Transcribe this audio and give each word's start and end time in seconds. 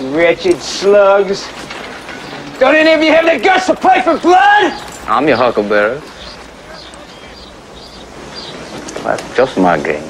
Wretched 0.00 0.60
slugs. 0.60 1.46
Don't 2.58 2.74
any 2.74 2.92
of 2.92 3.02
you 3.02 3.12
have 3.12 3.26
the 3.26 3.42
guts 3.42 3.66
to 3.66 3.74
play 3.74 4.02
for 4.02 4.18
blood? 4.18 4.72
I'm 5.06 5.28
your 5.28 5.36
huckleberry. 5.36 6.00
That's 9.02 9.36
just 9.36 9.58
my 9.58 9.78
game. 9.78 10.04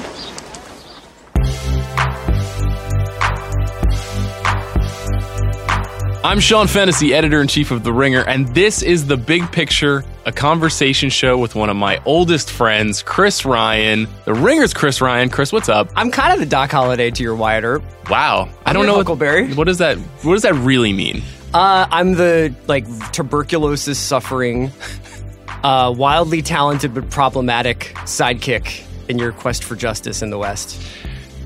I'm 6.23 6.39
Sean 6.39 6.67
Fennessey, 6.67 7.13
editor 7.13 7.41
in 7.41 7.47
chief 7.47 7.71
of 7.71 7.83
The 7.83 7.91
Ringer, 7.91 8.21
and 8.21 8.53
this 8.55 8.81
is 8.81 9.07
The 9.07 9.17
Big 9.17 9.51
Picture, 9.51 10.05
a 10.25 10.31
conversation 10.31 11.09
show 11.09 11.37
with 11.37 11.55
one 11.55 11.69
of 11.69 11.75
my 11.75 12.01
oldest 12.05 12.51
friends, 12.51 13.01
Chris 13.01 13.45
Ryan. 13.45 14.07
The 14.25 14.33
Ringer's 14.33 14.73
Chris 14.73 15.01
Ryan. 15.01 15.29
Chris, 15.29 15.51
what's 15.51 15.69
up? 15.69 15.89
I'm 15.95 16.11
kind 16.11 16.33
of 16.33 16.39
the 16.39 16.45
Doc 16.45 16.71
Holliday 16.71 17.11
to 17.11 17.23
your 17.23 17.35
Wyatt 17.35 17.63
Earp. 17.63 17.83
Wow. 18.09 18.49
I 18.65 18.69
I'm 18.69 18.75
don't 18.75 18.85
know 18.85 18.95
Huckleberry. 18.95 19.47
What, 19.49 19.57
what 19.57 19.63
does 19.65 19.79
that 19.79 19.97
what 19.97 20.33
does 20.33 20.43
that 20.43 20.53
really 20.55 20.93
mean? 20.93 21.23
Uh, 21.53 21.87
I'm 21.89 22.13
the 22.13 22.53
like 22.67 22.85
tuberculosis 23.11 23.99
suffering, 23.99 24.71
uh, 25.63 25.93
wildly 25.95 26.41
talented 26.41 26.93
but 26.93 27.09
problematic 27.09 27.93
sidekick 28.03 28.83
in 29.09 29.19
your 29.19 29.31
quest 29.31 29.63
for 29.63 29.75
justice 29.75 30.21
in 30.21 30.29
the 30.29 30.37
West. 30.37 30.81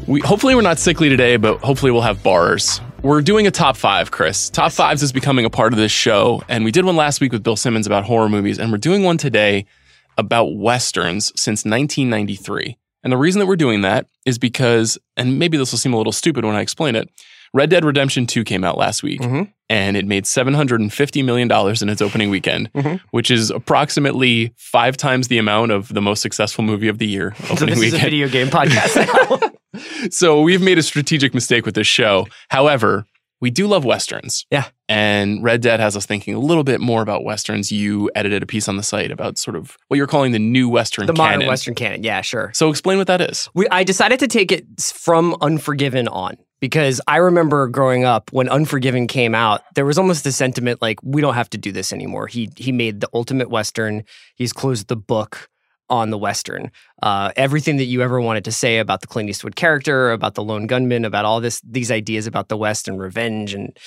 We 0.07 0.19
hopefully 0.21 0.53
we're 0.53 0.61
not 0.61 0.77
sickly 0.77 1.09
today, 1.09 1.37
but 1.37 1.59
hopefully 1.59 1.91
we'll 1.91 2.01
have 2.01 2.21
bars. 2.21 2.81
We're 3.05 3.21
doing 3.21 3.45
a 3.45 3.51
top 3.51 3.77
five, 3.77 4.09
Chris. 4.09 4.49
Top 4.49 4.71
fives 4.71 5.03
is 5.03 5.13
becoming 5.13 5.45
a 5.45 5.49
part 5.51 5.73
of 5.73 5.77
this 5.77 5.91
show, 5.91 6.41
and 6.49 6.65
we 6.65 6.71
did 6.71 6.85
one 6.85 6.95
last 6.95 7.21
week 7.21 7.31
with 7.31 7.43
Bill 7.43 7.55
Simmons 7.55 7.85
about 7.85 8.03
horror 8.03 8.29
movies, 8.29 8.57
and 8.57 8.71
we're 8.71 8.79
doing 8.79 9.03
one 9.03 9.19
today 9.19 9.67
about 10.17 10.55
westerns 10.55 11.27
since 11.39 11.65
1993. 11.65 12.75
And 13.03 13.13
the 13.13 13.17
reason 13.17 13.41
that 13.41 13.45
we're 13.45 13.57
doing 13.57 13.81
that 13.81 14.07
is 14.25 14.39
because, 14.39 14.97
and 15.15 15.37
maybe 15.37 15.55
this 15.55 15.71
will 15.71 15.77
seem 15.77 15.93
a 15.93 15.97
little 15.97 16.11
stupid 16.11 16.45
when 16.45 16.55
I 16.55 16.61
explain 16.61 16.95
it, 16.95 17.07
Red 17.53 17.69
Dead 17.69 17.85
Redemption 17.85 18.25
2 18.27 18.43
came 18.43 18.63
out 18.63 18.77
last 18.77 19.03
week, 19.03 19.21
Mhm. 19.21 19.49
and 19.69 19.95
it 19.97 20.05
made 20.05 20.25
$750 20.25 21.23
million 21.23 21.49
in 21.81 21.89
its 21.89 22.01
opening 22.01 22.29
weekend, 22.29 22.69
Mhm. 22.73 22.99
which 23.11 23.29
is 23.31 23.49
approximately 23.51 24.53
five 24.57 24.97
times 24.97 25.27
the 25.27 25.37
amount 25.37 25.71
of 25.71 25.93
the 25.93 26.01
most 26.01 26.21
successful 26.21 26.63
movie 26.63 26.87
of 26.87 26.97
the 26.97 27.07
year 27.07 27.33
So 27.47 27.53
opening 27.53 27.75
this 27.75 27.77
is 27.87 27.93
a 27.93 27.95
weekend 27.97 28.03
video 28.03 28.27
game 28.27 28.47
podcast 28.47 29.41
now. 29.73 29.79
so 30.09 30.41
we've 30.41 30.61
made 30.61 30.77
a 30.77 30.83
strategic 30.83 31.33
mistake 31.33 31.65
with 31.65 31.75
this 31.75 31.87
show. 31.87 32.27
However, 32.49 33.05
we 33.41 33.49
do 33.51 33.67
love 33.67 33.83
westerns. 33.83 34.45
Yeah. 34.49 34.65
And 34.87 35.43
Red 35.43 35.61
Dead 35.61 35.79
has 35.79 35.97
us 35.97 36.05
thinking 36.05 36.33
a 36.35 36.39
little 36.39 36.63
bit 36.63 36.79
more 36.79 37.01
about 37.01 37.23
westerns. 37.25 37.71
You 37.71 38.09
edited 38.15 38.41
a 38.41 38.45
piece 38.45 38.69
on 38.69 38.77
the 38.77 38.81
site 38.83 39.11
about 39.11 39.37
sort 39.37 39.57
of 39.57 39.75
what 39.89 39.97
you're 39.97 40.07
calling 40.07 40.31
the 40.31 40.39
new 40.39 40.69
western 40.69 41.05
the 41.05 41.13
modern. 41.13 41.45
Western 41.45 41.75
canon. 41.75 42.01
Yeah, 42.03 42.21
sure. 42.21 42.51
So 42.53 42.69
explain 42.69 42.97
what 42.97 43.07
that 43.07 43.21
is. 43.21 43.49
We, 43.53 43.67
I 43.69 43.83
decided 43.83 44.19
to 44.19 44.27
take 44.27 44.51
it 44.51 44.65
from 44.81 45.35
Unforgiven 45.41 46.07
on 46.07 46.37
because 46.59 47.01
I 47.07 47.17
remember 47.17 47.67
growing 47.67 48.05
up 48.05 48.31
when 48.31 48.49
Unforgiven 48.49 49.07
came 49.07 49.35
out, 49.35 49.61
there 49.75 49.85
was 49.85 49.97
almost 49.97 50.25
a 50.25 50.31
sentiment 50.31 50.81
like 50.81 50.99
we 51.03 51.21
don't 51.21 51.35
have 51.35 51.49
to 51.51 51.57
do 51.57 51.71
this 51.71 51.91
anymore. 51.91 52.27
He 52.27 52.49
he 52.55 52.71
made 52.71 53.01
the 53.01 53.09
ultimate 53.13 53.49
Western. 53.49 54.03
He's 54.35 54.53
closed 54.53 54.87
the 54.87 54.95
book 54.95 55.49
on 55.89 56.09
the 56.09 56.17
Western. 56.17 56.71
Uh, 57.03 57.31
everything 57.35 57.77
that 57.77 57.85
you 57.85 58.01
ever 58.01 58.19
wanted 58.19 58.43
to 58.45 58.51
say 58.51 58.79
about 58.79 59.01
the 59.01 59.07
Clint 59.07 59.29
Eastwood 59.29 59.55
character, 59.55 60.11
about 60.11 60.33
the 60.33 60.43
lone 60.43 60.65
gunman, 60.65 61.05
about 61.05 61.25
all 61.25 61.39
this 61.39 61.61
these 61.61 61.91
ideas 61.91 62.25
about 62.25 62.49
the 62.49 62.57
West 62.57 62.87
and 62.87 62.99
revenge 62.99 63.53
and 63.53 63.77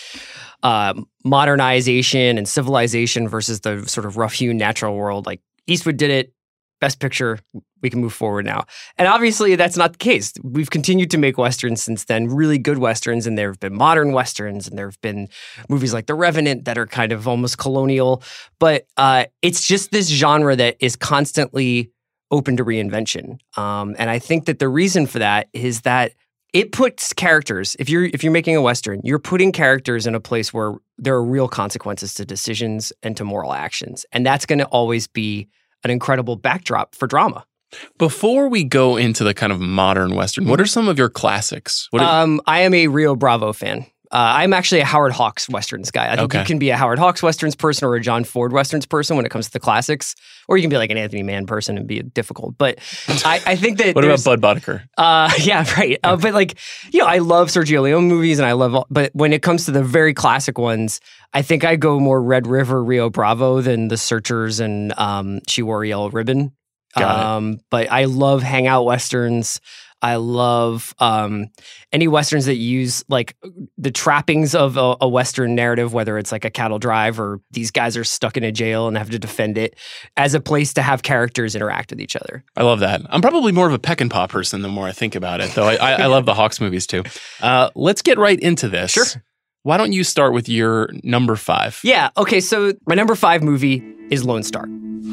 uh, 0.63 0.95
modernization 1.25 2.39
and 2.39 2.49
civilization 2.49 3.29
versus 3.29 3.61
the 3.61 3.85
sort 3.89 4.07
of 4.07 4.17
rough-hewn 4.17 4.57
natural 4.57 4.95
world. 4.95 5.27
Like 5.27 5.41
Eastwood 5.67 5.97
did 5.97 6.11
it. 6.11 6.33
Best 6.81 7.01
picture, 7.01 7.39
we 7.83 7.91
can 7.91 8.01
move 8.01 8.13
forward 8.13 8.45
now. 8.45 8.65
And 8.97 9.09
obviously, 9.09 9.57
that's 9.57 9.77
not 9.77 9.93
the 9.93 9.99
case. 9.99 10.33
We've 10.43 10.71
continued 10.71 11.11
to 11.11 11.19
make 11.19 11.39
westerns 11.39 11.83
since 11.83 12.05
then, 12.05 12.29
really 12.29 12.59
good 12.59 12.79
westerns, 12.79 13.27
and 13.27 13.37
there 13.37 13.49
have 13.49 13.61
been 13.61 13.75
modern 13.75 14.13
westerns, 14.13 14.69
and 14.69 14.79
there 14.79 14.87
have 14.87 15.01
been 15.01 15.29
movies 15.69 15.93
like 15.93 16.07
The 16.07 16.15
Revenant 16.15 16.67
that 16.67 16.79
are 16.79 16.87
kind 16.87 17.13
of 17.13 17.27
almost 17.27 17.59
colonial. 17.59 18.23
But 18.61 18.87
uh, 18.97 19.27
it's 19.43 19.67
just 19.67 19.91
this 19.91 20.09
genre 20.09 20.55
that 20.57 20.77
is 20.81 20.97
constantly 20.97 21.91
open 22.31 22.57
to 22.59 22.65
reinvention. 22.65 23.39
Um, 23.57 23.97
and 23.99 24.11
I 24.11 24.19
think 24.19 24.47
that 24.47 24.59
the 24.59 24.69
reason 24.69 25.07
for 25.07 25.19
that 25.19 25.49
is 25.53 25.83
that 25.83 26.13
it 26.53 26.73
puts 26.73 27.13
characters. 27.13 27.77
If 27.79 27.89
you're 27.89 28.05
if 28.05 28.23
you're 28.23 28.33
making 28.33 28.57
a 28.57 28.63
western, 28.63 29.01
you're 29.05 29.19
putting 29.19 29.53
characters 29.53 30.07
in 30.07 30.15
a 30.15 30.21
place 30.21 30.53
where 30.53 30.75
there 30.97 31.15
are 31.15 31.25
real 31.25 31.49
consequences 31.49 32.15
to 32.15 32.25
decisions 32.25 32.93
and 33.03 33.17
to 33.17 33.25
moral 33.25 33.53
actions, 33.53 34.07
and 34.13 34.25
that's 34.25 34.47
going 34.47 34.59
to 34.59 34.67
always 34.67 35.07
be 35.07 35.49
an 35.85 35.91
incredible 35.91 36.37
backdrop 36.37 36.95
for 36.95 37.07
drama. 37.07 37.45
Before 37.99 38.49
we 38.49 38.65
go 38.65 38.97
into 38.97 39.25
the 39.25 39.35
kind 39.35 39.53
of 39.53 39.61
modern 39.61 40.15
western, 40.15 40.47
what 40.47 40.59
are 40.61 40.67
some 40.67 40.89
of 40.89 40.97
your 40.99 41.11
classics? 41.11 41.87
What 41.91 42.03
are, 42.03 42.23
Um, 42.23 42.41
I 42.47 42.61
am 42.61 42.73
a 42.73 42.87
Rio 42.89 43.15
Bravo 43.15 43.53
fan. 43.53 43.85
Uh, 44.11 44.17
I'm 44.41 44.55
actually 44.55 44.81
a 44.81 44.85
Howard 44.87 45.13
Hawks 45.13 45.49
westerns 45.51 45.91
guy. 45.91 46.07
I 46.07 46.17
think 46.17 46.21
Okay. 46.33 46.39
you 46.39 46.45
can 46.47 46.59
be 46.59 46.71
a 46.71 46.77
Howard 46.77 46.99
Hawks 46.99 47.23
westerns 47.23 47.55
person 47.55 47.87
or 47.87 47.95
a 47.95 48.01
John 48.01 48.25
Ford 48.25 48.53
westerns 48.53 48.87
person 48.87 49.17
when 49.17 49.27
it 49.27 49.29
comes 49.29 49.47
to 49.47 49.53
the 49.53 49.61
classics, 49.61 50.15
or 50.49 50.57
you 50.57 50.63
can 50.63 50.71
be 50.71 50.79
like 50.79 50.91
an 50.91 50.97
Anthony 50.97 51.23
Mann 51.23 51.45
person 51.47 51.77
and 51.77 51.87
be 51.87 52.01
difficult. 52.01 52.57
But 52.57 52.79
I, 53.25 53.41
I 53.45 53.57
think 53.57 53.77
that 53.79 53.95
what 53.95 54.05
about 54.05 54.25
Budd 54.25 54.41
Boetticher? 54.41 54.85
Uh, 54.97 55.31
yeah, 55.41 55.65
right. 55.77 55.99
Uh, 56.03 56.17
but 56.17 56.33
like, 56.33 56.59
you 56.91 57.01
know, 57.01 57.07
I 57.07 57.19
love 57.19 57.49
Sergio 57.49 57.83
Leone 57.83 58.09
movies, 58.09 58.39
and 58.39 58.47
I 58.49 58.53
love. 58.53 58.75
All, 58.75 58.87
but 58.89 59.11
when 59.15 59.33
it 59.35 59.43
comes 59.43 59.67
to 59.67 59.73
the 59.73 59.85
very 59.85 60.15
classic 60.15 60.57
ones, 60.59 61.01
I 61.35 61.43
think 61.43 61.65
I 61.65 61.77
go 61.77 62.01
more 62.01 62.23
Red 62.23 62.47
River, 62.47 62.83
Rio 62.83 63.11
Bravo 63.11 63.61
than 63.61 63.89
The 63.89 63.99
Searchers 63.99 64.59
and 64.61 64.93
um, 64.99 65.41
She 65.49 65.61
Wore 65.63 65.83
a 65.85 65.89
Yellow 65.89 66.09
Ribbon. 66.09 66.53
Got 66.97 67.19
it. 67.19 67.25
um, 67.27 67.61
But 67.71 67.93
I 67.93 68.05
love 68.07 68.43
hangout 68.43 68.87
westerns. 68.87 69.61
I 70.01 70.17
love 70.17 70.95
um, 70.99 71.47
any 71.93 72.09
westerns 72.09 72.47
that 72.47 72.55
use 72.55 73.05
like 73.09 73.37
the 73.77 73.91
trappings 73.91 74.55
of 74.55 74.77
a, 74.77 74.97
a 75.01 75.09
western 75.09 75.55
narrative, 75.55 75.93
whether 75.93 76.19
it's 76.19 76.33
like 76.33 76.45
a 76.45 76.51
cattle 76.51 76.79
drive 76.79 77.19
or 77.19 77.41
these 77.51 77.71
guys 77.71 77.97
are 77.97 78.05
stuck 78.05 78.37
in 78.37 78.45
a 78.45 78.53
jail 78.53 78.89
and 78.89 78.97
have 78.97 79.11
to 79.11 79.19
defend 79.19 79.59
it, 79.59 79.77
as 80.17 80.35
a 80.35 80.41
place 80.41 80.73
to 80.75 80.83
have 80.83 81.03
characters 81.03 81.57
interact 81.57 81.91
with 81.91 82.01
each 82.01 82.17
other. 82.17 82.45
I 82.57 82.63
love 82.63 82.81
that. 82.81 83.03
I'm 83.09 83.21
probably 83.23 83.53
more 83.53 83.67
of 83.67 83.73
a 83.73 83.79
Peckinpah 83.79 84.29
person 84.29 84.63
the 84.63 84.69
more 84.69 84.87
I 84.87 84.93
think 84.93 85.15
about 85.15 85.41
it, 85.41 85.51
though. 85.53 85.67
I, 85.67 85.75
I, 85.75 85.93
I 85.93 86.07
love 86.07 86.27
the 86.27 86.35
Hawks 86.35 86.61
movies 86.61 86.87
too. 86.87 87.03
Uh, 87.41 87.71
let's 87.75 88.03
get 88.03 88.19
right 88.19 88.39
into 88.39 88.69
this. 88.69 88.93
Sure. 88.93 89.05
Why 89.65 89.77
don't 89.77 89.93
you 89.93 90.05
start 90.05 90.33
with 90.33 90.49
your 90.49 90.89
number 91.03 91.37
five? 91.37 91.81
Yeah. 91.83 92.11
Okay. 92.17 92.41
So 92.41 92.73
my 92.87 92.95
number 92.95 93.15
five 93.15 93.43
movie 93.43 93.83
is 94.11 94.25
Lone 94.25 94.43
Star. 94.43 94.67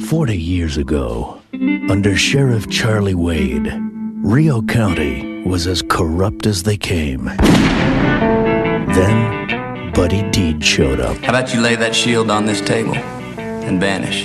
40 0.07 0.37
years 0.37 0.77
ago, 0.77 1.41
under 1.89 2.15
Sheriff 2.15 2.69
Charlie 2.69 3.15
Wade, 3.15 3.67
Rio 4.25 4.63
County 4.63 5.43
was 5.43 5.67
as 5.67 5.83
corrupt 5.83 6.47
as 6.47 6.63
they 6.63 6.77
came. 6.77 7.25
Then, 8.95 9.91
Buddy 9.93 10.27
Deed 10.31 10.65
showed 10.65 10.99
up. 10.99 11.15
How 11.17 11.29
about 11.29 11.53
you 11.53 11.61
lay 11.61 11.75
that 11.75 11.93
shield 11.93 12.31
on 12.31 12.47
this 12.47 12.59
table 12.59 12.95
and 12.95 13.79
vanish? 13.79 14.23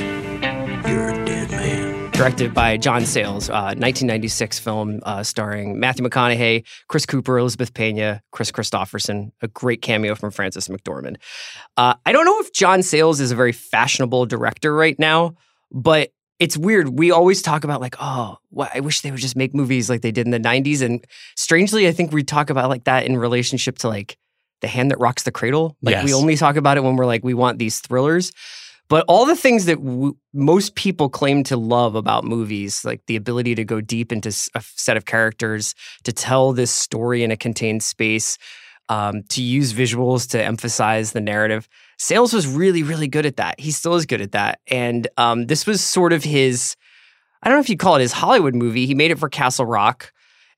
You're 0.88 1.10
a 1.10 1.24
dead 1.26 1.50
man. 1.50 2.10
Directed 2.12 2.54
by 2.54 2.78
John 2.78 3.04
Sayles, 3.04 3.50
uh, 3.50 3.76
1996 3.76 4.58
film 4.58 5.00
uh, 5.02 5.22
starring 5.22 5.78
Matthew 5.78 6.06
McConaughey, 6.06 6.66
Chris 6.88 7.04
Cooper, 7.04 7.36
Elizabeth 7.36 7.74
Pena, 7.74 8.22
Kris 8.32 8.50
Kristofferson, 8.50 9.32
a 9.42 9.48
great 9.48 9.82
cameo 9.82 10.14
from 10.14 10.30
Frances 10.30 10.68
McDormand. 10.68 11.16
Uh, 11.76 11.92
I 12.06 12.12
don't 12.12 12.24
know 12.24 12.40
if 12.40 12.54
John 12.54 12.82
Sayles 12.82 13.20
is 13.20 13.32
a 13.32 13.36
very 13.36 13.52
fashionable 13.52 14.24
director 14.24 14.74
right 14.74 14.98
now, 14.98 15.34
but 15.70 16.10
it's 16.40 16.56
weird. 16.56 16.98
We 16.98 17.10
always 17.10 17.42
talk 17.42 17.64
about 17.64 17.80
like, 17.80 17.94
oh, 18.00 18.38
wh- 18.56 18.74
I 18.74 18.80
wish 18.80 19.02
they 19.02 19.10
would 19.10 19.20
just 19.20 19.36
make 19.36 19.54
movies 19.54 19.90
like 19.90 20.00
they 20.00 20.10
did 20.10 20.26
in 20.26 20.32
the 20.32 20.40
90s. 20.40 20.80
And 20.82 21.06
strangely, 21.36 21.86
I 21.86 21.92
think 21.92 22.12
we 22.12 22.24
talk 22.24 22.48
about 22.50 22.70
like 22.70 22.84
that 22.84 23.04
in 23.04 23.16
relationship 23.18 23.78
to 23.78 23.88
like 23.88 24.16
The 24.62 24.68
Hand 24.68 24.90
That 24.90 24.98
Rocks 24.98 25.22
the 25.22 25.30
Cradle. 25.30 25.76
Like 25.82 25.92
we 26.04 26.14
only 26.14 26.36
talk 26.36 26.56
about 26.56 26.78
it 26.78 26.82
when 26.82 26.96
we're 26.96 27.06
like, 27.06 27.22
we 27.22 27.34
want 27.34 27.58
these 27.58 27.78
thrillers. 27.80 28.32
But 28.88 29.04
all 29.06 29.24
the 29.24 29.36
things 29.36 29.66
that 29.66 29.76
w- 29.76 30.16
most 30.34 30.74
people 30.74 31.08
claim 31.08 31.44
to 31.44 31.56
love 31.56 31.94
about 31.94 32.24
movies, 32.24 32.84
like 32.84 33.02
the 33.06 33.14
ability 33.14 33.54
to 33.54 33.64
go 33.64 33.80
deep 33.80 34.10
into 34.10 34.30
a 34.56 34.62
set 34.62 34.96
of 34.96 35.04
characters, 35.04 35.76
to 36.02 36.12
tell 36.12 36.52
this 36.52 36.72
story 36.72 37.22
in 37.22 37.30
a 37.30 37.36
contained 37.36 37.84
space, 37.84 38.36
um, 38.88 39.22
to 39.28 39.42
use 39.42 39.72
visuals 39.72 40.28
to 40.30 40.42
emphasize 40.42 41.12
the 41.12 41.20
narrative. 41.20 41.68
Sayles 42.00 42.32
was 42.32 42.46
really, 42.46 42.82
really 42.82 43.08
good 43.08 43.26
at 43.26 43.36
that. 43.36 43.60
He 43.60 43.70
still 43.70 43.94
is 43.94 44.06
good 44.06 44.22
at 44.22 44.32
that. 44.32 44.60
And 44.68 45.06
um, 45.18 45.48
this 45.48 45.66
was 45.66 45.84
sort 45.84 46.14
of 46.14 46.24
his, 46.24 46.74
I 47.42 47.48
don't 47.48 47.58
know 47.58 47.60
if 47.60 47.68
you'd 47.68 47.78
call 47.78 47.96
it 47.96 48.00
his 48.00 48.12
Hollywood 48.12 48.54
movie. 48.54 48.86
He 48.86 48.94
made 48.94 49.10
it 49.10 49.18
for 49.18 49.28
Castle 49.28 49.66
Rock. 49.66 50.10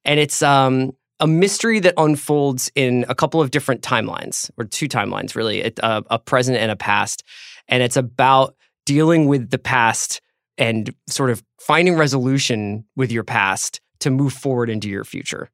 And 0.05 0.21
it's 0.21 0.41
um, 0.41 0.93
a 1.19 1.27
mystery 1.27 1.81
that 1.81 1.94
unfolds 1.97 2.71
in 2.77 3.05
a 3.09 3.15
couple 3.17 3.41
of 3.41 3.50
different 3.50 3.83
timelines, 3.83 4.53
or 4.56 4.65
two 4.67 4.87
timelines, 4.87 5.35
really, 5.35 5.62
it, 5.62 5.81
uh, 5.83 6.03
a 6.11 6.19
present 6.21 6.59
and 6.59 6.71
a 6.71 6.77
past. 6.77 7.25
And 7.67 7.83
it's 7.83 7.97
about 7.97 8.55
dealing 8.87 9.27
with 9.27 9.50
the 9.50 9.59
past 9.59 10.21
and 10.59 10.94
sort 11.09 11.31
of 11.31 11.43
finding 11.59 11.97
resolution 11.97 12.85
with 12.94 13.11
your 13.11 13.25
past 13.25 13.81
to 13.99 14.11
move 14.11 14.33
forward 14.33 14.71
into 14.71 14.89
your 14.89 15.03
future. 15.03 15.50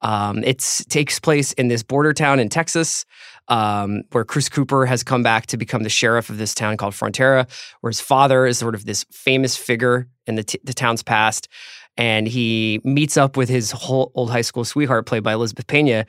Um, 0.00 0.44
it 0.44 0.58
takes 0.88 1.18
place 1.18 1.52
in 1.54 1.68
this 1.68 1.82
border 1.82 2.12
town 2.12 2.38
in 2.38 2.48
Texas, 2.48 3.04
um, 3.48 4.02
where 4.12 4.24
Chris 4.24 4.48
Cooper 4.48 4.86
has 4.86 5.02
come 5.02 5.22
back 5.22 5.46
to 5.46 5.56
become 5.56 5.82
the 5.82 5.88
sheriff 5.88 6.30
of 6.30 6.38
this 6.38 6.54
town 6.54 6.76
called 6.76 6.94
Frontera, 6.94 7.48
where 7.80 7.90
his 7.90 8.00
father 8.00 8.46
is 8.46 8.58
sort 8.58 8.74
of 8.74 8.84
this 8.84 9.04
famous 9.10 9.56
figure 9.56 10.08
in 10.26 10.34
the, 10.34 10.44
t- 10.44 10.60
the 10.64 10.74
town's 10.74 11.02
past. 11.02 11.48
And 11.96 12.28
he 12.28 12.80
meets 12.84 13.16
up 13.16 13.36
with 13.36 13.48
his 13.48 13.70
whole 13.72 14.12
old 14.14 14.30
high 14.30 14.42
school 14.42 14.64
sweetheart, 14.64 15.06
played 15.06 15.22
by 15.22 15.32
Elizabeth 15.32 15.66
Pena. 15.66 16.06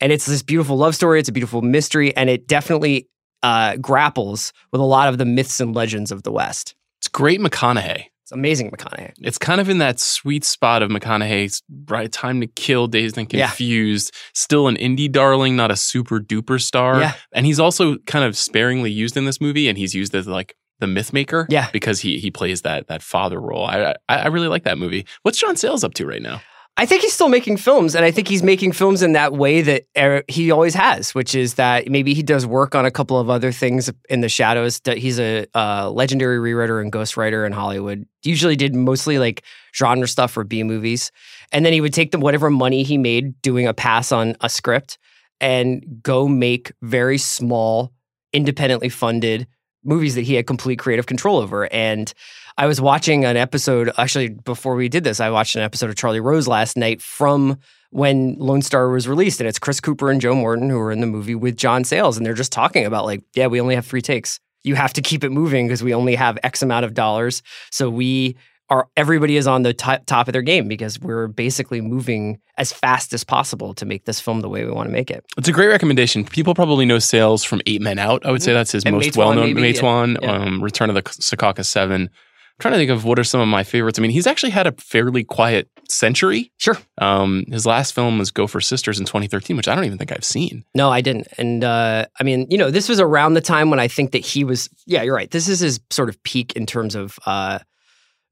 and 0.00 0.12
it's 0.12 0.26
this 0.26 0.42
beautiful 0.42 0.76
love 0.76 0.94
story. 0.94 1.18
It's 1.18 1.28
a 1.28 1.32
beautiful 1.32 1.62
mystery, 1.62 2.14
and 2.16 2.30
it 2.30 2.46
definitely 2.46 3.08
uh, 3.42 3.76
grapples 3.76 4.52
with 4.70 4.80
a 4.80 4.84
lot 4.84 5.08
of 5.08 5.18
the 5.18 5.24
myths 5.24 5.60
and 5.60 5.74
legends 5.74 6.12
of 6.12 6.22
the 6.22 6.30
West. 6.30 6.74
It's 7.00 7.08
great 7.08 7.40
McConaughey. 7.40 8.11
It's 8.22 8.32
amazing, 8.32 8.70
McConaughey. 8.70 9.12
It's 9.20 9.38
kind 9.38 9.60
of 9.60 9.68
in 9.68 9.78
that 9.78 9.98
sweet 9.98 10.44
spot 10.44 10.82
of 10.82 10.90
McConaughey's 10.90 11.62
right 11.88 12.10
time 12.10 12.40
to 12.40 12.46
kill, 12.46 12.86
dazed 12.86 13.18
and 13.18 13.32
Yeah. 13.32 13.48
confused. 13.48 14.12
Still 14.34 14.68
an 14.68 14.76
indie 14.76 15.10
darling, 15.10 15.56
not 15.56 15.70
a 15.70 15.76
super 15.76 16.20
duper 16.20 16.60
star. 16.62 17.00
Yeah. 17.00 17.14
And 17.32 17.46
he's 17.46 17.58
also 17.58 17.98
kind 18.06 18.24
of 18.24 18.36
sparingly 18.36 18.92
used 18.92 19.16
in 19.16 19.24
this 19.24 19.40
movie, 19.40 19.68
and 19.68 19.76
he's 19.76 19.94
used 19.94 20.14
as 20.14 20.26
like 20.28 20.54
the 20.78 20.86
myth 20.86 21.12
maker. 21.12 21.46
Yeah. 21.50 21.68
Because 21.72 22.00
he 22.00 22.18
he 22.18 22.30
plays 22.30 22.62
that 22.62 22.86
that 22.88 23.02
father 23.02 23.40
role. 23.40 23.66
I 23.66 23.94
I, 24.08 24.16
I 24.18 24.26
really 24.28 24.48
like 24.48 24.64
that 24.64 24.78
movie. 24.78 25.04
What's 25.22 25.38
John 25.38 25.56
Sayles 25.56 25.82
up 25.84 25.94
to 25.94 26.06
right 26.06 26.22
now? 26.22 26.40
I 26.78 26.86
think 26.86 27.02
he's 27.02 27.12
still 27.12 27.28
making 27.28 27.58
films, 27.58 27.94
and 27.94 28.02
I 28.02 28.10
think 28.10 28.28
he's 28.28 28.42
making 28.42 28.72
films 28.72 29.02
in 29.02 29.12
that 29.12 29.34
way 29.34 29.60
that 29.60 29.84
er, 29.96 30.24
he 30.26 30.50
always 30.50 30.74
has, 30.74 31.14
which 31.14 31.34
is 31.34 31.54
that 31.54 31.90
maybe 31.90 32.14
he 32.14 32.22
does 32.22 32.46
work 32.46 32.74
on 32.74 32.86
a 32.86 32.90
couple 32.90 33.18
of 33.18 33.28
other 33.28 33.52
things 33.52 33.90
in 34.08 34.22
the 34.22 34.28
shadows. 34.30 34.80
He's 34.86 35.20
a 35.20 35.46
uh, 35.54 35.90
legendary 35.90 36.38
rewriter 36.38 36.80
and 36.80 36.90
ghostwriter 36.90 37.46
in 37.46 37.52
Hollywood. 37.52 38.06
Usually 38.22 38.56
did 38.56 38.74
mostly 38.74 39.18
like 39.18 39.44
genre 39.74 40.08
stuff 40.08 40.32
for 40.32 40.44
B 40.44 40.62
movies, 40.62 41.12
and 41.52 41.66
then 41.66 41.74
he 41.74 41.82
would 41.82 41.92
take 41.92 42.10
the 42.10 42.18
whatever 42.18 42.48
money 42.48 42.84
he 42.84 42.96
made 42.96 43.40
doing 43.42 43.66
a 43.66 43.74
pass 43.74 44.10
on 44.10 44.34
a 44.40 44.48
script 44.48 44.96
and 45.42 46.00
go 46.02 46.26
make 46.26 46.72
very 46.80 47.18
small, 47.18 47.92
independently 48.32 48.88
funded 48.88 49.46
movies 49.84 50.14
that 50.14 50.22
he 50.22 50.34
had 50.34 50.46
complete 50.46 50.78
creative 50.78 51.06
control 51.06 51.38
over. 51.38 51.70
And 51.72 52.14
I 52.58 52.66
was 52.66 52.80
watching 52.80 53.24
an 53.24 53.36
episode, 53.36 53.90
actually, 53.96 54.28
before 54.28 54.74
we 54.74 54.88
did 54.88 55.04
this, 55.04 55.20
I 55.20 55.30
watched 55.30 55.56
an 55.56 55.62
episode 55.62 55.90
of 55.90 55.96
Charlie 55.96 56.20
Rose 56.20 56.46
last 56.46 56.76
night 56.76 57.00
from 57.00 57.58
when 57.90 58.34
Lone 58.38 58.62
Star 58.62 58.88
was 58.88 59.08
released. 59.08 59.40
And 59.40 59.48
it's 59.48 59.58
Chris 59.58 59.80
Cooper 59.80 60.10
and 60.10 60.20
Joe 60.20 60.34
Morton 60.34 60.68
who 60.70 60.78
are 60.78 60.92
in 60.92 61.00
the 61.00 61.06
movie 61.06 61.34
with 61.34 61.56
John 61.56 61.84
Sayles. 61.84 62.16
And 62.16 62.26
they're 62.26 62.34
just 62.34 62.52
talking 62.52 62.84
about, 62.84 63.04
like, 63.04 63.22
yeah, 63.34 63.46
we 63.46 63.60
only 63.60 63.74
have 63.74 63.86
three 63.86 64.02
takes. 64.02 64.38
You 64.62 64.74
have 64.74 64.92
to 64.94 65.02
keep 65.02 65.24
it 65.24 65.30
moving 65.30 65.66
because 65.66 65.82
we 65.82 65.92
only 65.94 66.14
have 66.14 66.38
X 66.42 66.62
amount 66.62 66.84
of 66.84 66.94
dollars. 66.94 67.42
So 67.70 67.90
we 67.90 68.36
are, 68.70 68.88
everybody 68.96 69.36
is 69.36 69.46
on 69.46 69.62
the 69.62 69.74
top 69.74 70.06
top 70.06 70.28
of 70.28 70.32
their 70.32 70.40
game 70.40 70.68
because 70.68 70.98
we're 71.00 71.26
basically 71.26 71.80
moving 71.80 72.38
as 72.56 72.72
fast 72.72 73.12
as 73.12 73.24
possible 73.24 73.74
to 73.74 73.84
make 73.84 74.04
this 74.04 74.20
film 74.20 74.40
the 74.40 74.48
way 74.48 74.64
we 74.64 74.70
want 74.70 74.88
to 74.88 74.92
make 74.92 75.10
it. 75.10 75.24
It's 75.36 75.48
a 75.48 75.52
great 75.52 75.66
recommendation. 75.68 76.24
People 76.24 76.54
probably 76.54 76.86
know 76.86 76.98
Sayles 76.98 77.44
from 77.44 77.60
Eight 77.66 77.82
Men 77.82 77.98
Out. 77.98 78.24
I 78.24 78.30
would 78.30 78.42
say 78.42 78.52
that's 78.52 78.72
his 78.72 78.84
And 78.84 78.94
most 78.94 79.16
well 79.16 79.34
known. 79.34 79.52
maybe. 79.54 79.74
Matewan, 79.78 80.16
Yeah. 80.22 80.32
Um, 80.32 80.62
Return 80.62 80.88
of 80.88 80.94
the 80.94 81.02
Secaucus 81.02 81.66
Seven. 81.66 82.08
I'm 82.52 82.62
trying 82.62 82.72
to 82.74 82.78
think 82.78 82.90
of 82.90 83.04
what 83.04 83.18
are 83.18 83.24
some 83.24 83.40
of 83.40 83.48
my 83.48 83.64
favorites. 83.64 83.98
I 83.98 84.02
mean, 84.02 84.10
he's 84.10 84.26
actually 84.26 84.50
had 84.50 84.66
a 84.66 84.72
fairly 84.72 85.24
quiet 85.24 85.68
century. 85.88 86.52
Sure. 86.58 86.78
Um, 86.98 87.44
his 87.50 87.66
last 87.66 87.94
film 87.94 88.18
was 88.18 88.30
Go 88.30 88.46
for 88.46 88.60
Sisters 88.60 88.98
in 89.00 89.06
2013, 89.06 89.56
which 89.56 89.68
I 89.68 89.74
don't 89.74 89.84
even 89.84 89.98
think 89.98 90.12
I've 90.12 90.24
seen. 90.24 90.64
No, 90.74 90.90
I 90.90 91.00
didn't. 91.00 91.28
And 91.38 91.64
uh, 91.64 92.06
I 92.20 92.24
mean, 92.24 92.46
you 92.50 92.58
know, 92.58 92.70
this 92.70 92.88
was 92.88 93.00
around 93.00 93.34
the 93.34 93.40
time 93.40 93.70
when 93.70 93.80
I 93.80 93.88
think 93.88 94.12
that 94.12 94.24
he 94.24 94.44
was, 94.44 94.68
yeah, 94.86 95.02
you're 95.02 95.14
right. 95.14 95.30
This 95.30 95.48
is 95.48 95.60
his 95.60 95.80
sort 95.90 96.08
of 96.08 96.22
peak 96.22 96.52
in 96.54 96.66
terms 96.66 96.94
of 96.94 97.18
uh, 97.26 97.58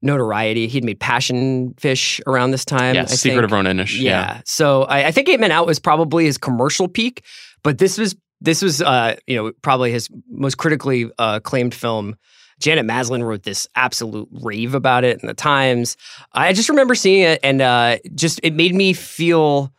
notoriety. 0.01 0.67
He'd 0.67 0.83
made 0.83 0.99
Passion 0.99 1.73
Fish 1.77 2.19
around 2.27 2.51
this 2.51 2.65
time. 2.65 2.95
yeah, 2.95 3.03
I 3.03 3.05
Secret 3.05 3.35
think. 3.35 3.43
of 3.45 3.51
Roan 3.51 3.65
Inish. 3.65 3.99
Yeah. 3.99 4.09
Yeah. 4.35 4.41
So 4.45 4.83
I, 4.83 5.07
I 5.07 5.11
think 5.11 5.29
Eight 5.29 5.39
Men 5.39 5.51
Out 5.51 5.65
was 5.67 5.79
probably 5.79 6.25
his 6.25 6.37
commercial 6.37 6.87
peak, 6.87 7.23
but 7.63 7.77
this 7.77 7.97
was 7.97 8.15
this 8.39 8.61
was 8.61 8.81
uh, 8.81 9.15
you 9.27 9.35
know 9.35 9.51
probably 9.61 9.91
his 9.91 10.09
most 10.29 10.57
critically 10.57 11.05
uh, 11.19 11.39
acclaimed 11.43 11.73
film. 11.75 12.15
Janet 12.61 12.85
Maslin 12.85 13.23
wrote 13.23 13.43
this 13.43 13.67
absolute 13.75 14.29
rave 14.31 14.75
about 14.75 15.03
it 15.03 15.19
in 15.21 15.27
the 15.27 15.33
Times. 15.33 15.97
I 16.33 16.53
just 16.53 16.69
remember 16.69 16.95
seeing 16.95 17.23
it, 17.23 17.39
and 17.43 17.61
uh, 17.61 17.97
just 18.15 18.39
it 18.43 18.53
made 18.53 18.75
me 18.75 18.93
feel. 18.93 19.73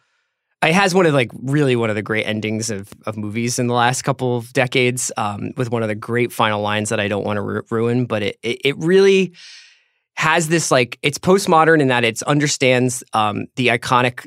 It 0.63 0.75
has 0.75 0.95
one 0.95 1.07
of 1.07 1.15
like 1.15 1.31
really 1.43 1.75
one 1.75 1.91
of 1.91 1.97
the 1.97 2.03
great 2.03 2.25
endings 2.25 2.71
of 2.71 2.93
of 3.07 3.17
movies 3.17 3.59
in 3.59 3.67
the 3.67 3.75
last 3.75 4.03
couple 4.03 4.37
of 4.37 4.53
decades, 4.53 5.11
um, 5.17 5.53
with 5.57 5.71
one 5.71 5.83
of 5.83 5.89
the 5.89 5.95
great 5.95 6.33
final 6.33 6.61
lines 6.61 6.91
that 6.91 7.01
I 7.01 7.09
don't 7.09 7.25
want 7.25 7.39
to 7.39 7.43
ru- 7.43 7.63
ruin. 7.71 8.07
But 8.07 8.23
it, 8.23 8.39
it 8.43 8.61
it 8.65 8.79
really 8.79 9.33
has 10.17 10.49
this 10.49 10.71
like 10.71 10.99
it's 11.03 11.19
postmodern 11.19 11.81
in 11.81 11.89
that 11.89 12.05
it 12.05 12.23
understands 12.25 13.03
um, 13.13 13.47
the 13.57 13.69
iconic 13.69 14.27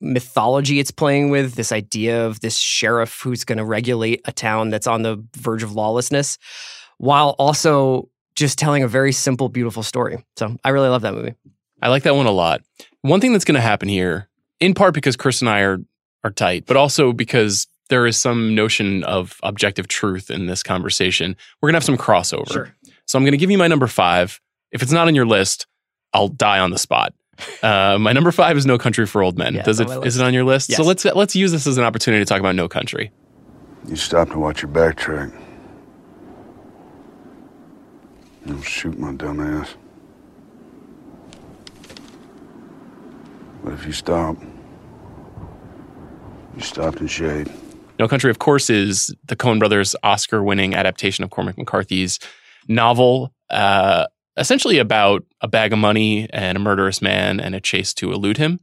mythology 0.00 0.78
it's 0.78 0.90
playing 0.90 1.30
with 1.30 1.54
this 1.54 1.72
idea 1.72 2.26
of 2.26 2.40
this 2.40 2.58
sheriff 2.58 3.20
who's 3.22 3.44
going 3.44 3.58
to 3.58 3.64
regulate 3.64 4.20
a 4.26 4.32
town 4.32 4.68
that's 4.68 4.86
on 4.86 5.02
the 5.02 5.24
verge 5.36 5.62
of 5.62 5.72
lawlessness 5.72 6.36
while 7.04 7.30
also 7.38 8.08
just 8.34 8.58
telling 8.58 8.82
a 8.82 8.88
very 8.88 9.12
simple 9.12 9.48
beautiful 9.48 9.82
story 9.82 10.24
so 10.36 10.56
i 10.64 10.70
really 10.70 10.88
love 10.88 11.02
that 11.02 11.14
movie 11.14 11.34
I 11.82 11.88
like 11.88 12.04
that 12.04 12.16
one 12.16 12.24
a 12.24 12.30
lot. 12.30 12.62
One 13.02 13.20
thing 13.20 13.32
that's 13.32 13.44
going 13.44 13.56
to 13.56 13.60
happen 13.60 13.88
here, 13.90 14.30
in 14.58 14.72
part 14.72 14.94
because 14.94 15.16
Chris 15.16 15.42
and 15.42 15.50
I 15.50 15.60
are 15.60 15.78
are 16.22 16.30
tight, 16.30 16.64
but 16.64 16.78
also 16.78 17.12
because 17.12 17.66
there 17.90 18.06
is 18.06 18.16
some 18.16 18.54
notion 18.54 19.04
of 19.04 19.38
objective 19.42 19.86
truth 19.86 20.30
in 20.30 20.46
this 20.46 20.62
conversation. 20.62 21.36
We're 21.60 21.66
going 21.68 21.74
to 21.74 21.76
have 21.76 21.84
some 21.84 21.98
crossover. 21.98 22.72
So 23.04 23.18
I'm 23.18 23.24
going 23.24 23.32
to 23.32 23.36
give 23.38 23.50
you 23.50 23.58
my 23.58 23.68
number 23.68 23.86
five. 23.86 24.40
If 24.72 24.80
it's 24.82 24.92
not 24.92 25.08
on 25.08 25.14
your 25.14 25.26
list, 25.26 25.66
I'll 26.14 26.28
die 26.28 26.58
on 26.58 26.70
the 26.70 26.78
spot. 26.78 27.12
Uh, 27.62 27.98
my 28.00 28.12
number 28.12 28.30
five 28.32 28.56
is 28.56 28.64
No 28.64 28.78
Country 28.78 29.04
for 29.06 29.22
Old 29.22 29.36
Men. 29.36 29.54
Yeah, 29.56 29.62
Does 29.64 29.80
it's 29.80 29.90
it? 29.90 29.94
on 29.94 30.00
my 30.00 30.06
Is 30.06 30.14
list. 30.16 30.22
it 30.22 30.26
on 30.26 30.34
your 30.34 30.44
list? 30.44 30.72
So 30.72 30.84
let's 30.84 31.04
let's 31.04 31.34
use 31.36 31.50
this 31.52 31.66
as 31.66 31.76
an 31.76 31.84
opportunity 31.84 32.24
to 32.24 32.28
talk 32.28 32.40
about 32.40 32.54
No 32.54 32.68
Country. 32.68 33.10
You 33.86 33.96
stop 33.96 34.30
to 34.30 34.38
watch 34.38 34.62
your 34.62 34.70
backtrack. 34.70 35.34
Don't 38.46 38.62
shoot 38.62 38.98
my 38.98 39.12
dumb 39.14 39.40
ass. 39.40 39.74
But 43.62 43.72
if 43.72 43.86
you 43.86 43.92
stop, 43.92 44.36
you 46.54 46.60
stopped 46.60 47.00
in 47.00 47.06
shade. 47.06 47.50
No 47.98 48.08
Country, 48.08 48.30
of 48.30 48.38
course, 48.38 48.68
is 48.68 49.14
the 49.24 49.36
Coen 49.36 49.58
Brothers 49.58 49.96
Oscar-winning 50.02 50.74
adaptation 50.74 51.24
of 51.24 51.30
Cormac 51.30 51.56
McCarthy's 51.56 52.18
novel, 52.68 53.32
uh, 53.50 54.06
essentially 54.36 54.78
about 54.78 55.24
a 55.40 55.48
bag 55.48 55.72
of 55.72 55.78
money 55.78 56.28
and 56.30 56.56
a 56.56 56.60
murderous 56.60 57.00
man 57.00 57.40
and 57.40 57.54
a 57.54 57.60
chase 57.60 57.94
to 57.94 58.12
elude 58.12 58.36
him. 58.36 58.60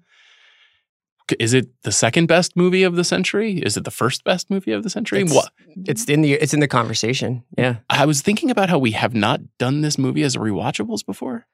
Is 1.39 1.53
it 1.53 1.69
the 1.83 1.91
second 1.91 2.27
best 2.27 2.55
movie 2.57 2.83
of 2.83 2.95
the 2.95 3.03
century? 3.03 3.59
Is 3.59 3.77
it 3.77 3.83
the 3.85 3.91
first 3.91 4.23
best 4.23 4.49
movie 4.49 4.71
of 4.73 4.83
the 4.83 4.89
century? 4.89 5.21
It's- 5.21 5.35
What 5.35 5.51
it's 5.87 6.05
in 6.05 6.21
the 6.21 6.33
it's 6.33 6.53
in 6.53 6.59
the 6.59 6.67
conversation 6.67 7.43
yeah 7.57 7.75
I 7.89 8.05
was 8.05 8.21
thinking 8.21 8.51
about 8.51 8.69
how 8.69 8.77
we 8.77 8.91
have 8.91 9.13
not 9.13 9.39
done 9.57 9.81
this 9.81 9.97
movie 9.97 10.23
as 10.23 10.35
rewatchables 10.35 11.05
before. 11.05 11.45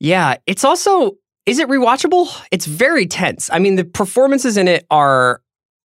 yeah 0.00 0.36
it's 0.46 0.64
also 0.64 1.12
is 1.46 1.58
it 1.58 1.68
rewatchable 1.68 2.26
it's 2.50 2.66
very 2.66 3.06
tense 3.06 3.48
i 3.52 3.58
mean 3.58 3.76
the 3.76 3.84
performances 3.84 4.56
in 4.58 4.68
it 4.68 4.84
are 4.90 5.40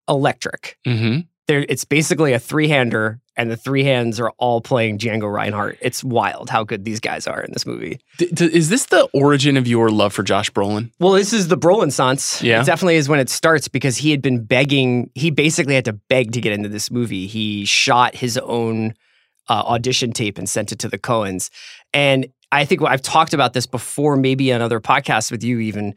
electric 0.10 0.78
Mm-hmm. 0.88 1.20
There 1.50 1.66
it's 1.68 1.84
basically 1.84 2.31
a 2.34 2.40
three-hander 2.40 3.19
and 3.36 3.50
the 3.50 3.57
three 3.57 3.83
hands 3.83 4.19
are 4.19 4.30
all 4.38 4.62
playing 4.62 5.00
Django 5.00 5.31
Reinhardt. 5.33 5.80
It's 5.81 6.04
wild 6.04 6.50
how 6.50 6.64
good 6.64 6.85
these 6.85 7.00
guys 7.00 7.26
are 7.26 7.42
in 7.42 7.52
this 7.52 7.66
movie. 7.66 8.00
D- 8.18 8.30
d- 8.31 8.54
is 8.54 8.69
this 8.69 8.85
the 8.85 9.09
origin 9.14 9.57
of 9.57 9.66
your 9.68 9.90
love 9.90 10.14
for 10.14 10.23
Josh 10.23 10.52
Brolin? 10.52 10.92
Well, 11.00 11.14
this 11.14 11.33
is 11.33 11.47
the 11.47 11.57
Brolin 11.57 11.92
Sans. 11.92 12.42
Yeah. 12.42 12.62
It 12.62 12.66
definitely 12.66 12.97
is 12.97 13.09
when 13.09 13.19
it 13.19 13.30
starts 13.30 13.68
because 13.68 13.97
he 13.97 14.12
had 14.12 14.21
been 14.21 14.44
begging, 14.44 15.09
he 15.16 15.31
basically 15.31 15.73
had 15.73 15.85
to 15.85 15.94
beg 15.94 16.33
to 16.33 16.42
get 16.42 16.54
into 16.54 16.69
this 16.69 16.92
movie. 16.92 17.26
He 17.28 17.66
shot 17.66 18.14
his 18.14 18.38
own 18.38 18.94
uh, 19.47 19.64
audition 19.66 20.12
tape 20.12 20.38
and 20.38 20.47
sent 20.47 20.71
it 20.71 20.80
to 20.80 20.88
the 20.88 21.00
Coens. 21.00 21.50
And 21.94 22.28
I 22.52 22.66
think 22.66 22.83
I've 22.83 23.02
talked 23.02 23.33
about 23.33 23.54
this 23.54 23.66
before, 23.66 24.18
maybe 24.18 24.54
on 24.54 24.62
other 24.62 24.80
podcasts 24.80 25.31
with 25.31 25.44
you, 25.44 25.59
even. 25.59 25.95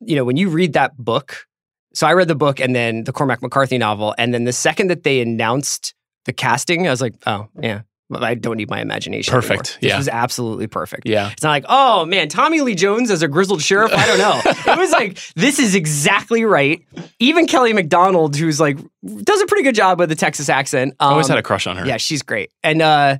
You 0.00 0.16
know, 0.16 0.24
when 0.24 0.36
you 0.36 0.48
read 0.48 0.72
that 0.72 0.96
book, 0.96 1.46
so 1.94 2.06
I 2.06 2.12
read 2.14 2.28
the 2.28 2.34
book 2.34 2.60
and 2.60 2.74
then 2.74 3.04
the 3.04 3.12
Cormac 3.12 3.42
McCarthy 3.42 3.78
novel. 3.78 4.14
And 4.18 4.32
then 4.34 4.44
the 4.44 4.52
second 4.52 4.88
that 4.88 5.02
they 5.02 5.20
announced 5.20 5.94
the 6.24 6.32
casting, 6.32 6.86
I 6.86 6.90
was 6.90 7.00
like, 7.00 7.14
oh, 7.26 7.48
yeah. 7.60 7.82
I 8.12 8.34
don't 8.34 8.56
need 8.56 8.68
my 8.68 8.80
imagination. 8.80 9.30
Perfect. 9.30 9.50
anymore. 9.52 9.62
This 9.80 9.88
Yeah. 9.90 9.96
was 9.98 10.08
absolutely 10.08 10.66
perfect. 10.66 11.06
Yeah. 11.06 11.30
It's 11.30 11.44
not 11.44 11.50
like, 11.50 11.64
oh 11.68 12.04
man, 12.06 12.28
Tommy 12.28 12.60
Lee 12.60 12.74
Jones 12.74 13.08
as 13.08 13.22
a 13.22 13.28
grizzled 13.28 13.62
sheriff. 13.62 13.92
I 13.94 14.04
don't 14.06 14.18
know. 14.18 14.40
it 14.72 14.78
was 14.78 14.90
like, 14.90 15.16
this 15.36 15.60
is 15.60 15.76
exactly 15.76 16.44
right. 16.44 16.84
Even 17.20 17.46
Kelly 17.46 17.72
Macdonald, 17.72 18.34
who's 18.34 18.58
like, 18.58 18.78
does 19.22 19.40
a 19.40 19.46
pretty 19.46 19.62
good 19.62 19.76
job 19.76 20.00
with 20.00 20.08
the 20.08 20.16
Texas 20.16 20.48
accent. 20.48 20.94
I 20.98 21.04
always 21.06 21.26
um, 21.26 21.34
had 21.34 21.38
a 21.38 21.42
crush 21.44 21.68
on 21.68 21.76
her. 21.76 21.86
yeah, 21.86 21.98
she's 21.98 22.22
great. 22.22 22.50
And 22.64 22.82
uh 22.82 23.18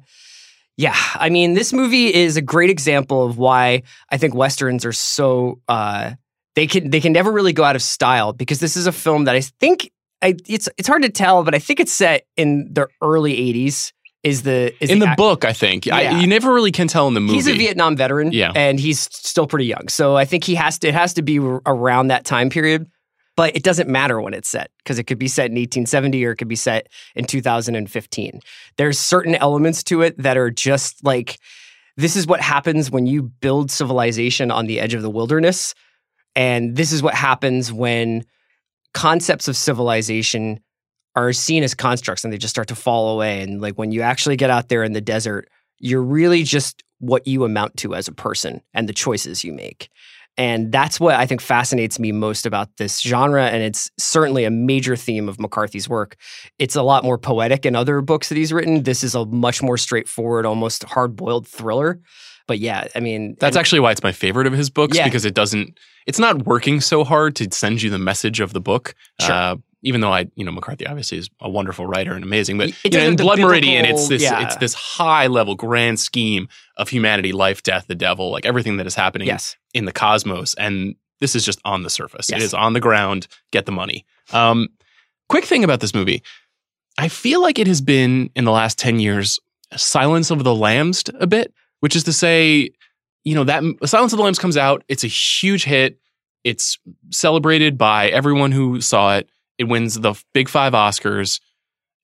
yeah, 0.76 0.96
I 1.14 1.28
mean, 1.28 1.54
this 1.54 1.72
movie 1.72 2.12
is 2.12 2.36
a 2.36 2.42
great 2.42 2.70
example 2.70 3.24
of 3.24 3.38
why 3.38 3.82
I 4.10 4.16
think 4.16 4.34
westerns 4.34 4.84
are 4.84 4.92
so 4.92 5.60
uh 5.68 6.14
they 6.56 6.66
can 6.66 6.90
they 6.90 7.00
can 7.00 7.12
never 7.12 7.30
really 7.32 7.52
go 7.52 7.64
out 7.64 7.76
of 7.76 7.82
style 7.82 8.32
because 8.32 8.60
this 8.60 8.76
is 8.76 8.86
a 8.86 8.92
film 8.92 9.24
that 9.24 9.34
I 9.36 9.40
think 9.40 9.90
I 10.22 10.34
it's 10.48 10.68
it's 10.76 10.88
hard 10.88 11.02
to 11.02 11.08
tell, 11.10 11.44
but 11.44 11.54
I 11.54 11.58
think 11.58 11.80
it's 11.80 11.92
set 11.92 12.26
in 12.36 12.68
the 12.72 12.88
early 13.02 13.34
80s 13.36 13.92
is 14.22 14.42
the 14.42 14.74
is 14.82 14.90
in 14.90 14.98
the 14.98 15.06
ac- 15.06 15.14
book, 15.16 15.44
I 15.46 15.52
think. 15.54 15.90
I, 15.90 16.20
you 16.20 16.26
never 16.26 16.52
really 16.52 16.72
can 16.72 16.88
tell 16.88 17.08
in 17.08 17.14
the 17.14 17.20
movie. 17.20 17.34
He's 17.34 17.46
a 17.46 17.54
Vietnam 17.54 17.96
veteran, 17.96 18.32
Yeah. 18.32 18.52
and 18.54 18.78
he's 18.78 19.00
still 19.00 19.46
pretty 19.46 19.64
young. 19.64 19.88
So 19.88 20.14
I 20.16 20.26
think 20.26 20.44
he 20.44 20.54
has 20.56 20.78
to. 20.80 20.88
It 20.88 20.94
has 20.94 21.14
to 21.14 21.22
be 21.22 21.38
around 21.38 22.08
that 22.08 22.24
time 22.26 22.50
period. 22.50 22.86
But 23.36 23.56
it 23.56 23.62
doesn't 23.62 23.88
matter 23.88 24.20
when 24.20 24.34
it's 24.34 24.48
set 24.50 24.70
because 24.78 24.98
it 24.98 25.04
could 25.04 25.18
be 25.18 25.28
set 25.28 25.46
in 25.46 25.52
1870 25.52 26.22
or 26.26 26.32
it 26.32 26.36
could 26.36 26.48
be 26.48 26.56
set 26.56 26.88
in 27.14 27.24
2015. 27.24 28.40
There's 28.76 28.98
certain 28.98 29.34
elements 29.36 29.82
to 29.84 30.02
it 30.02 30.18
that 30.18 30.36
are 30.36 30.50
just 30.50 31.02
like 31.04 31.38
this 31.96 32.16
is 32.16 32.26
what 32.26 32.40
happens 32.42 32.90
when 32.90 33.06
you 33.06 33.22
build 33.22 33.70
civilization 33.70 34.50
on 34.50 34.66
the 34.66 34.78
edge 34.80 34.92
of 34.92 35.00
the 35.00 35.08
wilderness, 35.08 35.74
and 36.34 36.76
this 36.76 36.92
is 36.92 37.02
what 37.02 37.14
happens 37.14 37.72
when 37.72 38.24
concepts 38.94 39.48
of 39.48 39.56
civilization 39.56 40.60
are 41.16 41.32
seen 41.32 41.62
as 41.62 41.74
constructs 41.74 42.24
and 42.24 42.32
they 42.32 42.38
just 42.38 42.54
start 42.54 42.68
to 42.68 42.74
fall 42.74 43.14
away. 43.14 43.42
And 43.42 43.60
like 43.60 43.76
when 43.76 43.92
you 43.92 44.02
actually 44.02 44.36
get 44.36 44.50
out 44.50 44.68
there 44.68 44.84
in 44.84 44.92
the 44.92 45.00
desert, 45.00 45.48
you're 45.78 46.02
really 46.02 46.42
just 46.42 46.82
what 46.98 47.26
you 47.26 47.44
amount 47.44 47.76
to 47.78 47.94
as 47.94 48.08
a 48.08 48.12
person 48.12 48.60
and 48.74 48.88
the 48.88 48.92
choices 48.92 49.42
you 49.42 49.52
make. 49.52 49.88
And 50.36 50.70
that's 50.72 51.00
what 51.00 51.16
I 51.16 51.26
think 51.26 51.40
fascinates 51.40 51.98
me 51.98 52.12
most 52.12 52.46
about 52.46 52.76
this 52.76 53.00
genre. 53.00 53.46
And 53.46 53.62
it's 53.62 53.90
certainly 53.98 54.44
a 54.44 54.50
major 54.50 54.96
theme 54.96 55.28
of 55.28 55.40
McCarthy's 55.40 55.88
work. 55.88 56.16
It's 56.58 56.76
a 56.76 56.82
lot 56.82 57.04
more 57.04 57.18
poetic 57.18 57.66
in 57.66 57.74
other 57.74 58.00
books 58.00 58.28
that 58.28 58.38
he's 58.38 58.52
written. 58.52 58.84
This 58.84 59.02
is 59.02 59.14
a 59.14 59.26
much 59.26 59.62
more 59.62 59.76
straightforward, 59.76 60.46
almost 60.46 60.84
hard 60.84 61.16
boiled 61.16 61.46
thriller. 61.46 62.00
But 62.50 62.58
yeah, 62.58 62.88
I 62.96 62.98
mean, 63.00 63.36
That's 63.38 63.54
and- 63.54 63.60
actually 63.60 63.78
why 63.78 63.92
it's 63.92 64.02
my 64.02 64.10
favorite 64.10 64.48
of 64.48 64.52
his 64.52 64.70
books 64.70 64.96
Yeah. 64.96 65.04
because 65.04 65.24
it 65.24 65.34
doesn't. 65.34 65.78
It's 66.04 66.18
not 66.18 66.46
working 66.46 66.80
so 66.80 67.04
hard 67.04 67.36
to 67.36 67.46
send 67.52 67.80
you 67.80 67.90
the 67.90 67.98
message 67.98 68.40
of 68.40 68.52
the 68.54 68.60
book. 68.60 68.96
Sure. 69.20 69.32
Uh, 69.32 69.56
even 69.82 70.00
though 70.00 70.12
I, 70.12 70.26
you 70.34 70.44
know, 70.44 70.50
McCarthy 70.50 70.84
obviously 70.84 71.18
is 71.18 71.30
a 71.40 71.48
wonderful 71.48 71.86
writer 71.86 72.12
and 72.12 72.24
amazing, 72.24 72.58
but 72.58 72.72
you 72.84 72.90
know, 72.90 73.06
in 73.06 73.14
Blood 73.14 73.38
Meridian, 73.38 73.84
it's 73.84 74.08
this, 74.08 74.20
yeah. 74.20 74.44
it's 74.44 74.56
this 74.56 74.74
high 74.74 75.28
level, 75.28 75.54
grand 75.54 76.00
scheme 76.00 76.48
of 76.76 76.88
humanity, 76.88 77.30
life, 77.30 77.62
death, 77.62 77.86
the 77.86 77.94
devil, 77.94 78.32
like 78.32 78.44
everything 78.44 78.78
that 78.78 78.86
is 78.88 78.96
happening 78.96 79.28
yes. 79.28 79.56
in 79.72 79.84
the 79.84 79.92
cosmos, 79.92 80.54
and 80.54 80.96
this 81.20 81.36
is 81.36 81.44
just 81.44 81.60
on 81.64 81.84
the 81.84 81.90
surface. 81.90 82.28
It 82.30 82.38
Yes. 82.38 82.42
is 82.42 82.54
on 82.54 82.72
the 82.72 82.80
ground. 82.80 83.28
Get 83.52 83.64
the 83.64 83.72
money. 83.72 84.04
Um, 84.32 84.70
quick 85.28 85.44
thing 85.44 85.62
about 85.62 85.78
this 85.78 85.94
movie, 85.94 86.20
I 86.98 87.06
feel 87.06 87.40
like 87.40 87.60
it 87.60 87.68
has 87.68 87.80
been 87.80 88.30
in 88.34 88.44
the 88.44 88.52
last 88.52 88.76
ten 88.76 88.98
years 88.98 89.38
Silence 89.76 90.32
of 90.32 90.42
the 90.42 90.54
Lambs 90.54 91.04
a 91.20 91.28
bit, 91.28 91.54
which 91.80 91.96
is 91.96 92.04
to 92.04 92.12
say, 92.12 92.70
you 93.24 93.34
know 93.34 93.44
that 93.44 93.62
Silence 93.84 94.12
of 94.12 94.16
the 94.16 94.22
Lambs 94.22 94.38
comes 94.38 94.56
out, 94.56 94.84
it's 94.88 95.04
a 95.04 95.08
huge 95.08 95.64
hit. 95.64 95.98
It's 96.42 96.78
celebrated 97.10 97.76
by 97.76 98.08
everyone 98.08 98.52
who 98.52 98.80
saw 98.80 99.16
it. 99.16 99.28
It 99.58 99.64
wins 99.64 100.00
the 100.00 100.14
big 100.32 100.48
five 100.48 100.72
Oscars, 100.72 101.38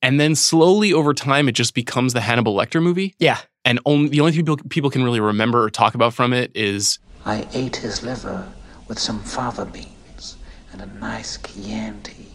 and 0.02 0.20
then 0.20 0.34
slowly 0.34 0.92
over 0.92 1.14
time, 1.14 1.48
it 1.48 1.52
just 1.52 1.74
becomes 1.74 2.12
the 2.12 2.20
Hannibal 2.20 2.54
Lecter 2.54 2.82
movie. 2.82 3.14
Yeah. 3.18 3.38
And 3.64 3.80
only 3.86 4.10
the 4.10 4.20
only 4.20 4.32
people 4.32 4.56
people 4.68 4.90
can 4.90 5.02
really 5.02 5.20
remember 5.20 5.64
or 5.64 5.70
talk 5.70 5.94
about 5.94 6.14
from 6.14 6.32
it 6.32 6.52
is 6.54 6.98
I 7.24 7.48
ate 7.54 7.76
his 7.76 8.02
liver 8.02 8.46
with 8.88 8.98
some 8.98 9.20
fava 9.20 9.64
beans 9.64 10.36
and 10.72 10.82
a 10.82 10.86
nice 10.98 11.38
Chianti. 11.38 12.28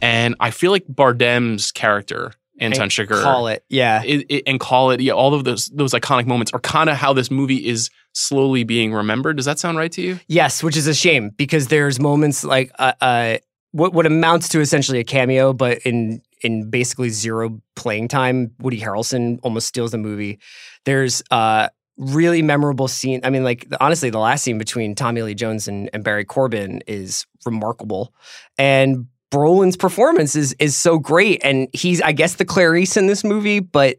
And 0.00 0.36
I 0.38 0.50
feel 0.50 0.70
like 0.70 0.86
Bardem's 0.86 1.72
character, 1.72 2.32
Anton 2.58 2.82
And 2.84 2.90
Chigurh, 2.90 3.22
Call 3.22 3.48
it. 3.48 3.64
Yeah. 3.68 4.02
it, 4.04 4.26
it- 4.28 4.42
and 4.46 4.58
call 4.58 4.90
it, 4.90 5.00
yeah, 5.00 5.12
all 5.12 5.34
of 5.34 5.44
those 5.44 5.66
those 5.74 5.92
iconic 5.92 6.26
moments 6.26 6.52
are 6.52 6.60
kind 6.60 6.88
of 6.88 6.96
how 6.96 7.12
this 7.12 7.30
movie 7.30 7.66
is 7.66 7.90
slowly 8.12 8.64
being 8.64 8.92
remembered. 8.94 9.36
Does 9.36 9.44
that 9.46 9.58
sound 9.58 9.76
right 9.78 9.92
to 9.92 10.00
you? 10.02 10.18
Yes, 10.28 10.62
which 10.62 10.76
is 10.76 10.86
a 10.86 10.94
shame 10.94 11.30
because 11.36 11.68
there's 11.68 12.00
moments 12.00 12.44
like 12.44 12.70
uh, 12.78 12.92
uh, 13.00 13.38
what 13.72 13.92
what 13.92 14.06
amounts 14.06 14.48
to 14.50 14.60
essentially 14.60 14.98
a 14.98 15.04
cameo, 15.04 15.52
but 15.52 15.78
in 15.84 16.22
in 16.42 16.70
basically 16.70 17.08
zero 17.10 17.60
playing 17.76 18.08
time. 18.08 18.52
Woody 18.60 18.80
Harrelson 18.80 19.38
almost 19.42 19.66
steals 19.66 19.90
the 19.90 19.98
movie. 19.98 20.38
There's 20.84 21.22
uh 21.30 21.68
really 21.98 22.42
memorable 22.42 22.88
scene. 22.88 23.20
I 23.24 23.30
mean, 23.30 23.42
like 23.44 23.66
honestly, 23.80 24.10
the 24.10 24.18
last 24.18 24.42
scene 24.44 24.58
between 24.58 24.94
Tommy 24.94 25.22
Lee 25.22 25.34
Jones 25.34 25.66
and, 25.68 25.88
and 25.94 26.04
Barry 26.04 26.24
Corbin 26.26 26.82
is 26.86 27.26
remarkable, 27.46 28.12
and 28.58 29.06
Brolin's 29.32 29.76
performance 29.76 30.36
is 30.36 30.54
is 30.58 30.76
so 30.76 30.98
great, 30.98 31.40
and 31.42 31.68
he's 31.72 32.00
I 32.02 32.12
guess 32.12 32.34
the 32.34 32.44
Clarice 32.44 32.96
in 32.96 33.06
this 33.06 33.24
movie, 33.24 33.60
but 33.60 33.96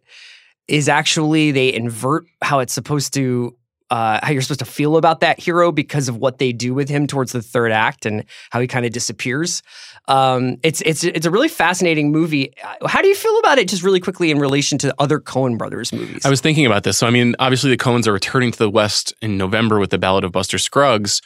is 0.68 0.90
actually 0.90 1.52
they 1.52 1.74
invert 1.74 2.26
how 2.42 2.60
it's 2.60 2.74
supposed 2.74 3.14
to 3.14 3.56
uh, 3.90 4.20
how 4.22 4.32
you're 4.32 4.42
supposed 4.42 4.60
to 4.60 4.66
feel 4.66 4.98
about 4.98 5.22
that 5.22 5.40
hero 5.40 5.72
because 5.72 6.10
of 6.10 6.18
what 6.18 6.40
they 6.40 6.52
do 6.52 6.74
with 6.74 6.90
him 6.90 7.08
towards 7.08 7.32
the 7.32 7.42
third 7.42 7.72
act 7.72 8.06
and 8.06 8.26
how 8.50 8.60
he 8.60 8.68
kind 8.68 8.86
of 8.86 8.92
disappears. 8.92 9.64
Um, 10.08 10.58
it's 10.64 10.82
it's 10.82 11.04
it's 11.04 11.26
a 11.26 11.32
really 11.32 11.48
fascinating 11.48 12.12
movie. 12.12 12.54
Uh, 12.62 12.88
How 12.88 13.02
do 13.02 13.08
you 13.08 13.16
feel 13.16 13.38
about 13.40 13.60
it, 13.60 13.68
just 13.68 13.84
really 13.84 14.00
quickly 14.00 14.32
in 14.32 14.40
relation 14.40 14.78
to 14.80 14.94
other 15.00 15.20
Coen 15.20 15.58
Brothers 15.58 15.94
movies? 15.94 16.26
I 16.26 16.30
was 16.30 16.42
thinking 16.42 16.66
about 16.66 16.84
this. 16.84 16.98
So, 16.98 17.08
I 17.08 17.12
mean, 17.12 17.36
obviously, 17.40 17.70
the 17.70 17.78
Coens 17.78 18.08
are 18.08 18.14
returning 18.14 18.52
to 18.52 18.58
the 18.58 18.70
West 18.70 19.14
in 19.22 19.38
November 19.38 19.80
with 19.80 19.90
the 19.90 19.98
Ballad 19.98 20.24
of 20.24 20.32
Buster 20.32 20.58
Scruggs. 20.58 21.22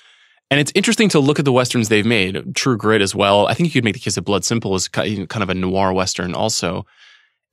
And 0.52 0.60
it's 0.60 0.72
interesting 0.76 1.10
to 1.10 1.20
look 1.20 1.40
at 1.40 1.46
the 1.46 1.52
westerns 1.52 1.88
they've 1.90 2.06
made. 2.06 2.56
True 2.56 2.78
Grit 2.78 3.02
as 3.02 3.16
well. 3.16 3.48
I 3.48 3.54
think 3.54 3.68
you 3.68 3.72
could 3.72 3.86
make 3.86 3.94
the 3.94 4.02
case 4.02 4.16
that 4.16 4.24
Blood 4.24 4.44
Simple 4.46 4.76
is 4.76 4.90
kind 4.90 5.28
of 5.42 5.50
a 5.50 5.54
noir 5.54 5.94
western 5.94 6.36
also. 6.36 6.86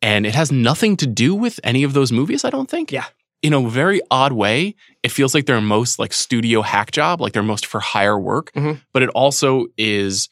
And 0.02 0.26
it 0.26 0.34
has 0.34 0.50
nothing 0.52 0.96
to 0.98 1.06
do 1.06 1.34
with 1.34 1.58
any 1.62 1.84
of 1.84 1.92
those 1.92 2.10
movies, 2.12 2.44
I 2.44 2.50
don't 2.50 2.68
think. 2.68 2.90
Yeah. 2.92 3.06
In 3.40 3.52
a 3.52 3.60
very 3.68 4.00
odd 4.10 4.32
way, 4.32 4.74
it 5.04 5.12
feels 5.12 5.32
like 5.32 5.46
their 5.46 5.60
most 5.60 6.00
like 6.00 6.12
studio 6.12 6.60
hack 6.60 6.90
job, 6.90 7.20
like 7.20 7.34
their 7.34 7.42
most 7.42 7.66
for 7.66 7.78
hire 7.78 8.18
work. 8.18 8.50
Mhm. 8.54 8.80
But 8.92 9.04
it 9.04 9.10
also 9.10 9.66
is 9.76 10.28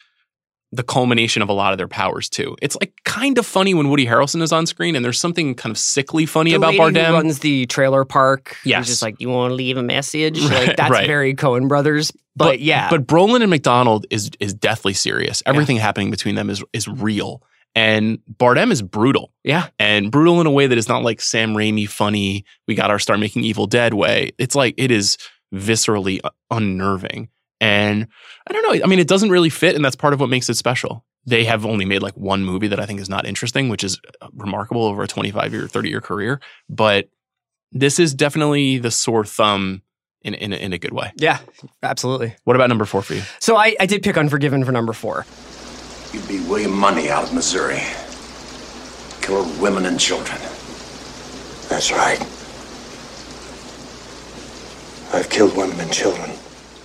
the 0.76 0.82
culmination 0.82 1.42
of 1.42 1.48
a 1.48 1.52
lot 1.52 1.72
of 1.72 1.78
their 1.78 1.88
powers 1.88 2.28
too. 2.28 2.56
It's 2.62 2.76
like 2.76 2.92
kind 3.04 3.38
of 3.38 3.46
funny 3.46 3.74
when 3.74 3.88
Woody 3.88 4.06
Harrelson 4.06 4.42
is 4.42 4.52
on 4.52 4.66
screen, 4.66 4.94
and 4.94 5.04
there's 5.04 5.18
something 5.18 5.54
kind 5.54 5.70
of 5.70 5.78
sickly 5.78 6.26
funny 6.26 6.50
the 6.50 6.56
about 6.56 6.74
Bardem. 6.74 7.12
runs 7.12 7.40
the 7.40 7.66
trailer 7.66 8.04
park. 8.04 8.56
Yes. 8.64 8.86
just 8.86 9.02
like 9.02 9.20
you 9.20 9.28
want 9.28 9.50
to 9.50 9.54
leave 9.54 9.76
a 9.76 9.82
message. 9.82 10.40
Right, 10.40 10.50
like 10.68 10.76
that's 10.76 10.90
right. 10.90 11.06
very 11.06 11.34
Coen 11.34 11.68
Brothers. 11.68 12.12
But, 12.36 12.60
yeah, 12.60 12.90
But 12.90 13.06
Brolin 13.06 13.40
and 13.40 13.50
Macdonald 13.50 14.06
is 14.10 14.30
is 14.40 14.52
deathly 14.52 14.92
serious. 14.92 15.42
Everything 15.46 15.76
happening 15.78 16.10
between 16.10 16.34
them 16.34 16.50
is 16.50 16.62
is 16.72 16.86
real. 16.86 17.42
And 17.74 18.18
Bardem 18.38 18.72
is 18.72 18.80
brutal. 18.80 19.32
yeah, 19.44 19.68
And 19.78 20.10
brutal 20.10 20.40
in 20.40 20.46
a 20.46 20.50
way 20.50 20.66
that 20.66 20.78
is 20.78 20.88
not 20.88 21.02
like 21.02 21.20
Sam 21.20 21.52
Raimi 21.54 21.86
funny, 21.86 22.46
we 22.66 22.74
got 22.74 22.90
our 22.90 22.98
start 22.98 23.20
making 23.20 23.44
Evil 23.44 23.66
Dead 23.66 23.92
way. 23.92 24.32
It's 24.38 24.54
like 24.54 24.74
it 24.78 24.90
is 24.90 25.18
viscerally 25.54 26.20
uh, 26.24 26.30
unnerving. 26.50 27.28
And 27.60 28.06
I 28.48 28.52
don't 28.52 28.62
know. 28.62 28.84
I 28.84 28.86
mean, 28.88 28.98
it 28.98 29.08
doesn't 29.08 29.30
really 29.30 29.50
fit, 29.50 29.74
and 29.76 29.84
that's 29.84 29.96
part 29.96 30.12
of 30.12 30.20
what 30.20 30.28
makes 30.28 30.48
it 30.48 30.54
special. 30.56 31.04
They 31.24 31.44
have 31.44 31.64
only 31.66 31.84
made 31.84 32.02
like 32.02 32.16
one 32.16 32.44
movie 32.44 32.68
that 32.68 32.78
I 32.78 32.86
think 32.86 33.00
is 33.00 33.08
not 33.08 33.26
interesting, 33.26 33.68
which 33.68 33.82
is 33.82 33.98
uh, 34.20 34.28
remarkable 34.34 34.84
over 34.84 35.02
a 35.02 35.08
25 35.08 35.52
year, 35.52 35.66
30 35.66 35.88
year 35.88 36.00
career. 36.00 36.40
But 36.68 37.08
this 37.72 37.98
is 37.98 38.14
definitely 38.14 38.78
the 38.78 38.90
sore 38.90 39.24
thumb 39.24 39.82
in, 40.22 40.34
in, 40.34 40.52
a- 40.52 40.56
in 40.56 40.72
a 40.72 40.78
good 40.78 40.92
way. 40.92 41.12
yeah, 41.16 41.38
absolutely. 41.82 42.36
What 42.44 42.54
about 42.56 42.68
number 42.68 42.84
four 42.84 43.02
for 43.02 43.14
you? 43.14 43.22
So 43.40 43.56
I, 43.56 43.74
I 43.80 43.86
did 43.86 44.02
pick 44.02 44.16
Unforgiven 44.16 44.64
for 44.64 44.72
number 44.72 44.92
four. 44.92 45.24
You 46.12 46.20
beat 46.28 46.46
William 46.48 46.72
Munny 46.72 47.10
out 47.10 47.24
of 47.24 47.34
Missouri. 47.34 47.80
Killed 49.22 49.60
women 49.60 49.86
and 49.86 49.98
children. 49.98 50.38
That's 51.68 51.90
right. 51.90 52.20
I've 55.12 55.28
killed 55.30 55.56
women 55.56 55.78
and 55.80 55.92
children. 55.92 56.30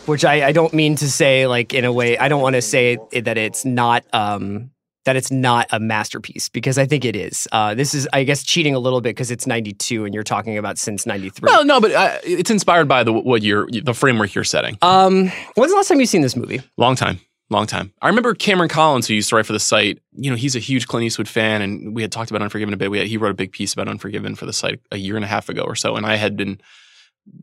Which 0.06 0.26
I, 0.26 0.48
I 0.48 0.52
don't 0.52 0.74
mean 0.74 0.96
to 0.98 1.10
say 1.10 1.48
like 1.48 1.74
in 1.74 1.86
a 1.86 1.92
way 1.94 2.18
I 2.18 2.28
don't 2.28 2.42
want 2.42 2.56
to 2.56 2.62
say 2.62 2.98
that 3.12 3.38
it's 3.38 3.66
not 3.66 4.04
um 4.14 4.72
that 5.06 5.16
it's 5.16 5.32
not 5.32 5.68
a 5.72 5.80
masterpiece 5.80 6.48
because 6.48 6.78
I 6.78 6.86
think 6.86 7.06
it 7.06 7.16
is. 7.16 7.48
Uh, 7.52 7.74
this 7.74 7.96
is 7.96 8.08
I 8.14 8.24
guess 8.24 8.44
cheating 8.44 8.76
a 8.76 8.80
little 8.80 9.02
bit 9.02 9.10
because 9.10 9.32
it's 9.32 9.48
92 9.48 10.06
and 10.06 10.14
you're 10.14 10.24
talking 10.24 10.60
about 10.60 10.78
since 10.78 11.08
93. 11.08 11.48
Well, 11.48 11.66
no, 11.66 11.82
but 11.82 11.92
uh, 11.92 12.18
it's 12.24 12.52
inspired 12.52 12.88
by 12.88 13.04
the 13.04 13.12
what 13.12 13.42
you're 13.42 13.68
the 13.72 13.96
framework 13.96 14.36
you're 14.36 14.44
setting. 14.44 14.78
um, 14.84 15.32
when's 15.56 15.72
the 15.72 15.76
last 15.76 15.88
time 15.88 16.00
you've 16.00 16.10
seen 16.10 16.22
this 16.22 16.36
movie? 16.36 16.62
Long 16.78 16.96
time, 16.96 17.20
long 17.50 17.66
time. 17.66 17.92
I 18.02 18.10
remember 18.10 18.36
Cameron 18.36 18.70
Collins, 18.70 19.08
who 19.08 19.16
used 19.16 19.30
to 19.30 19.36
write 19.38 19.48
for 19.48 19.54
the 19.54 19.60
site. 19.60 19.98
You 20.14 20.30
know, 20.30 20.38
he's 20.38 20.56
a 20.56 20.60
huge 20.60 20.88
Clint 20.88 21.06
Eastwood 21.06 21.28
fan, 21.28 21.64
and 21.64 21.96
we 21.96 22.04
had 22.04 22.12
talked 22.12 22.30
about 22.30 22.44
Unforgiven 22.44 22.72
a 22.72 22.78
bit. 22.78 22.92
We 22.92 23.00
had, 23.00 23.08
he 23.08 23.18
wrote 23.18 23.32
a 23.32 23.36
big 23.36 23.52
piece 23.54 23.74
about 23.74 23.88
Unforgiven 23.88 24.36
for 24.36 24.46
the 24.46 24.54
site 24.54 24.82
a 24.92 24.98
year 24.98 25.16
and 25.16 25.26
a 25.26 25.28
half 25.28 25.50
ago 25.50 25.64
or 25.64 25.76
so, 25.76 25.96
and 25.96 26.06
I 26.06 26.16
had 26.18 26.38
been, 26.38 26.62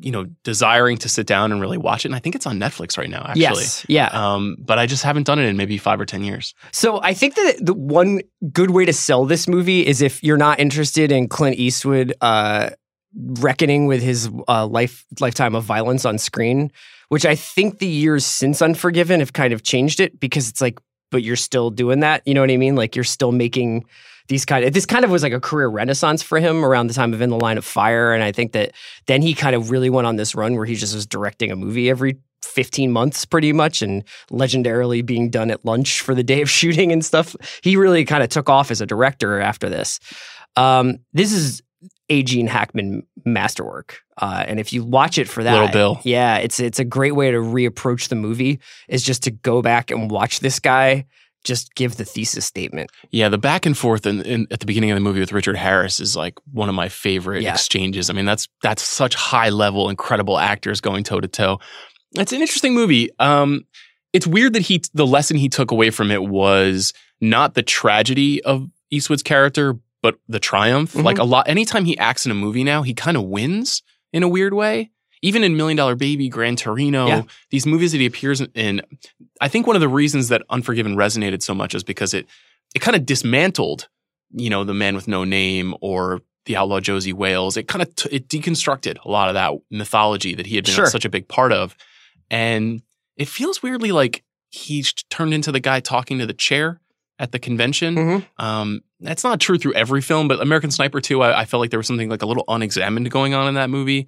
you 0.00 0.11
know, 0.11 0.26
desiring 0.44 0.97
to 0.99 1.08
sit 1.08 1.26
down 1.26 1.52
and 1.52 1.61
really 1.61 1.78
watch 1.78 2.04
it. 2.04 2.08
And 2.08 2.14
I 2.14 2.18
think 2.18 2.35
it's 2.35 2.47
on 2.47 2.58
Netflix 2.58 2.99
right 2.99 3.08
now, 3.08 3.23
actually. 3.26 3.42
Yes, 3.42 3.87
yeah. 3.88 4.08
Um, 4.08 4.56
but 4.58 4.78
I 4.78 4.87
just 4.87 5.04
haven't 5.04 5.25
done 5.26 5.38
it 5.38 5.44
in 5.44 5.56
maybe 5.56 5.78
five 5.78 6.00
or 6.00 6.04
ten 6.04 6.23
years. 6.23 6.54
So 6.73 7.00
I 7.02 7.14
think 7.14 7.35
that 7.37 7.56
the 7.61 7.75
one 7.75 8.20
good 8.52 8.70
way 8.70 8.85
to 8.85 8.92
sell 8.92 9.25
this 9.25 9.49
movie 9.49 9.87
is 9.87 10.02
if 10.02 10.23
you're 10.23 10.37
not 10.37 10.61
interested 10.61 11.12
in 11.12 11.28
Clint 11.28 11.56
Eastwood 11.56 12.14
uh, 12.20 12.70
reckoning 13.14 13.87
with 13.87 14.02
his 14.02 14.30
uh, 14.49 14.66
life 14.66 15.04
lifetime 15.20 15.54
of 15.54 15.64
violence 15.64 16.04
on 16.04 16.18
screen, 16.18 16.70
which 17.08 17.25
I 17.25 17.35
think 17.35 17.78
the 17.78 17.87
years 17.87 18.25
since 18.25 18.61
Unforgiven 18.61 19.20
have 19.20 19.32
kind 19.32 19.52
of 19.52 19.62
changed 19.62 20.00
it 20.00 20.18
because 20.20 20.49
it's 20.49 20.61
like, 20.61 20.78
but 21.11 21.23
you're 21.23 21.37
still 21.37 21.70
doing 21.70 22.00
that. 22.00 22.23
You 22.26 22.35
know 22.35 22.40
what 22.40 22.50
I 22.50 22.56
mean? 22.56 22.76
Like 22.76 22.94
you're 22.94 23.04
still 23.04 23.32
making 23.32 23.85
these 24.28 24.44
kind 24.44 24.64
of 24.64 24.73
this 24.73 24.87
kind 24.87 25.04
of 25.04 25.11
was 25.11 25.23
like 25.23 25.32
a 25.32 25.40
career 25.40 25.68
renaissance 25.68 26.23
for 26.23 26.38
him 26.38 26.64
around 26.64 26.87
the 26.87 26.94
time 26.94 27.12
of 27.12 27.20
In 27.20 27.30
the 27.30 27.38
Line 27.38 27.58
of 27.58 27.64
Fire, 27.64 28.12
and 28.12 28.23
I 28.23 28.32
think 28.32 28.52
that 28.52 28.73
then 29.06 29.23
he 29.23 29.35
kind 29.35 29.56
of 29.56 29.70
really 29.70 29.90
went 29.90 30.06
on 30.06 30.16
this 30.16 30.35
run 30.35 30.54
where 30.54 30.66
he 30.66 30.75
just 30.75 30.94
was 30.94 31.06
directing 31.06 31.50
a 31.50 31.56
movie 31.56 31.90
every 31.90 32.18
15 32.42 32.92
months 32.92 33.25
pretty 33.25 33.52
much 33.52 33.82
and 33.82 34.04
legendarily 34.30 35.04
being 35.04 35.30
done 35.30 35.50
at 35.50 35.64
lunch 35.64 36.00
for 36.00 36.14
the 36.14 36.23
day 36.23 36.42
of 36.42 36.50
shooting 36.58 36.92
and 36.92 37.04
stuff. 37.04 37.35
He 37.62 37.76
really 37.76 38.04
kind 38.04 38.23
of 38.23 38.28
took 38.28 38.49
off 38.49 38.70
as 38.70 38.80
a 38.80 38.87
director 38.87 39.40
after 39.40 39.68
this. 39.68 39.99
Um, 40.56 40.99
this 41.12 41.32
is 41.32 41.62
a 42.08 42.23
Gene 42.23 42.47
Hackman 42.47 43.06
masterwork. 43.25 44.00
Uh, 44.16 44.44
and 44.47 44.58
if 44.58 44.73
you 44.73 44.82
watch 44.82 45.18
it 45.18 45.28
for 45.28 45.44
that, 45.44 45.52
Little 45.52 45.68
Bill. 45.68 46.00
yeah, 46.02 46.38
it's 46.38 46.58
it's 46.58 46.78
a 46.78 46.85
great 46.85 47.14
way 47.14 47.30
to 47.30 47.38
reapproach 47.38 48.08
the 48.08 48.16
movie 48.16 48.58
is 48.88 49.02
just 49.02 49.23
to 49.25 49.30
go 49.30 49.62
back 49.62 49.90
and 49.90 50.11
watch 50.11 50.40
this 50.40 50.58
guy 50.58 51.06
just 51.48 51.74
give 51.74 51.96
the 51.96 52.04
thesis 52.04 52.46
statement. 52.46 52.90
Yeah, 53.10 53.28
the 53.28 53.38
back 53.38 53.66
and 53.66 53.76
forth 53.76 54.06
in, 54.06 54.22
in, 54.22 54.46
at 54.52 54.60
the 54.60 54.66
beginning 54.66 54.92
of 54.92 54.94
the 54.96 55.00
movie 55.00 55.18
with 55.20 55.32
Richard 55.32 55.56
Harris 55.56 55.98
is 55.98 56.14
like 56.14 56.34
one 56.52 56.68
of 56.68 56.76
my 56.76 56.88
favorite 56.88 57.42
Yeah. 57.42 57.54
exchanges. 57.54 58.08
I 58.08 58.12
mean, 58.12 58.24
that's 58.26 58.46
that's 58.62 58.82
such 58.82 59.16
high 59.16 59.48
level, 59.48 59.88
incredible 59.90 60.38
actors 60.38 60.80
going 60.80 61.02
toe 61.02 61.20
to 61.20 61.26
toe. 61.28 61.58
It's 62.12 62.32
an 62.32 62.40
interesting 62.40 62.74
movie. 62.74 63.10
Um, 63.18 63.64
it's 64.12 64.26
weird 64.26 64.52
that 64.52 64.62
he 64.62 64.80
the 64.94 65.06
lesson 65.06 65.36
he 65.36 65.48
took 65.48 65.70
away 65.72 65.90
from 65.90 66.10
it 66.12 66.22
was 66.22 66.92
not 67.20 67.54
the 67.54 67.62
tragedy 67.62 68.42
of 68.44 68.68
Eastwood's 68.90 69.22
character, 69.24 69.76
but 70.02 70.18
the 70.28 70.38
triumph. 70.38 70.94
Mhm. 70.94 71.02
Like 71.02 71.18
a 71.18 71.24
lot, 71.24 71.48
anytime 71.48 71.84
he 71.84 71.98
acts 71.98 72.24
in 72.24 72.30
a 72.32 72.34
movie 72.34 72.62
now, 72.64 72.82
he 72.82 72.94
kind 72.94 73.16
of 73.16 73.24
wins 73.24 73.82
in 74.12 74.22
a 74.22 74.28
weird 74.28 74.54
way. 74.54 74.90
Even 75.22 75.42
in 75.44 75.56
Million 75.56 75.76
Dollar 75.76 75.94
Baby, 75.96 76.28
Gran 76.28 76.56
Torino, 76.56 77.06
Yeah. 77.06 77.22
these 77.50 77.66
movies 77.66 77.92
that 77.92 77.98
he 77.98 78.06
appears 78.06 78.40
in, 78.54 78.82
I 79.40 79.48
think 79.48 79.66
one 79.66 79.76
of 79.76 79.80
the 79.80 79.88
reasons 79.88 80.28
that 80.28 80.42
Unforgiven 80.50 80.96
resonated 80.96 81.42
so 81.42 81.54
much 81.54 81.75
is 81.75 81.82
because 81.84 82.14
it 82.14 82.26
it 82.75 82.80
kind 82.80 82.94
of 82.96 83.06
dismantled, 83.06 83.88
you 84.32 84.50
know, 84.50 84.62
the 84.62 84.75
Man 84.75 84.94
with 84.94 85.08
No 85.08 85.25
Name 85.25 85.75
or 85.80 86.20
the 86.44 86.56
Outlaw 86.56 86.80
Josey 86.80 87.12
Wales. 87.14 87.56
It 87.56 87.66
kind 87.68 87.82
of 87.82 87.94
t- 87.94 88.08
it 88.12 88.28
deconstructed 88.28 88.98
a 89.04 89.10
lot 89.10 89.28
of 89.28 89.34
that 89.34 89.52
mythology 89.70 90.34
that 90.34 90.46
he 90.46 90.54
had 90.56 90.64
been 90.64 90.75
Sure. 90.75 90.87
such 90.87 91.04
a 91.04 91.08
big 91.10 91.28
part 91.28 91.52
of, 91.52 91.75
and 92.30 92.82
it 93.16 93.28
feels 93.28 93.62
weirdly 93.62 93.90
like 93.92 94.22
he's 94.50 94.92
turned 95.10 95.34
into 95.34 95.50
the 95.52 95.60
guy 95.60 95.80
talking 95.80 96.18
to 96.18 96.26
the 96.26 96.32
chair 96.34 96.80
at 97.18 97.32
the 97.32 97.38
convention. 97.38 97.94
Mhm. 97.96 98.26
Um, 98.38 98.80
that's 99.00 99.25
not 99.25 99.40
true 99.40 99.58
through 99.58 99.75
every 99.75 100.00
film, 100.00 100.28
but 100.28 100.40
American 100.40 100.70
Sniper 100.70 101.00
2, 101.00 101.20
I, 101.22 101.40
I 101.40 101.44
felt 101.44 101.60
like 101.60 101.70
there 101.70 101.78
was 101.78 101.87
something 101.87 102.08
like 102.08 102.22
a 102.22 102.26
little 102.26 102.44
unexamined 102.48 103.10
going 103.10 103.34
on 103.34 103.48
in 103.48 103.54
that 103.54 103.70
movie. 103.70 104.06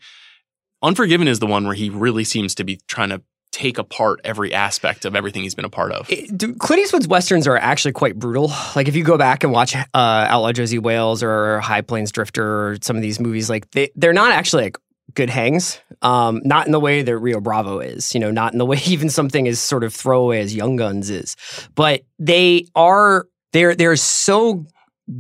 Unforgiven 0.83 1.29
is 1.29 1.39
the 1.39 1.47
one 1.47 1.65
where 1.67 1.75
he 1.75 1.91
really 1.91 2.25
seems 2.25 2.55
to 2.57 2.65
be 2.65 2.81
trying 2.89 3.11
to 3.11 3.23
take 3.53 3.79
apart 3.79 4.21
every 4.23 4.55
aspect 4.55 5.05
of 5.05 5.17
everything 5.17 5.43
he's 5.43 5.55
been 5.57 5.65
a 5.65 5.71
part 5.71 5.93
of. 5.93 6.09
It- 6.11 6.37
do- 6.39 6.55
Clint 6.55 6.83
Eastwood's 6.83 7.09
westerns 7.09 7.47
are 7.47 7.57
actually 7.57 7.93
quite 7.93 8.19
brutal. 8.19 8.51
Like 8.77 8.89
if 8.89 8.95
you 8.97 9.05
go 9.05 9.19
back 9.19 9.43
and 9.45 9.53
watch 9.53 9.75
uh, 9.75 9.83
Outlaw 9.95 10.53
Josey 10.53 10.79
Wales 10.79 11.23
or 11.23 11.61
High 11.61 11.81
Plains 11.83 12.13
Drifter 12.13 12.45
or 12.45 12.77
some 12.81 12.97
of 12.97 13.03
these 13.03 13.19
movies, 13.21 13.51
like 13.51 13.71
they 13.73 13.91
they're 13.97 14.13
not 14.13 14.33
actually 14.33 14.65
like 14.65 14.79
good 15.15 15.29
hangs. 15.31 15.81
Um, 16.03 16.41
not 16.45 16.67
in 16.67 16.73
the 16.73 16.81
way 16.81 17.03
that 17.03 17.19
Rio 17.19 17.41
Bravo 17.41 17.81
is. 17.81 18.15
You 18.15 18.21
know, 18.21 18.31
not 18.31 18.53
in 18.53 18.59
the 18.59 18.67
way 18.67 18.79
even 18.87 19.11
something 19.11 19.49
as 19.49 19.59
sort 19.59 19.85
of 19.85 19.93
throwaway 19.93 20.41
as 20.41 20.55
Young 20.55 20.77
Guns 20.77 21.11
is. 21.11 21.37
But 21.75 22.03
they 22.19 22.67
are 22.75 23.27
they're 23.53 23.75
they're 23.75 23.97
so 23.97 24.65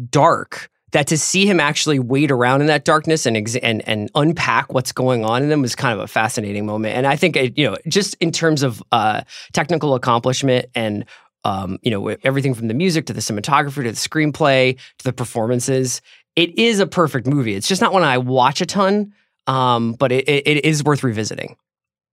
dark 0.08 0.70
that 0.92 1.06
to 1.08 1.18
see 1.18 1.46
him 1.46 1.60
actually 1.60 1.98
wade 1.98 2.30
around 2.30 2.60
in 2.60 2.66
that 2.66 2.84
darkness 2.84 3.26
and 3.26 3.36
ex- 3.36 3.56
and 3.56 3.86
and 3.88 4.10
unpack 4.14 4.72
what's 4.72 4.92
going 4.92 5.24
on 5.24 5.42
in 5.42 5.48
them 5.48 5.62
was 5.62 5.74
kind 5.74 5.98
of 5.98 6.02
a 6.02 6.08
fascinating 6.08 6.66
moment. 6.66 6.96
And 6.96 7.06
I 7.06 7.16
think 7.16 7.36
it, 7.36 7.56
you 7.56 7.70
know, 7.70 7.76
just 7.88 8.14
in 8.14 8.32
terms 8.32 8.62
of 8.62 8.82
uh, 8.92 9.22
technical 9.52 9.94
accomplishment 9.94 10.66
and 10.74 11.04
um, 11.44 11.78
you 11.82 11.90
know 11.90 12.08
everything 12.24 12.54
from 12.54 12.68
the 12.68 12.74
music 12.74 13.06
to 13.06 13.12
the 13.12 13.20
cinematography 13.20 13.76
to 13.76 13.82
the 13.82 13.90
screenplay 13.92 14.76
to 14.98 15.04
the 15.04 15.12
performances, 15.12 16.02
it 16.36 16.58
is 16.58 16.80
a 16.80 16.86
perfect 16.86 17.26
movie. 17.26 17.54
It's 17.54 17.68
just 17.68 17.80
not 17.80 17.92
one 17.92 18.02
I 18.02 18.18
watch 18.18 18.60
a 18.60 18.66
ton, 18.66 19.12
um, 19.46 19.92
but 19.92 20.12
it, 20.12 20.28
it, 20.28 20.46
it 20.46 20.64
is 20.64 20.82
worth 20.84 21.02
revisiting. 21.02 21.56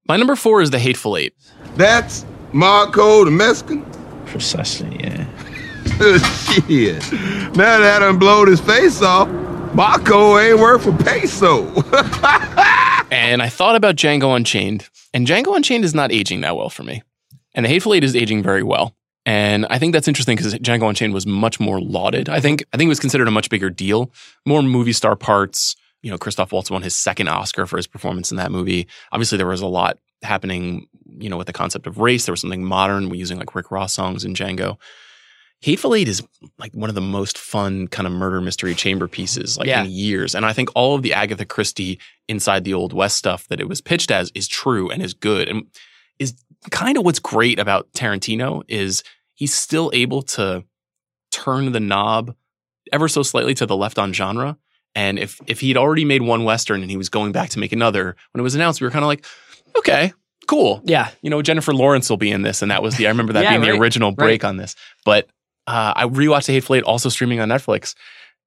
My 0.07 0.15
number 0.15 0.36
four 0.36 0.62
is 0.62 0.69
The 0.69 0.79
Hateful 0.79 1.17
Eight. 1.17 1.34
That's 1.75 2.25
Marco 2.53 3.25
the 3.25 3.31
Mexican? 3.31 3.86
Precisely, 4.25 4.98
yeah. 5.01 5.16
Shit. 5.98 7.12
Now 7.56 7.80
that 7.80 7.96
I 7.96 8.00
done 8.00 8.20
blowed 8.20 8.48
his 8.48 8.60
face 8.60 9.01
off, 9.01 9.30
Marco 9.74 10.38
ain't 10.38 10.60
worth 10.60 10.86
a 10.86 10.92
peso. 11.04 11.66
And 13.10 13.42
I 13.42 13.48
thought 13.48 13.75
about 13.75 13.96
Django 13.96 14.36
Unchained, 14.36 14.89
and 15.13 15.25
Django 15.25 15.56
Unchained 15.56 15.86
is 15.86 15.96
not 15.96 16.12
aging 16.12 16.42
that 16.42 16.58
well 16.58 16.70
for 16.70 16.84
me. 16.84 17.04
And 17.56 17.63
The 17.66 17.70
Hateful 17.70 17.94
Eight 17.94 18.04
is 18.04 18.18
aging 18.18 18.44
very 18.44 18.63
well. 18.63 18.96
And 19.25 19.66
I 19.70 19.80
think 19.80 19.94
that's 19.94 20.10
interesting 20.10 20.36
because 20.36 20.54
Django 20.56 20.89
Unchained 20.89 21.13
was 21.13 21.25
much 21.25 21.60
more 21.60 21.80
lauded. 21.80 22.27
I 22.27 22.39
think 22.42 22.66
I 22.74 22.77
think 22.77 22.88
it 22.88 22.89
was 22.89 23.00
considered 23.00 23.27
a 23.27 23.32
much 23.32 23.50
bigger 23.50 23.70
deal, 23.70 24.12
more 24.46 24.62
movie 24.62 24.94
star 24.94 25.16
parts. 25.16 25.75
You 26.01 26.12
know, 26.12 26.18
Christoph 26.18 26.51
Waltz 26.51 26.70
won 26.70 26.82
his 26.82 26.96
second 26.96 27.27
Oscar 27.30 27.66
for 27.66 27.77
his 27.77 27.88
performance 27.88 28.30
in 28.30 28.38
that 28.38 28.51
movie. 28.51 28.88
Obviously, 29.12 29.38
there 29.38 29.48
was 29.48 29.62
a 29.62 29.68
lot 29.68 29.98
happening, 30.22 30.88
you 31.18 31.30
know, 31.30 31.38
with 31.38 31.48
the 31.48 31.54
concept 31.54 31.88
of 31.88 31.98
race. 31.98 32.25
There 32.25 32.34
was 32.34 32.42
something 32.42 32.63
modern, 32.63 33.10
We're 33.10 33.16
using 33.16 33.38
like 33.39 33.56
Rick 33.56 33.72
Ross 33.72 33.94
songs 33.94 34.24
in 34.25 34.34
Django. 34.34 34.77
Hateful 35.61 35.95
Eight 35.95 36.07
is 36.07 36.21
like 36.59 36.71
one 36.73 36.89
of 36.89 36.95
the 36.95 37.01
most 37.01 37.37
fun 37.37 37.87
kind 37.87 38.05
of 38.05 38.13
murder 38.13 38.39
mystery 38.41 38.75
chamber 38.75 39.07
pieces 39.07 39.57
like 39.57 39.67
Yeah. 39.67 39.83
in 39.83 39.89
years. 39.91 40.35
And 40.35 40.45
I 40.45 40.53
think 40.53 40.69
all 40.75 40.93
of 40.95 41.01
the 41.01 41.13
Agatha 41.13 41.45
Christie 41.45 41.99
inside 42.27 42.63
the 42.63 42.74
Old 42.75 42.93
West 42.93 43.17
stuff 43.17 43.48
that 43.48 43.59
it 43.59 43.67
was 43.67 43.81
pitched 43.81 44.11
as 44.11 44.31
is 44.35 44.48
true 44.48 44.89
and 44.89 45.01
is 45.01 45.13
good. 45.15 45.48
And 45.50 45.65
is 46.20 46.35
kind 46.70 46.98
of 46.98 47.05
what's 47.05 47.20
great 47.20 47.57
about 47.59 47.91
Tarantino 47.93 48.63
is 48.67 49.03
he's 49.33 49.53
still 49.53 49.89
able 49.93 50.22
to 50.24 50.63
turn 51.31 51.72
the 51.72 51.79
knob 51.79 52.35
ever 52.91 53.07
so 53.07 53.24
slightly 53.24 53.53
to 53.55 53.65
the 53.65 53.75
left 53.75 53.98
on 54.00 54.13
genre. 54.13 54.57
And 54.96 55.20
if 55.20 55.39
if 55.48 55.59
he'd 55.59 55.77
already 55.77 56.05
made 56.05 56.22
one 56.22 56.43
Western 56.43 56.81
and 56.81 56.89
he 56.89 56.98
was 56.98 57.09
going 57.09 57.31
back 57.31 57.50
to 57.51 57.59
make 57.59 57.72
another, 57.72 58.15
when 58.31 58.39
it 58.39 58.43
was 58.43 58.55
announced, 58.55 58.79
we 58.81 58.85
were 58.87 58.91
kind 58.91 59.03
of 59.03 59.07
like, 59.07 59.25
okay, 59.77 60.13
cool. 60.48 60.81
Yeah. 60.85 61.09
You 61.22 61.29
know, 61.29 61.41
Jennifer 61.41 61.74
Lawrence 61.74 62.09
will 62.09 62.17
be 62.17 62.31
in 62.31 62.41
this. 62.41 62.61
And 62.61 62.72
that 62.72 62.81
was 62.81 62.96
the 62.98 63.05
I 63.07 63.09
remember 63.09 63.33
that 63.33 63.43
Yeah, 63.43 63.51
being 63.51 63.61
right, 63.61 63.72
the 63.74 63.79
original 63.79 64.11
break 64.11 64.43
right. 64.43 64.50
on 64.50 64.57
this. 64.57 64.75
But 65.05 65.27
uh, 65.68 65.94
I 65.96 66.06
rewatched 66.06 66.48
The 66.48 66.53
Hateful 66.53 66.75
Eight, 66.75 66.84
also 66.84 67.10
streaming 67.10 67.40
on 67.40 67.50
Netflix, 67.50 67.94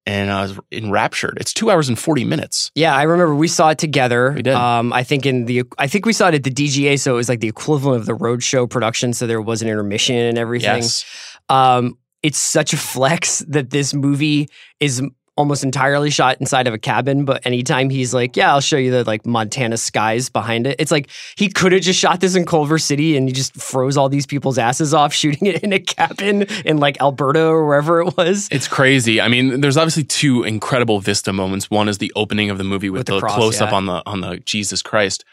and 0.07 0.31
I 0.31 0.43
was 0.43 0.59
enraptured. 0.73 1.37
It's 1.41 1.53
two 1.53 1.71
hours 1.71 1.89
and 1.89 1.99
40 1.99 2.25
minutes. 2.25 2.71
Yeah, 2.75 2.97
I 2.97 3.03
remember 3.03 3.35
we 3.35 3.49
saw 3.49 3.71
it 3.71 3.79
together. 3.79 4.33
We 4.33 4.43
did. 4.43 4.55
Um, 4.55 4.93
I 4.93 5.05
think 5.05 5.27
in 5.27 5.45
the 5.45 5.65
I 5.79 5.87
think 5.87 6.07
we 6.07 6.13
saw 6.13 6.29
it 6.29 6.35
at 6.35 6.45
the 6.45 6.51
DGA, 6.51 6.99
so 6.99 7.13
it 7.13 7.17
was 7.17 7.29
like 7.29 7.41
the 7.41 7.49
equivalent 7.49 8.01
of 8.01 8.07
the 8.07 8.17
roadshow 8.17 8.69
production. 8.69 9.13
So 9.13 9.27
there 9.27 9.41
was 9.41 9.63
an 9.63 9.69
intermission 9.69 10.17
and 10.17 10.39
everything. 10.39 10.77
Yes. 10.77 11.05
Um, 11.49 11.99
it's 12.23 12.39
such 12.39 12.73
a 12.73 12.77
flex 12.77 13.41
that 13.49 13.71
this 13.71 13.95
movie 13.95 14.49
is 14.79 15.03
almost 15.41 15.65
entirely 15.65 16.11
shot 16.11 16.37
inside 16.39 16.67
of 16.69 16.75
a 16.75 16.79
cabin. 16.79 17.25
But 17.25 17.45
anytime 17.45 17.91
he's 17.91 18.15
like, 18.15 18.37
"Yeah, 18.37 18.53
I'll 18.53 18.61
show 18.61 18.77
you 18.77 18.91
the 18.91 19.05
like 19.05 19.27
Montana 19.27 19.77
skies 19.77 20.29
behind 20.29 20.67
it," 20.67 20.77
it's 20.79 20.93
like 20.93 21.11
he 21.37 21.49
could 21.49 21.73
have 21.73 21.83
just 21.83 21.99
shot 21.99 22.21
this 22.21 22.37
in 22.37 22.45
Culver 22.45 22.79
City 22.79 23.17
and 23.17 23.29
he 23.29 23.33
just 23.33 23.55
froze 23.55 23.97
all 23.97 24.09
these 24.09 24.27
people's 24.27 24.59
asses 24.59 24.95
off 24.95 25.13
shooting 25.21 25.49
it 25.49 25.63
in 25.65 25.73
a 25.73 25.81
cabin 25.81 26.43
in 26.65 26.79
like 26.79 27.01
Alberta 27.01 27.45
or 27.45 27.67
wherever 27.67 28.01
it 28.01 28.17
was. 28.17 28.49
It's 28.53 28.69
crazy. 28.69 29.21
I 29.21 29.29
mean, 29.29 29.61
there's 29.61 29.77
obviously 29.77 30.05
two 30.05 30.45
incredible 30.45 31.01
Vista 31.01 31.33
moments. 31.33 31.71
One 31.71 31.89
is 31.89 31.99
the 31.99 32.13
opening 32.15 32.51
of 32.51 32.59
the 32.59 32.65
movie 32.65 32.91
with, 32.91 33.01
With 33.01 33.07
the 33.07 33.21
the, 33.21 33.27
close 33.27 33.61
up 33.61 33.71
yeah. 33.71 33.77
on 33.77 33.87
the 33.87 34.03
on 34.07 34.21
the 34.21 34.37
Jesus 34.45 34.83
Christ, 34.83 35.25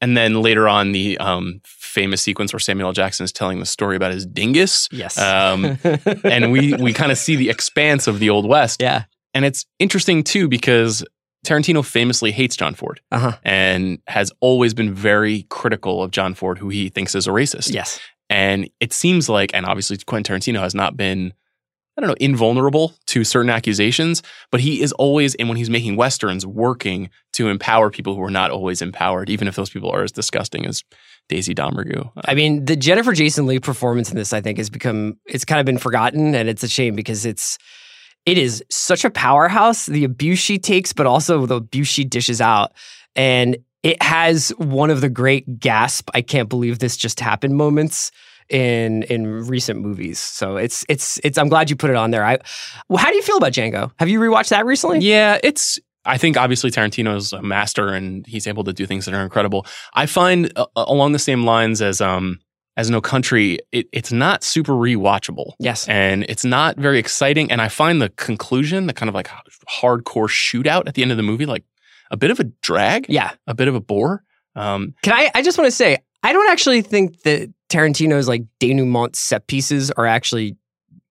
and 0.00 0.16
then 0.16 0.42
later 0.42 0.68
on 0.68 0.92
the 0.92 1.16
um, 1.18 1.60
famous 1.92 2.22
sequence 2.22 2.52
where 2.52 2.60
Samuel 2.60 2.88
L. 2.88 2.92
Jackson 2.92 3.24
is 3.24 3.32
telling 3.32 3.60
the 3.60 3.66
story 3.66 3.96
about 3.96 4.12
his 4.12 4.26
dingus. 4.26 4.88
Yes. 4.90 5.18
Um, 5.18 5.78
and 6.24 6.50
we 6.50 6.74
we 6.74 6.92
kind 6.92 7.12
of 7.12 7.18
see 7.18 7.36
the 7.36 7.50
expanse 7.50 8.06
of 8.06 8.18
the 8.18 8.30
Old 8.30 8.48
West. 8.48 8.82
Yeah. 8.82 9.04
And 9.34 9.44
it's 9.44 9.64
interesting 9.78 10.22
too 10.24 10.48
because 10.48 11.04
Tarantino 11.46 11.84
famously 11.84 12.30
hates 12.30 12.56
John 12.56 12.74
Ford 12.74 13.00
Uh-huh. 13.10 13.32
and 13.44 13.98
has 14.06 14.30
always 14.40 14.74
been 14.74 14.94
very 14.94 15.44
critical 15.50 16.02
of 16.02 16.10
John 16.10 16.34
Ford, 16.34 16.58
who 16.58 16.68
he 16.68 16.88
thinks 16.88 17.14
is 17.14 17.26
a 17.26 17.30
racist. 17.30 17.72
Yes. 17.72 17.98
And 18.30 18.70
it 18.80 18.92
seems 18.92 19.28
like, 19.28 19.50
and 19.54 19.66
obviously 19.66 19.96
Quentin 19.98 20.36
Tarantino 20.38 20.60
has 20.60 20.74
not 20.74 20.96
been, 20.96 21.32
I 21.98 22.00
don't 22.00 22.08
know, 22.08 22.16
invulnerable 22.20 22.94
to 23.08 23.24
certain 23.24 23.50
accusations, 23.50 24.22
but 24.50 24.60
he 24.60 24.80
is 24.80 24.92
always, 24.92 25.34
and 25.34 25.48
when 25.48 25.58
he's 25.58 25.68
making 25.68 25.96
Westerns, 25.96 26.46
working 26.46 27.10
to 27.34 27.48
empower 27.48 27.90
people 27.90 28.14
who 28.14 28.22
are 28.22 28.30
not 28.30 28.50
always 28.50 28.80
empowered, 28.80 29.28
even 29.28 29.48
if 29.48 29.56
those 29.56 29.68
people 29.68 29.90
are 29.90 30.02
as 30.02 30.12
disgusting 30.12 30.64
as 30.64 30.82
Daisy 31.28 31.54
Domergue. 31.54 32.10
I 32.24 32.34
mean, 32.34 32.64
the 32.64 32.76
Jennifer 32.76 33.12
Jason 33.12 33.46
Leigh 33.46 33.58
performance 33.58 34.10
in 34.10 34.16
this, 34.16 34.32
I 34.32 34.40
think, 34.40 34.58
has 34.58 34.70
become 34.70 35.18
it's 35.26 35.44
kind 35.44 35.60
of 35.60 35.66
been 35.66 35.78
forgotten, 35.78 36.34
and 36.34 36.48
it's 36.48 36.62
a 36.62 36.68
shame 36.68 36.94
because 36.94 37.26
it's 37.26 37.58
it 38.26 38.38
is 38.38 38.64
such 38.70 39.04
a 39.04 39.10
powerhouse. 39.10 39.86
The 39.86 40.04
abuse 40.04 40.38
she 40.38 40.58
takes, 40.58 40.92
but 40.92 41.06
also 41.06 41.46
the 41.46 41.56
abuse 41.56 41.88
she 41.88 42.04
dishes 42.04 42.40
out, 42.40 42.72
and 43.16 43.56
it 43.82 44.00
has 44.02 44.50
one 44.58 44.90
of 44.90 45.00
the 45.00 45.08
great 45.08 45.58
gasp, 45.58 46.08
I 46.14 46.22
can't 46.22 46.48
believe 46.48 46.78
this 46.78 46.96
just 46.96 47.18
happened 47.20 47.56
moments 47.56 48.12
in 48.48 49.02
in 49.04 49.46
recent 49.46 49.80
movies. 49.80 50.18
So 50.18 50.56
it's 50.56 50.84
it's 50.88 51.18
it's. 51.24 51.38
I'm 51.38 51.48
glad 51.48 51.70
you 51.70 51.76
put 51.76 51.90
it 51.90 51.96
on 51.96 52.10
there. 52.10 52.24
I, 52.24 52.38
how 52.96 53.08
do 53.08 53.16
you 53.16 53.22
feel 53.22 53.38
about 53.38 53.52
Django? 53.52 53.90
Have 53.98 54.08
you 54.08 54.20
rewatched 54.20 54.50
that 54.50 54.66
recently? 54.66 55.00
Yeah, 55.00 55.38
it's. 55.42 55.78
I 56.04 56.18
think 56.18 56.36
obviously 56.36 56.70
Tarantino's 56.72 57.32
a 57.32 57.42
master 57.42 57.90
and 57.90 58.26
he's 58.26 58.48
able 58.48 58.64
to 58.64 58.72
do 58.72 58.86
things 58.86 59.04
that 59.04 59.14
are 59.14 59.22
incredible. 59.22 59.66
I 59.94 60.06
find 60.06 60.52
uh, 60.56 60.66
along 60.74 61.12
the 61.12 61.20
same 61.20 61.44
lines 61.44 61.80
as 61.80 62.00
um 62.00 62.40
as 62.76 62.88
No 62.90 63.00
Country, 63.00 63.58
it, 63.70 63.86
it's 63.92 64.12
not 64.12 64.42
super 64.42 64.72
rewatchable. 64.72 65.52
Yes. 65.58 65.86
and 65.88 66.24
it's 66.28 66.44
not 66.44 66.76
very 66.76 66.98
exciting. 66.98 67.50
And 67.50 67.60
I 67.60 67.68
find 67.68 68.00
the 68.00 68.08
conclusion, 68.10 68.86
the 68.86 68.92
kind 68.94 69.08
of 69.08 69.14
like 69.14 69.28
hardcore 69.68 70.28
shootout 70.28 70.84
at 70.86 70.94
the 70.94 71.02
end 71.02 71.10
of 71.10 71.16
the 71.16 71.22
movie, 71.22 71.46
like 71.46 71.64
a 72.10 72.16
bit 72.16 72.30
of 72.30 72.40
a 72.40 72.44
drag. 72.62 73.06
Yeah. 73.08 73.32
a 73.46 73.54
bit 73.54 73.68
of 73.68 73.74
a 73.74 73.80
bore. 73.80 74.22
Um, 74.54 74.94
Can 75.02 75.12
I? 75.14 75.30
I 75.34 75.42
just 75.42 75.56
want 75.58 75.66
to 75.68 75.76
say, 75.76 75.98
I 76.22 76.32
don't 76.32 76.50
actually 76.50 76.82
think 76.82 77.22
that 77.22 77.52
Tarantino's 77.70 78.28
like 78.28 78.44
denouement 78.60 79.16
set 79.16 79.46
pieces 79.46 79.90
are 79.92 80.06
actually 80.06 80.56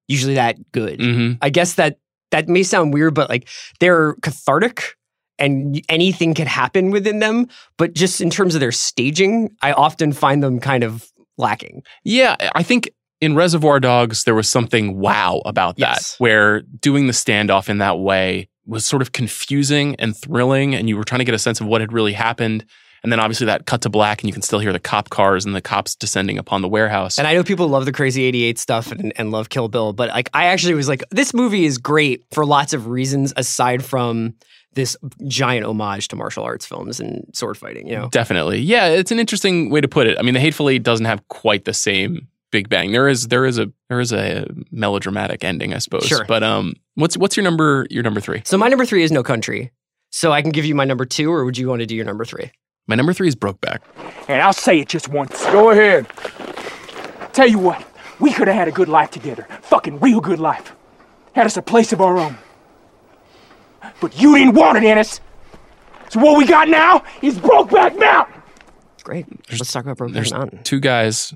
usually 0.08 0.36
that 0.36 0.58
good. 0.72 1.00
mhm. 1.00 1.38
I 1.42 1.50
guess 1.50 1.76
that 1.76 1.98
that 2.32 2.48
may 2.48 2.64
sound 2.64 2.94
weird, 2.94 3.14
but 3.14 3.30
like 3.30 3.48
they're 3.80 4.14
cathartic 4.22 4.96
and 5.40 5.82
anything 5.90 6.34
can 6.36 6.46
happen 6.48 6.92
within 6.92 7.20
them. 7.20 7.48
But 7.78 7.94
just 7.94 8.22
in 8.22 8.30
terms 8.30 8.54
of 8.56 8.62
their 8.62 8.72
staging, 8.72 9.50
I 9.62 9.72
often 9.74 10.14
find 10.14 10.44
them 10.44 10.60
kind 10.60 10.84
of 10.84 11.11
lacking. 11.42 11.84
Yeah, 12.04 12.36
I 12.56 12.64
think 12.64 12.90
in 13.20 13.36
Reservoir 13.36 13.80
Dogs 13.80 14.24
there 14.24 14.36
was 14.36 14.50
something 14.50 14.98
wow 15.00 15.42
about 15.46 15.76
that, 15.78 15.96
Yes. 15.98 16.16
where 16.20 16.62
doing 16.62 17.08
the 17.08 17.14
standoff 17.14 17.68
in 17.70 17.80
that 17.80 18.00
way 18.00 18.48
was 18.66 18.86
sort 18.86 19.02
of 19.02 19.12
confusing 19.12 19.96
and 20.00 20.16
thrilling, 20.16 20.74
and 20.76 20.88
you 20.88 20.96
were 20.96 21.04
trying 21.04 21.20
to 21.20 21.26
get 21.26 21.36
a 21.36 21.40
sense 21.40 21.60
of 21.60 21.68
what 21.68 21.82
had 21.82 21.92
really 21.92 22.14
happened. 22.14 22.64
And 23.04 23.12
then 23.12 23.20
obviously 23.20 23.48
that 23.48 23.66
cut 23.66 23.82
to 23.82 23.90
black, 23.90 24.22
and 24.22 24.30
you 24.30 24.34
can 24.34 24.44
still 24.44 24.60
hear 24.60 24.72
the 24.72 24.80
cop 24.80 25.10
cars 25.10 25.44
and 25.44 25.56
the 25.56 25.62
cops 25.62 25.96
descending 25.96 26.38
upon 26.38 26.62
the 26.62 26.68
warehouse. 26.70 27.18
And 27.18 27.28
I 27.28 27.34
know 27.34 27.44
people 27.44 27.68
love 27.68 27.86
the 27.86 27.92
Crazy 27.92 28.24
88 28.26 28.60
stuff 28.60 28.92
and, 28.92 29.12
and 29.18 29.32
love 29.32 29.50
Kill 29.50 29.68
Bill, 29.70 29.92
but 29.92 30.10
like 30.10 30.30
I 30.36 30.46
actually 30.46 30.76
was 30.76 30.88
like, 30.88 31.04
this 31.10 31.34
movie 31.34 31.66
is 31.66 31.80
great 31.80 32.24
for 32.32 32.46
lots 32.46 32.74
of 32.74 32.86
reasons 32.88 33.34
aside 33.36 33.84
from 33.84 34.36
this 34.74 34.96
giant 35.28 35.66
homage 35.66 36.08
to 36.10 36.16
martial 36.16 36.44
arts 36.44 36.66
films 36.66 37.00
and 37.00 37.26
sword 37.34 37.58
fighting, 37.58 37.88
you 37.88 37.96
know? 37.96 38.10
Definitely. 38.10 38.60
Yeah, 38.60 38.88
it's 38.88 39.12
an 39.12 39.20
interesting 39.20 39.70
way 39.70 39.82
to 39.82 39.88
put 39.88 40.08
it. 40.08 40.18
I 40.18 40.22
mean, 40.22 40.34
The 40.34 40.40
Hateful 40.40 40.70
Eight 40.70 40.84
doesn't 40.84 41.06
have 41.06 41.28
quite 41.28 41.66
the 41.66 41.74
same 41.74 42.28
Big 42.52 42.68
Bang. 42.70 42.92
There 42.92 43.08
is 43.08 43.30
there 43.30 43.46
is 43.46 43.58
a 43.60 43.72
there 43.90 44.00
is 44.02 44.12
a 44.12 44.46
melodramatic 44.72 45.44
ending, 45.44 45.74
I 45.74 45.78
suppose. 45.78 46.04
Sure. 46.06 46.26
But 46.26 46.44
um 46.44 46.74
what's 46.96 47.16
what's 47.18 47.38
your 47.38 47.46
number 47.46 47.88
your 47.90 48.04
number 48.04 48.20
3? 48.20 48.42
So 48.46 48.58
my 48.58 48.68
number 48.68 48.86
three 48.86 49.04
is 49.04 49.12
No 49.12 49.24
Country. 49.24 49.72
So 50.10 50.34
I 50.34 50.42
can 50.42 50.52
give 50.52 50.66
you 50.66 50.76
my 50.76 50.84
number 50.84 51.06
two, 51.06 51.32
or 51.32 51.46
would 51.46 51.58
you 51.58 51.70
want 51.70 51.80
to 51.80 51.86
do 51.86 51.96
your 51.96 52.04
number 52.04 52.26
three? 52.26 52.52
My 52.88 52.96
number 52.96 53.14
3 53.14 53.28
is 53.30 53.36
Brokeback. 53.36 53.80
And 54.28 54.42
I'll 54.42 54.52
say 54.52 54.80
it 54.80 54.90
just 54.90 55.08
once. 55.08 55.46
Go 55.46 55.70
ahead. 55.70 56.08
Tell 57.32 57.48
you 57.48 57.60
what, 57.60 57.86
we 58.20 58.34
could 58.34 58.48
have 58.48 58.56
had 58.58 58.68
a 58.68 58.72
good 58.72 58.90
life 58.90 59.12
together. 59.12 59.48
Fucking 59.62 60.00
real 60.00 60.20
good 60.20 60.40
life. 60.40 60.74
Had 61.34 61.46
us 61.46 61.56
a 61.56 61.62
place 61.62 61.94
of 61.94 62.02
our 62.02 62.18
own. 62.18 62.38
But 64.00 64.20
you 64.20 64.36
didn't 64.38 64.54
want 64.56 64.78
it, 64.78 64.84
Ennis. 64.84 65.20
So 66.10 66.20
what 66.20 66.38
we 66.38 66.46
got 66.46 66.68
now 66.68 67.04
is 67.22 67.38
Brokeback 67.40 67.98
Mountain. 68.00 68.42
Great. 69.04 69.26
Let's 69.52 69.72
talk 69.72 69.84
about 69.86 69.98
Brokeback 69.98 70.14
There's 70.14 70.32
Mountain. 70.34 70.64
two 70.64 70.80
guys 70.80 71.34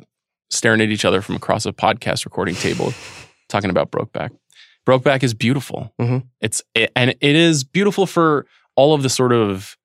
staring 0.50 0.82
at 0.82 0.90
each 0.90 1.06
other 1.06 1.22
from 1.22 1.36
across 1.36 1.66
a 1.66 1.72
podcast 1.74 2.26
recording 2.26 2.56
table 2.56 2.94
talking 3.50 3.70
about 3.70 3.92
Brokeback. 3.92 4.30
Brokeback 4.88 5.24
is 5.24 5.34
beautiful. 5.34 5.92
Mhm. 6.00 6.26
It's 6.42 6.62
it, 6.76 6.92
and 6.96 7.12
it 7.22 7.36
is 7.36 7.64
beautiful 7.64 8.06
for 8.06 8.46
all 8.76 8.94
of 8.94 9.02
the 9.02 9.10
sort 9.10 9.32
of 9.34 9.76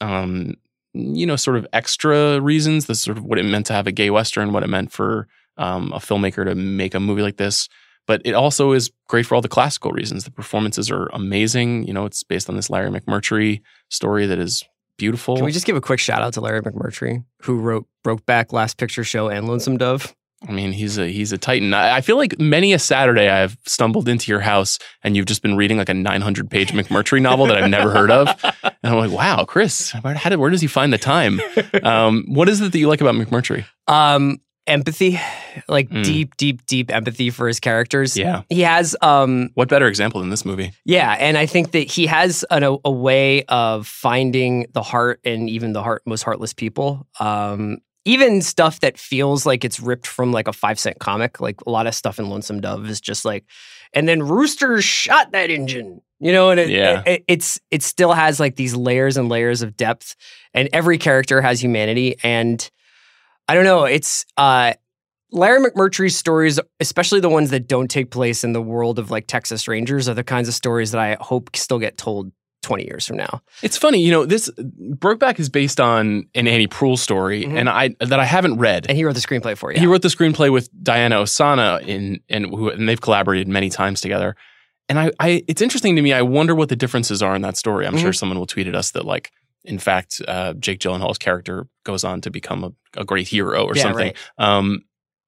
um 0.00 0.54
you 0.92 1.24
know 1.26 1.36
sort 1.36 1.56
of 1.56 1.66
extra 1.72 2.40
reasons. 2.40 2.86
This 2.86 3.00
sort 3.00 3.16
of 3.16 3.24
what 3.24 3.38
it 3.38 3.44
meant 3.44 3.66
to 3.66 3.72
have 3.72 3.86
a 3.86 3.92
gay 3.92 4.10
western, 4.10 4.52
what 4.52 4.62
it 4.62 4.68
meant 4.68 4.92
for 4.92 5.28
um, 5.56 5.92
a 5.92 5.98
filmmaker 5.98 6.44
to 6.44 6.54
make 6.54 6.94
a 6.94 7.00
movie 7.00 7.22
like 7.22 7.36
this. 7.36 7.68
But 8.06 8.22
it 8.24 8.34
also 8.34 8.72
is 8.72 8.90
great 9.08 9.26
for 9.26 9.34
all 9.34 9.40
the 9.40 9.48
classical 9.48 9.90
reasons. 9.92 10.24
The 10.24 10.30
performances 10.30 10.90
are 10.90 11.06
amazing. 11.12 11.86
You 11.86 11.94
know, 11.94 12.04
it's 12.04 12.22
based 12.22 12.48
on 12.48 12.56
this 12.56 12.68
Larry 12.68 12.90
McMurtry 12.90 13.62
story 13.90 14.26
that 14.26 14.38
is 14.38 14.62
beautiful. 14.98 15.36
Can 15.36 15.44
we 15.44 15.52
just 15.52 15.66
give 15.66 15.76
a 15.76 15.80
quick 15.80 16.00
shout 16.00 16.22
out 16.22 16.34
to 16.34 16.40
Larry 16.40 16.60
McMurtry, 16.62 17.24
who 17.42 17.58
wrote 17.58 17.86
Brokeback, 18.04 18.52
Last 18.52 18.76
Picture 18.76 19.04
Show, 19.04 19.28
and 19.28 19.48
Lonesome 19.48 19.78
Dove? 19.78 20.14
I 20.46 20.52
mean, 20.52 20.72
he's 20.72 20.98
a 20.98 21.08
he's 21.08 21.32
a 21.32 21.38
titan. 21.38 21.72
I, 21.72 21.96
I 21.96 22.00
feel 22.02 22.16
like 22.16 22.38
many 22.38 22.74
a 22.74 22.78
Saturday 22.78 23.28
I've 23.28 23.56
stumbled 23.66 24.08
into 24.08 24.30
your 24.30 24.40
house 24.40 24.78
and 25.02 25.16
you've 25.16 25.26
just 25.26 25.42
been 25.42 25.56
reading 25.56 25.78
like 25.78 25.88
a 25.88 25.94
900 25.94 26.50
page 26.50 26.72
McMurtry 26.72 27.22
novel 27.22 27.46
that 27.46 27.56
I've 27.56 27.70
never 27.70 27.90
heard 27.90 28.10
of, 28.10 28.28
and 28.62 28.74
I'm 28.82 28.98
like, 28.98 29.10
wow, 29.10 29.44
Chris, 29.44 29.92
where, 30.02 30.14
how 30.14 30.28
did, 30.30 30.36
where 30.36 30.50
does 30.50 30.60
he 30.60 30.66
find 30.66 30.92
the 30.92 30.98
time? 30.98 31.40
Um, 31.82 32.24
what 32.28 32.48
is 32.48 32.60
it 32.60 32.72
that 32.72 32.78
you 32.78 32.88
like 32.88 33.00
about 33.00 33.14
McMurtry? 33.14 33.64
Um, 33.88 34.38
empathy, 34.66 35.20
like 35.68 35.88
Mm. 35.90 36.04
deep, 36.04 36.36
deep, 36.36 36.64
deep 36.66 36.90
empathy 36.92 37.30
for 37.30 37.46
his 37.48 37.60
characters. 37.60 38.16
Yeah. 38.16 38.42
He 38.48 38.62
has 38.62 38.96
um 39.02 39.50
What 39.54 39.68
better 39.68 39.86
example 39.88 40.20
than 40.20 40.30
this 40.30 40.44
movie? 40.44 40.72
Yeah, 40.84 41.12
and 41.18 41.36
I 41.36 41.46
think 41.46 41.72
that 41.72 41.90
he 41.90 42.06
has 42.06 42.44
an, 42.50 42.62
a, 42.62 42.76
a 42.84 42.90
way 42.90 43.44
of 43.44 43.86
finding 43.86 44.66
the 44.72 44.82
heart 44.82 45.20
and 45.24 45.48
even 45.50 45.72
the 45.72 45.82
heart 45.82 46.02
most 46.06 46.22
heartless 46.22 46.52
people. 46.52 47.06
Um, 47.20 47.78
even 48.06 48.42
stuff 48.42 48.80
that 48.80 48.98
feels 48.98 49.46
like 49.46 49.64
it's 49.64 49.80
ripped 49.80 50.06
from 50.06 50.30
like 50.30 50.46
a 50.46 50.52
five 50.52 50.78
cent 50.78 50.98
comic, 50.98 51.40
like 51.40 51.60
a 51.66 51.70
lot 51.70 51.86
of 51.86 51.94
stuff 51.94 52.18
in 52.18 52.28
Lonesome 52.28 52.60
Dove 52.60 52.86
is 52.88 53.00
just 53.00 53.24
like, 53.24 53.44
and 53.94 54.06
then 54.06 54.22
Rooster 54.22 54.82
shot 54.82 55.32
that 55.32 55.48
engine, 55.50 56.02
you 56.20 56.30
know, 56.30 56.50
and 56.50 56.60
it, 56.60 56.68
Yeah. 56.68 57.02
it- 57.06 57.24
it's 57.28 57.58
it 57.70 57.82
still 57.82 58.12
has 58.12 58.38
like 58.38 58.56
these 58.56 58.74
layers 58.74 59.16
and 59.16 59.30
layers 59.30 59.62
of 59.62 59.74
depth, 59.76 60.16
and 60.52 60.68
every 60.72 60.98
character 60.98 61.40
has 61.40 61.62
humanity, 61.62 62.16
and 62.22 62.70
I 63.48 63.54
don't 63.54 63.64
know, 63.64 63.84
it's 63.84 64.24
uh 64.36 64.74
Larry 65.32 65.68
McMurtry's 65.68 66.16
stories, 66.16 66.60
especially 66.78 67.18
the 67.20 67.28
ones 67.28 67.50
that 67.50 67.66
don't 67.66 67.88
take 67.88 68.10
place 68.12 68.44
in 68.44 68.52
the 68.52 68.62
world 68.62 68.98
of 69.00 69.10
like 69.10 69.26
Texas 69.26 69.66
Rangers, 69.66 70.08
are 70.08 70.14
the 70.14 70.22
kinds 70.22 70.46
of 70.48 70.54
stories 70.54 70.92
that 70.92 71.00
I 71.00 71.16
hope 71.20 71.56
still 71.56 71.80
get 71.80 71.96
told 71.98 72.30
20 72.62 72.84
years 72.84 73.04
from 73.06 73.16
now. 73.16 73.42
It's 73.60 73.76
funny, 73.76 74.00
you 74.00 74.12
know, 74.12 74.24
this 74.24 74.48
Brokeback 74.58 75.38
is 75.40 75.48
based 75.50 75.80
on 75.80 76.24
an 76.36 76.46
Annie 76.46 76.68
Proulx 76.68 76.98
story, 76.98 77.44
and 77.44 77.68
I 77.68 77.96
that 78.00 78.20
I 78.20 78.24
haven't 78.24 78.58
read. 78.58 78.86
And 78.88 78.96
he 78.96 79.04
wrote 79.04 79.14
the 79.16 79.20
screenplay 79.20 79.56
for 79.58 79.72
you. 79.72 79.78
He 79.80 79.86
wrote 79.86 80.02
the 80.02 80.08
screenplay 80.08 80.50
with 80.52 80.70
Diana 80.82 81.16
Ossana 81.16 81.82
in 81.86 82.20
and 82.28 82.46
who 82.46 82.70
and 82.70 82.88
they've 82.88 83.00
collaborated 83.00 83.48
many 83.48 83.68
times 83.70 84.00
together. 84.00 84.36
And 84.88 84.98
I, 85.00 85.10
I 85.18 85.42
it's 85.48 85.60
interesting 85.60 85.96
to 85.96 86.02
me. 86.02 86.12
I 86.12 86.22
wonder 86.22 86.54
what 86.54 86.68
the 86.68 86.76
differences 86.76 87.22
are 87.22 87.34
in 87.34 87.42
that 87.42 87.56
story. 87.56 87.86
I'm 87.86 87.96
sure 87.98 88.12
Mhm. 88.12 88.16
someone 88.16 88.38
will 88.38 88.46
tweet 88.46 88.68
at 88.68 88.74
us 88.76 88.92
that 88.92 89.04
like, 89.04 89.30
in 89.64 89.78
fact, 89.78 90.20
uh, 90.28 90.52
Jake 90.54 90.78
Gyllenhaal's 90.80 91.18
character 91.18 91.66
goes 91.84 92.04
on 92.04 92.20
to 92.22 92.30
become 92.30 92.64
a, 92.64 92.72
a 93.00 93.04
great 93.04 93.26
hero 93.28 93.64
or 93.64 93.74
Yeah, 93.76 93.82
something. 93.82 94.06
right. 94.08 94.16
Um, 94.38 94.82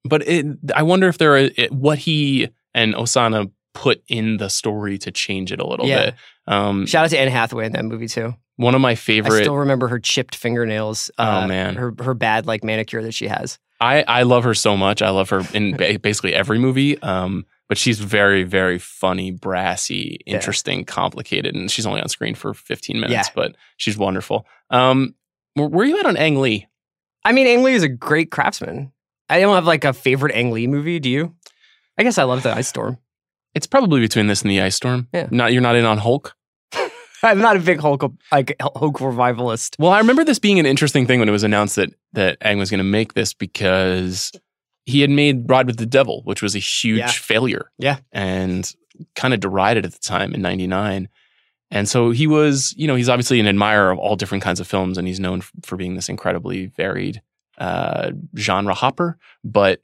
but 0.05 0.27
it, 0.29 0.47
I 0.75 0.83
wonder 0.83 1.09
if 1.09 1.19
there 1.19 1.35
are 1.35 1.39
it, 1.57 1.73
what 1.73 1.99
he 1.99 2.49
and 2.75 2.95
Ossana 2.95 3.51
put 3.75 4.03
in 4.09 4.37
the 4.39 4.49
story 4.49 4.99
to 4.99 5.11
change 5.11 5.53
it 5.53 5.61
a 5.61 5.67
little 5.67 5.87
Yeah. 5.87 6.05
bit. 6.07 6.15
Um, 6.47 6.87
Shout 6.87 7.05
out 7.05 7.11
to 7.11 7.19
Anne 7.19 7.29
Hathaway 7.29 7.67
in 7.67 7.73
that 7.73 7.85
movie 7.85 8.09
too. 8.09 8.35
one 8.57 8.75
of 8.75 8.81
my 8.81 8.95
favorite. 8.95 9.39
I 9.41 9.43
still 9.43 9.57
remember 9.57 9.89
her 9.89 9.99
chipped 9.99 10.35
fingernails. 10.35 11.11
uh, 11.19 11.43
Oh, 11.45 11.49
man. 11.49 11.75
her 11.77 11.93
her 12.01 12.15
bad 12.15 12.47
like 12.47 12.63
manicure 12.65 13.03
that 13.03 13.13
she 13.13 13.27
has. 13.29 13.59
I, 13.81 14.03
I 14.09 14.23
love 14.23 14.45
her 14.45 14.55
so 14.55 14.77
much. 14.77 15.03
I 15.03 15.11
love 15.11 15.29
her 15.31 15.43
in 15.53 15.77
basically 15.77 16.33
every 16.35 16.59
movie. 16.59 16.99
Um, 17.03 17.45
but 17.69 17.79
she's 17.79 17.99
very, 17.99 18.43
very 18.45 18.79
funny, 18.79 19.31
brassy, 19.31 20.21
Yeah. 20.27 20.35
interesting, 20.37 20.85
complicated, 20.85 21.55
and 21.55 21.71
she's 21.71 21.87
only 21.87 22.01
on 22.01 22.09
screen 22.09 22.35
for 22.35 22.55
15 22.55 22.97
minutes, 23.01 23.13
Yeah. 23.29 23.33
but 23.35 23.57
she's 23.77 23.97
wonderful. 23.97 24.47
Um, 24.71 25.15
where, 25.55 25.69
where 25.69 25.85
are 25.85 25.89
you 25.89 25.99
at 25.99 26.07
on 26.07 26.17
Ang 26.17 26.41
Lee? 26.41 26.67
I 27.25 27.33
mean, 27.33 27.47
Ang 27.47 27.63
Lee 27.65 27.75
is 27.75 27.83
a 27.83 27.89
great 27.89 28.31
craftsman. 28.31 28.93
I 29.29 29.41
don't 29.41 29.55
have 29.55 29.65
like 29.67 29.85
a 29.85 29.93
favorite 29.93 30.35
Ang 30.35 30.53
Lee 30.53 30.67
movie. 30.69 31.01
Do 31.01 31.11
you? 31.11 31.35
I 31.99 32.03
guess 32.05 32.19
I 32.19 32.23
love 32.25 32.43
the 32.45 32.55
Ice 32.55 32.69
Storm. 32.69 32.99
It's 33.55 33.67
probably 33.67 34.01
between 34.01 34.27
this 34.27 34.43
and 34.43 34.51
the 34.51 34.61
Ice 34.61 34.77
Storm. 34.77 35.09
Yeah. 35.13 35.27
Not 35.31 35.53
you're 35.53 35.63
not 35.63 35.75
in 35.77 35.85
on 35.87 35.99
Hulk. 35.99 36.35
I'm 37.23 37.41
not 37.41 37.57
a 37.57 37.61
big 37.61 37.81
Hulk 37.81 38.05
like 38.31 38.55
Hulk 38.61 39.01
revivalist. 39.01 39.77
Well, 39.79 39.91
I 39.91 39.99
remember 39.99 40.23
this 40.23 40.39
being 40.39 40.61
an 40.61 40.67
interesting 40.67 41.07
thing 41.07 41.19
when 41.19 41.29
it 41.29 41.33
was 41.33 41.43
announced 41.43 41.77
that 41.77 41.91
that 42.13 42.37
Ang 42.43 42.59
was 42.59 42.71
going 42.71 42.79
to 42.79 42.85
make 42.85 43.15
this 43.15 43.33
because 43.35 44.31
he 44.87 45.01
had 45.03 45.11
made 45.11 45.49
Ride 45.51 45.67
with 45.67 45.77
the 45.77 45.85
Devil, 45.87 46.23
which 46.25 46.41
was 46.43 46.55
a 46.57 46.59
huge 46.61 46.99
Yeah. 46.99 47.09
failure. 47.11 47.71
Yeah. 47.79 47.99
And 48.13 48.73
kind 49.15 49.35
of 49.35 49.41
derided 49.41 49.85
at 49.85 49.93
the 49.93 49.99
time 49.99 50.33
in 50.35 50.41
99. 50.41 51.09
And 51.71 51.89
so 51.89 52.13
he 52.13 52.27
was, 52.27 52.73
you 52.79 52.87
know, 52.87 52.95
he's 52.95 53.09
obviously 53.09 53.39
an 53.41 53.47
admirer 53.49 53.91
of 53.91 53.99
all 53.99 54.17
different 54.17 54.43
kinds 54.45 54.61
of 54.61 54.67
films 54.69 54.97
and 54.97 55.07
he's 55.09 55.21
known 55.21 55.43
for 55.65 55.77
being 55.77 55.95
this 55.97 56.09
incredibly 56.09 56.67
varied 56.67 57.21
uh, 57.59 58.13
genre 58.39 58.73
hopper, 58.75 59.19
but 59.43 59.83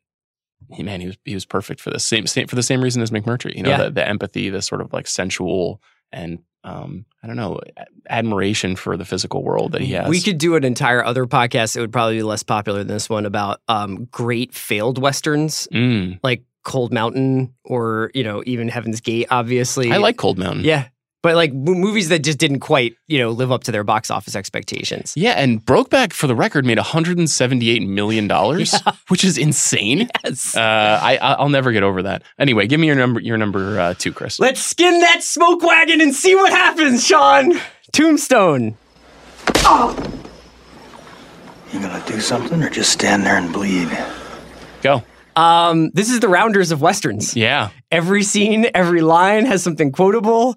he, 0.73 0.83
man, 0.85 1.01
he 1.01 1.09
was 1.09 1.19
he 1.25 1.35
was 1.35 1.45
perfect 1.45 1.81
for 1.81 1.91
the 1.91 1.99
same, 1.99 2.27
same 2.27 2.47
for 2.47 2.55
the 2.55 2.63
same 2.63 2.81
reason 2.83 3.03
as 3.03 3.11
McMurtry. 3.11 3.57
You 3.57 3.65
know, 3.65 3.71
Yeah. 3.71 3.85
the, 3.85 3.91
the 3.91 4.09
empathy, 4.09 4.49
the 4.49 4.63
sort 4.63 4.81
of 4.81 4.93
like 4.93 5.07
sensual 5.09 5.83
and 6.13 6.39
um, 6.65 7.05
I 7.23 7.27
don't 7.27 7.37
know, 7.37 7.61
admiration 8.09 8.77
for 8.77 8.97
the 8.97 9.05
physical 9.05 9.43
world 9.43 9.73
that 9.73 9.81
he 9.81 9.93
has. 9.93 10.09
We 10.09 10.21
could 10.21 10.39
do 10.39 10.55
an 10.57 10.65
entire 10.65 11.05
other 11.05 11.27
podcast. 11.27 11.77
It 11.77 11.81
would 11.81 11.93
probably 11.93 12.17
be 12.17 12.23
less 12.23 12.43
popular 12.43 12.79
than 12.81 12.89
this 12.89 13.09
one 13.09 13.27
about 13.27 13.61
um, 13.69 14.07
great 14.11 14.55
failed 14.55 14.99
westerns 14.99 15.69
Mm. 15.73 16.19
like 16.23 16.43
Cold 16.65 16.93
Mountain 16.93 17.53
or 17.65 18.11
you 18.15 18.23
know 18.23 18.43
even 18.47 18.69
Heaven's 18.69 19.01
Gate. 19.01 19.27
Obviously, 19.31 19.91
I 19.91 19.97
like 19.97 20.17
Cold 20.17 20.39
Mountain. 20.39 20.65
Yeah, 20.65 20.87
but 21.23 21.35
like 21.37 21.53
mo- 21.53 21.75
movies 21.75 22.09
that 22.11 22.21
just 22.21 22.39
didn't 22.39 22.61
quite 22.61 22.95
you 23.09 23.19
know 23.19 23.31
live 23.31 23.51
up 23.53 23.65
to 23.65 23.73
their 23.73 23.85
box 23.85 24.11
office 24.11 24.35
expectations. 24.37 25.13
Yeah, 25.17 25.33
and 25.33 25.65
Brokeback 25.65 26.13
for 26.13 26.27
the 26.27 26.35
record 26.35 26.65
made 26.67 26.79
178 26.79 27.87
million 27.89 28.29
dollars, 28.29 28.75
which 29.09 29.25
is 29.25 29.39
insane. 29.39 30.09
Yes. 30.25 30.57
Uh, 30.57 30.61
I 31.03 31.17
I- 31.17 31.33
I'll 31.35 31.49
never 31.49 31.73
get 31.73 31.83
over 31.83 32.03
that. 32.03 32.23
Anyway, 32.39 32.67
give 32.67 32.81
me 32.81 32.87
your 32.89 32.97
number 32.97 33.21
your 33.21 33.37
number 33.39 33.79
uh, 33.81 33.95
two, 33.95 34.13
Chris. 34.13 34.39
Let's 34.41 34.61
skin 34.61 35.01
that 35.01 35.23
smoke 35.23 35.63
wagon 35.63 36.01
and 36.01 36.15
see 36.15 36.35
what 36.35 36.53
happens, 36.53 37.07
Sean. 37.07 37.53
Tombstone. 37.93 38.77
You 41.73 41.81
gonna 41.81 42.03
do 42.07 42.21
something 42.21 42.63
or 42.63 42.69
just 42.71 42.93
stand 42.93 43.25
there 43.25 43.37
and 43.37 43.53
bleed? 43.53 43.89
Go. 44.83 45.03
Um, 45.37 45.91
this 45.95 46.11
is 46.11 46.21
the 46.21 46.29
rounders 46.29 46.71
of 46.73 46.83
westerns. 46.83 47.35
Yeah. 47.35 47.71
Every 47.91 48.23
scene, 48.23 48.67
every 48.75 49.01
line 49.01 49.47
has 49.47 49.63
something 49.63 49.91
quotable. 49.91 50.57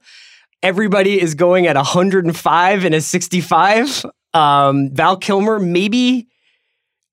Everybody 0.63 1.21
is 1.21 1.35
going 1.35 1.67
at 1.67 1.75
105 1.75 2.85
and 2.85 2.95
a 2.95 3.01
65. 3.01 4.05
Um, 4.33 4.89
Val 4.93 5.17
Kilmer, 5.17 5.59
maybe. 5.59 6.27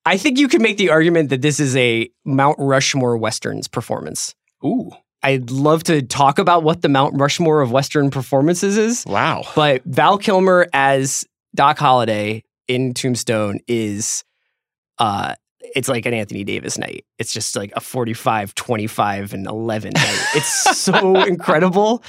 I 0.05 0.17
think 0.17 0.39
you 0.39 0.49
could 0.49 0.63
make 0.63 0.79
the 0.79 0.91
argument 0.91 1.31
that 1.31 1.43
this 1.43 1.61
is 1.61 1.77
a 1.77 2.11
Mount 2.25 2.57
Rushmore 2.59 3.17
westerns 3.17 3.69
performance. 3.69 4.35
Ooh. 4.65 4.91
I'd 5.23 5.51
love 5.51 5.85
to 5.85 6.03
talk 6.03 6.39
about 6.39 6.65
what 6.65 6.83
the 6.83 6.89
Mount 6.89 7.15
Rushmore 7.21 7.61
of 7.61 7.71
Western 7.71 8.11
performances 8.11 8.77
is. 8.77 9.05
Wow. 9.07 9.45
But 9.55 9.83
Val 9.85 10.19
Kilmer 10.19 10.67
as 10.73 11.25
Doc 11.55 11.79
Holliday 11.79 12.43
in 12.67 12.95
Tombstone 12.95 13.61
is 13.69 14.25
uh 14.99 15.35
it's 15.75 15.89
like 15.89 16.07
an 16.07 16.15
Anthony 16.15 16.45
Davis 16.45 16.79
night. 16.79 17.05
It's 17.19 17.33
just 17.33 17.57
like 17.57 17.73
a 17.77 17.81
45, 17.81 18.55
25, 18.55 19.35
and 19.35 19.47
11 19.47 19.93
night. 19.95 20.27
It's 20.35 20.79
so 20.79 21.21
incredible. 21.27 22.03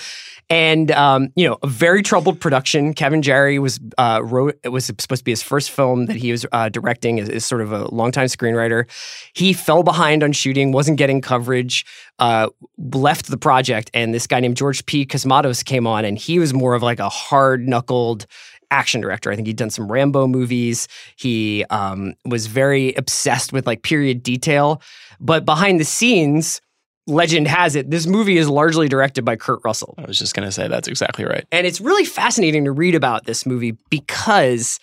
and 0.49 0.91
um, 0.91 1.29
you 1.35 1.47
know, 1.47 1.57
a 1.63 1.67
very 1.67 2.03
troubled 2.03 2.39
production. 2.39 2.93
Kevin 2.93 3.21
Jarre 3.21 3.59
was 3.59 3.79
uh, 3.97 4.21
wrote. 4.23 4.59
It 4.63 4.69
was 4.69 4.85
supposed 4.85 5.19
to 5.19 5.23
be 5.23 5.31
his 5.31 5.41
first 5.41 5.71
film 5.71 6.07
that 6.07 6.15
he 6.15 6.31
was 6.31 6.45
uh, 6.51 6.69
directing. 6.69 7.17
Is, 7.17 7.29
is 7.29 7.45
sort 7.45 7.61
of 7.61 7.71
a 7.71 7.85
longtime 7.93 8.27
screenwriter. 8.27 8.85
He 9.33 9.53
fell 9.53 9.83
behind 9.83 10.23
on 10.23 10.31
shooting, 10.33 10.71
wasn't 10.71 10.97
getting 10.97 11.21
coverage, 11.21 11.85
uh, 12.19 12.49
left 12.77 13.27
the 13.27 13.37
project, 13.37 13.89
and 13.93 14.13
this 14.13 14.27
guy 14.27 14.39
named 14.39 14.57
George 14.57 14.85
P. 14.85 15.05
Cosmatos 15.05 15.63
came 15.63 15.87
on, 15.87 16.05
and 16.05 16.17
he 16.17 16.39
was 16.39 16.53
more 16.53 16.73
of 16.73 16.83
like 16.83 16.99
a 16.99 17.09
hard 17.09 17.67
knuckled 17.67 18.25
action 18.73 18.99
director. 18.99 19.31
I 19.31 19.35
think 19.35 19.47
he'd 19.47 19.55
done 19.55 19.69
some 19.69 19.89
Rambo 19.89 20.27
movies. 20.27 20.87
He 21.15 21.63
um, 21.69 22.15
was 22.25 22.47
very 22.47 22.93
obsessed 22.95 23.53
with 23.53 23.67
like 23.67 23.83
period 23.83 24.23
detail, 24.23 24.81
but 25.19 25.45
behind 25.45 25.79
the 25.79 25.85
scenes 25.85 26.59
legend 27.07 27.47
has 27.47 27.75
it, 27.75 27.89
this 27.89 28.07
movie 28.07 28.37
is 28.37 28.49
largely 28.49 28.87
directed 28.87 29.25
by 29.25 29.35
Kurt 29.35 29.59
Russell. 29.63 29.93
I 29.97 30.05
was 30.05 30.17
just 30.17 30.33
going 30.33 30.47
to 30.47 30.51
say 30.51 30.67
that's 30.67 30.87
exactly 30.87 31.25
right. 31.25 31.45
And 31.51 31.67
it's 31.67 31.81
really 31.81 32.05
fascinating 32.05 32.65
to 32.65 32.71
read 32.71 32.95
about 32.95 33.25
this 33.25 33.45
movie 33.45 33.77
because, 33.89 34.79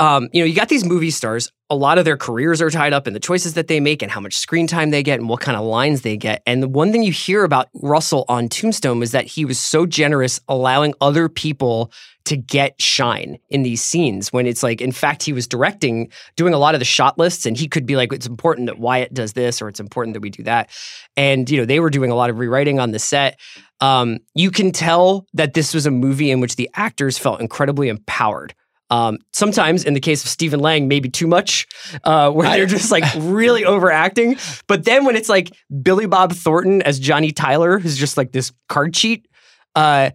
um, 0.00 0.28
you 0.32 0.42
know, 0.42 0.46
you 0.46 0.54
got 0.54 0.68
these 0.68 0.84
movie 0.84 1.10
stars, 1.10 1.52
a 1.68 1.76
lot 1.76 1.98
of 1.98 2.04
their 2.04 2.16
careers 2.16 2.60
are 2.60 2.70
tied 2.70 2.92
up 2.92 3.06
in 3.06 3.14
the 3.14 3.20
choices 3.20 3.54
that 3.54 3.68
they 3.68 3.78
make 3.78 4.02
and 4.02 4.10
how 4.10 4.20
much 4.20 4.36
screen 4.36 4.66
time 4.66 4.90
they 4.90 5.04
get 5.04 5.20
and 5.20 5.28
what 5.28 5.40
kind 5.40 5.56
of 5.56 5.64
lines 5.64 6.02
they 6.02 6.16
get. 6.16 6.42
And 6.44 6.62
the 6.62 6.68
one 6.68 6.90
thing 6.90 7.04
you 7.04 7.12
hear 7.12 7.44
about 7.44 7.68
Russell 7.74 8.24
on 8.28 8.48
Tombstone 8.48 8.98
was 8.98 9.12
that 9.12 9.26
he 9.26 9.44
was 9.44 9.58
so 9.58 9.86
generous 9.86 10.40
allowing 10.48 10.94
other 11.00 11.28
people 11.28 11.92
to 12.30 12.36
get 12.36 12.80
shine 12.80 13.36
in 13.48 13.64
these 13.64 13.82
scenes 13.82 14.32
when 14.32 14.46
it's 14.46 14.62
like 14.62 14.80
in 14.80 14.92
fact 14.92 15.24
he 15.24 15.32
was 15.32 15.48
directing 15.48 16.08
doing 16.36 16.54
a 16.54 16.58
lot 16.58 16.76
of 16.76 16.78
the 16.78 16.84
shot 16.84 17.18
lists 17.18 17.44
and 17.44 17.56
he 17.56 17.66
could 17.66 17.84
be 17.84 17.96
like 17.96 18.12
it's 18.12 18.26
important 18.26 18.66
that 18.66 18.78
Wyatt 18.78 19.12
does 19.12 19.32
this 19.32 19.60
or 19.60 19.68
it's 19.68 19.80
important 19.80 20.14
that 20.14 20.20
we 20.20 20.30
do 20.30 20.44
that. 20.44 20.70
And 21.16 21.50
you 21.50 21.58
know 21.58 21.64
they 21.64 21.80
were 21.80 21.90
doing 21.90 22.12
a 22.12 22.14
lot 22.14 22.30
of 22.30 22.38
rewriting 22.38 22.78
on 22.78 22.92
the 22.92 23.00
set. 23.00 23.40
Um, 23.80 24.20
you 24.36 24.52
can 24.52 24.70
tell 24.70 25.26
that 25.34 25.54
this 25.54 25.74
was 25.74 25.86
a 25.86 25.90
movie 25.90 26.30
in 26.30 26.38
which 26.38 26.54
the 26.54 26.70
actors 26.74 27.18
felt 27.18 27.40
incredibly 27.40 27.88
empowered. 27.88 28.54
Um, 28.90 29.18
sometimes, 29.32 29.84
in 29.84 29.94
the 29.94 30.00
case 30.00 30.24
of 30.24 30.30
Stephen 30.30 30.60
Lang, 30.60 30.86
maybe 30.86 31.08
too 31.08 31.26
much, 31.26 31.66
uh, 32.04 32.30
where 32.30 32.48
they're 32.50 32.66
just 32.66 32.92
like 32.92 33.04
really 33.16 33.64
overacting. 33.64 34.36
But 34.68 34.84
then 34.84 35.04
when 35.04 35.16
it's 35.16 35.28
like 35.28 35.50
Billy 35.82 36.06
Bob 36.06 36.32
Thornton 36.32 36.82
as 36.82 37.00
Johnny 37.00 37.32
Tyler, 37.32 37.80
who's 37.80 37.96
just 37.96 38.16
like 38.16 38.30
this 38.30 38.52
card 38.68 38.94
cheat, 38.94 39.26
uh, 39.74 40.10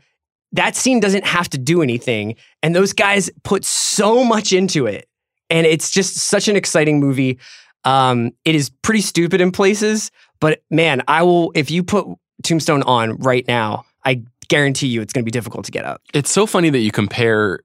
that 0.51 0.75
scene 0.75 0.99
doesn't 0.99 1.25
have 1.25 1.49
to 1.49 1.57
do 1.57 1.81
anything. 1.81 2.35
And 2.63 2.75
those 2.75 2.93
guys 2.93 3.29
put 3.43 3.65
so 3.65 4.23
much 4.23 4.53
into 4.53 4.85
it. 4.85 5.07
And 5.49 5.67
it's 5.67 5.91
just 5.91 6.15
such 6.15 6.47
an 6.47 6.55
exciting 6.55 6.99
movie. 6.99 7.39
Um, 7.83 8.31
it 8.45 8.55
is 8.55 8.69
pretty 8.81 9.01
stupid 9.01 9.41
in 9.41 9.51
places, 9.51 10.09
but 10.39 10.63
man, 10.71 11.03
I 11.07 11.21
will, 11.21 11.51
if 11.53 11.69
you 11.69 11.83
put 11.83 12.07
Tombstone 12.43 12.81
on 12.83 13.17
right 13.17 13.47
now, 13.47 13.85
I 14.03 14.23
guarantee 14.47 14.87
you 14.87 15.01
it's 15.01 15.13
going 15.13 15.23
to 15.23 15.25
be 15.25 15.31
difficult 15.31 15.65
to 15.65 15.71
get 15.71 15.85
up. 15.85 16.01
It's 16.13 16.31
so 16.31 16.47
funny 16.47 16.71
that 16.71 16.79
you 16.79 16.91
compare 16.91 17.59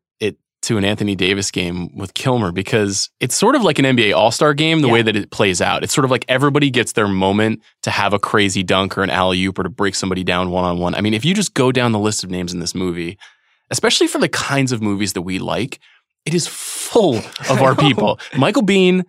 to 0.63 0.77
an 0.77 0.85
Anthony 0.85 1.15
Davis 1.17 1.51
game 1.51 1.95
with 1.97 2.13
Kilmer 2.15 2.53
because 2.53 3.09
it's 3.19 3.35
sort 3.35 3.55
of 3.55 3.63
like 3.63 3.79
an 3.79 3.85
NBA 3.87 4.15
All 4.15 4.31
Star 4.31 4.53
game 4.55 4.81
the 4.83 4.89
Yeah. 4.89 4.93
way 4.93 5.03
that 5.03 5.17
it 5.17 5.31
plays 5.31 5.63
out. 5.63 5.83
It's 5.83 5.95
sort 5.95 6.05
of 6.05 6.11
like 6.11 6.25
everybody 6.29 6.69
gets 6.71 6.93
their 6.93 7.09
moment 7.09 7.63
to 7.83 7.91
have 7.91 8.13
a 8.13 8.19
crazy 8.19 8.63
dunk 8.63 8.99
or 8.99 9.03
an 9.03 9.09
alley 9.11 9.43
oop 9.45 9.59
or 9.59 9.63
to 9.63 9.71
break 9.71 9.95
somebody 9.95 10.23
down 10.23 10.51
one 10.51 10.65
on 10.65 10.79
one. 10.79 10.95
I 10.95 11.01
mean, 11.01 11.15
if 11.15 11.25
you 11.25 11.35
just 11.35 11.55
go 11.55 11.73
down 11.73 11.93
the 11.93 11.99
list 11.99 12.25
of 12.25 12.31
names 12.31 12.53
in 12.53 12.61
this 12.61 12.75
movie, 12.75 13.17
especially 13.71 14.07
for 14.07 14.19
the 14.19 14.29
kinds 14.29 14.71
of 14.73 14.83
movies 14.83 15.15
that 15.15 15.23
we 15.23 15.39
like, 15.39 15.81
it 16.27 16.35
is 16.35 16.47
full 16.47 17.17
of 17.49 17.63
our 17.63 17.75
people. 17.87 18.21
Michael 18.37 18.63
Biehn, 18.63 19.05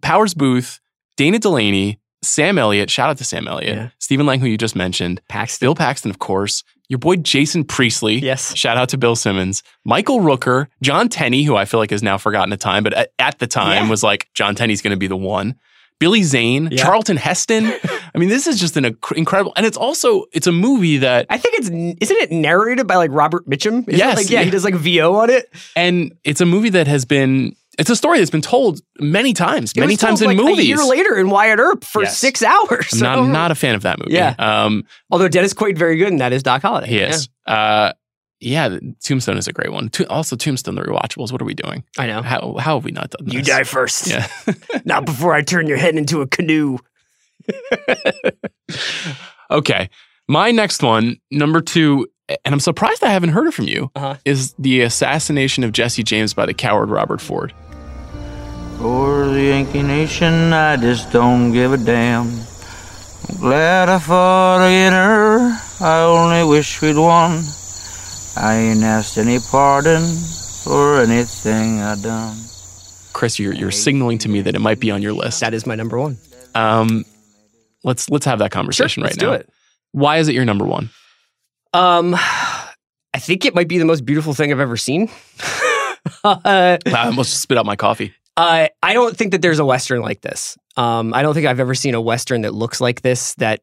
Powers 0.00 0.32
Boothe, 0.34 0.78
Dana 1.18 1.38
Delany, 1.38 1.98
Sam 2.22 2.58
Elliott, 2.58 2.90
shout 2.90 3.10
out 3.10 3.18
to 3.18 3.24
Sam 3.24 3.46
Elliott, 3.46 3.76
Yeah. 3.76 3.88
Stephen 3.98 4.24
Lang, 4.26 4.40
who 4.40 4.46
you 4.46 4.56
just 4.58 4.74
mentioned, 4.74 5.20
Paxton. 5.28 5.66
Bill 5.66 5.74
Paxton, 5.74 6.10
of 6.10 6.18
course, 6.18 6.64
your 6.88 6.98
boy 6.98 7.16
Jason 7.16 7.64
Priestley. 7.64 8.16
Yes. 8.16 8.56
Shout 8.56 8.76
out 8.76 8.88
to 8.90 8.98
Bill 8.98 9.14
Simmons, 9.16 9.62
Michael 9.84 10.20
Rooker, 10.20 10.66
Jon 10.82 11.08
Tenney, 11.08 11.42
who 11.44 11.54
I 11.56 11.64
feel 11.64 11.80
like 11.80 11.92
is 11.92 12.02
now 12.02 12.18
forgotten 12.18 12.52
at 12.52 12.60
time, 12.60 12.82
but 12.84 12.94
at, 12.94 13.12
at 13.18 13.38
the 13.38 13.46
time 13.46 13.84
Yeah. 13.84 13.90
was 13.90 14.02
like 14.02 14.28
Jon 14.34 14.54
Tenney's 14.54 14.82
going 14.82 14.92
to 14.92 14.96
be 14.98 15.06
the 15.06 15.16
one. 15.16 15.56
Billy 16.00 16.22
Zane, 16.22 16.68
Yeah. 16.70 16.82
Charlton 16.84 17.16
Heston. 17.16 17.66
I 18.14 18.18
mean, 18.18 18.28
this 18.28 18.46
is 18.46 18.60
just 18.60 18.76
an 18.76 18.84
inc- 18.84 19.16
incredible, 19.16 19.52
and 19.56 19.66
it's 19.66 19.76
also 19.76 20.26
it's 20.32 20.46
a 20.46 20.52
movie 20.52 20.98
that, 20.98 21.26
I 21.28 21.38
think 21.38 21.56
it's, 21.56 21.68
isn't 21.68 22.16
it 22.18 22.30
narrated 22.30 22.86
by 22.86 22.94
like 22.96 23.10
Robert 23.12 23.46
Mitchum? 23.48 23.80
Isn't 23.88 23.98
Yes, 23.98 24.16
like, 24.16 24.30
yeah, 24.30 24.38
yeah. 24.38 24.44
he 24.44 24.50
does 24.52 24.62
like 24.64 24.74
VO 24.76 25.14
on 25.16 25.28
it. 25.30 25.52
and 25.74 26.14
it's 26.24 26.40
a 26.40 26.46
movie 26.46 26.70
that 26.70 26.86
has 26.86 27.04
been, 27.04 27.56
it's 27.78 27.90
a 27.90 27.96
story 27.96 28.18
that's 28.18 28.30
been 28.30 28.42
told 28.42 28.80
many 28.98 29.32
times, 29.32 29.72
It 29.72 29.80
many 29.80 29.96
times 29.96 30.20
in 30.20 30.28
like, 30.28 30.36
movies. 30.36 30.58
A 30.58 30.64
year 30.66 30.84
later 30.84 31.16
in 31.16 31.30
Wyatt 31.30 31.58
Earp 31.60 31.84
for 31.84 32.02
Yes. 32.02 32.18
six 32.18 32.42
hours. 32.42 32.92
I'm 32.94 33.00
not, 33.00 33.28
not 33.42 33.50
a 33.50 33.54
fan 33.54 33.74
of 33.74 33.82
that 33.82 33.98
movie. 33.98 34.14
Yeah. 34.14 34.34
Um, 34.38 34.84
Although 35.10 35.28
Dennis 35.28 35.54
Quaid 35.54 35.78
very 35.78 35.96
good, 35.96 36.08
and 36.08 36.20
that 36.20 36.32
is 36.32 36.42
Doc 36.42 36.62
Holliday. 36.62 36.88
he 36.88 36.98
is. 36.98 37.28
Uh, 37.46 37.92
yeah, 38.40 38.78
Tombstone 39.02 39.36
is 39.36 39.48
a 39.48 39.52
great 39.52 39.72
one. 39.72 39.88
To- 39.90 40.08
also, 40.08 40.36
Tombstone, 40.36 40.76
the 40.76 40.82
rewatchables. 40.82 41.32
What 41.32 41.42
are 41.42 41.44
we 41.44 41.54
doing? 41.54 41.82
I 41.98 42.06
know. 42.06 42.22
How, 42.22 42.56
how 42.58 42.76
have 42.76 42.84
we 42.84 42.92
not 42.92 43.10
done 43.10 43.24
this? 43.26 43.34
You 43.34 43.42
die 43.42 43.64
first. 43.64 44.06
Yeah. 44.06 44.28
Not 44.84 45.06
before 45.06 45.34
I 45.34 45.42
turn 45.42 45.66
your 45.66 45.76
head 45.76 45.96
into 45.96 46.20
a 46.20 46.26
canoe. 46.28 46.78
okay. 49.50 49.88
My 50.28 50.50
next 50.50 50.82
one, 50.82 51.16
number 51.30 51.60
two, 51.60 52.06
and 52.44 52.52
I'm 52.54 52.60
surprised 52.60 53.02
I 53.02 53.08
haven't 53.08 53.30
heard 53.30 53.46
it 53.46 53.54
from 53.54 53.66
you, 53.66 53.90
Uh-huh. 53.94 54.16
is 54.24 54.54
the 54.58 54.82
assassination 54.82 55.64
of 55.64 55.72
Jesse 55.72 56.02
James 56.02 56.34
by 56.34 56.46
the 56.46 56.54
coward 56.54 56.90
Robert 56.90 57.20
Ford. 57.20 57.54
For 58.78 59.26
the 59.26 59.42
Yankee 59.42 59.82
Nation, 59.82 60.52
I 60.52 60.76
just 60.76 61.10
don't 61.10 61.52
give 61.52 61.72
a 61.72 61.76
damn. 61.76 62.28
I'm 63.28 63.36
glad 63.40 63.88
I 63.88 63.98
fought 63.98 64.64
against 64.64 64.94
her. 64.94 65.84
I 65.84 66.02
only 66.02 66.48
wish 66.48 66.80
we'd 66.80 66.96
won. 66.96 67.42
I 68.36 68.54
ain't 68.54 68.84
asked 68.84 69.18
any 69.18 69.38
pardon 69.50 70.02
for 70.64 71.00
anything 71.00 71.80
I 71.80 71.96
done. 72.00 72.36
Chris, 73.12 73.38
you're, 73.40 73.52
you're 73.52 73.72
signaling 73.72 74.18
to 74.18 74.28
me 74.28 74.42
that 74.42 74.54
it 74.54 74.60
might 74.60 74.78
be 74.78 74.92
on 74.92 75.02
your 75.02 75.12
list. 75.12 75.40
That 75.40 75.54
is 75.54 75.66
my 75.66 75.74
number 75.74 75.98
one. 75.98 76.16
Um, 76.54 77.04
let's 77.82 78.08
let's 78.10 78.24
have 78.26 78.38
that 78.38 78.52
conversation 78.52 79.02
let's 79.02 79.14
right 79.14 79.18
do 79.20 79.26
now. 79.26 79.32
it. 79.32 79.50
Why 79.92 80.18
is 80.18 80.28
it 80.28 80.34
your 80.34 80.44
number 80.44 80.64
one? 80.64 80.90
Um, 81.72 82.14
I 82.14 83.18
think 83.18 83.44
it 83.44 83.54
might 83.56 83.68
be 83.68 83.78
the 83.78 83.84
most 83.84 84.04
beautiful 84.04 84.34
thing 84.34 84.52
I've 84.52 84.60
ever 84.60 84.76
seen. 84.76 85.10
uh, 86.24 86.38
Wow, 86.44 86.78
I 86.86 87.06
almost 87.06 87.40
spit 87.40 87.58
out 87.58 87.66
my 87.66 87.76
coffee. 87.76 88.14
Uh, 88.38 88.68
I 88.84 88.94
don't 88.94 89.16
think 89.16 89.32
that 89.32 89.42
there's 89.42 89.58
a 89.58 89.66
Western 89.66 90.00
like 90.00 90.20
this. 90.20 90.56
Um, 90.76 91.12
I 91.12 91.22
don't 91.22 91.34
think 91.34 91.46
I've 91.46 91.58
ever 91.58 91.74
seen 91.74 91.94
a 91.94 92.00
Western 92.00 92.42
that 92.42 92.54
looks 92.54 92.80
like 92.80 93.02
this, 93.02 93.34
that 93.34 93.62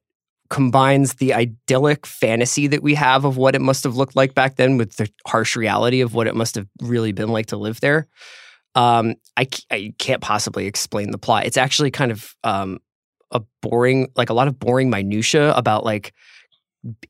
combines 0.49 1.13
the 1.13 1.33
idyllic 1.33 2.05
fantasy 2.05 2.67
that 2.67 2.83
we 2.83 2.93
have 2.95 3.23
of 3.23 3.37
what 3.37 3.55
it 3.55 3.61
must 3.61 3.85
have 3.85 3.95
looked 3.95 4.17
like 4.17 4.35
back 4.35 4.57
then 4.57 4.75
with 4.75 4.97
the 4.97 5.09
harsh 5.25 5.55
reality 5.55 6.01
of 6.01 6.13
what 6.13 6.27
it 6.27 6.35
must 6.35 6.55
have 6.55 6.67
really 6.81 7.13
been 7.13 7.29
like 7.29 7.45
to 7.47 7.57
live 7.57 7.79
there. 7.79 8.09
Um, 8.75 9.15
I, 9.37 9.47
I 9.71 9.93
can't 9.97 10.21
possibly 10.21 10.67
explain 10.67 11.11
the 11.11 11.17
plot. 11.17 11.45
It's 11.45 11.55
actually 11.55 11.89
kind 11.89 12.11
of 12.11 12.35
um, 12.43 12.79
a 13.31 13.41
boring, 13.61 14.11
like 14.17 14.29
a 14.29 14.33
lot 14.33 14.49
of 14.49 14.59
boring 14.59 14.89
minutia 14.89 15.53
about 15.53 15.85
like 15.85 16.13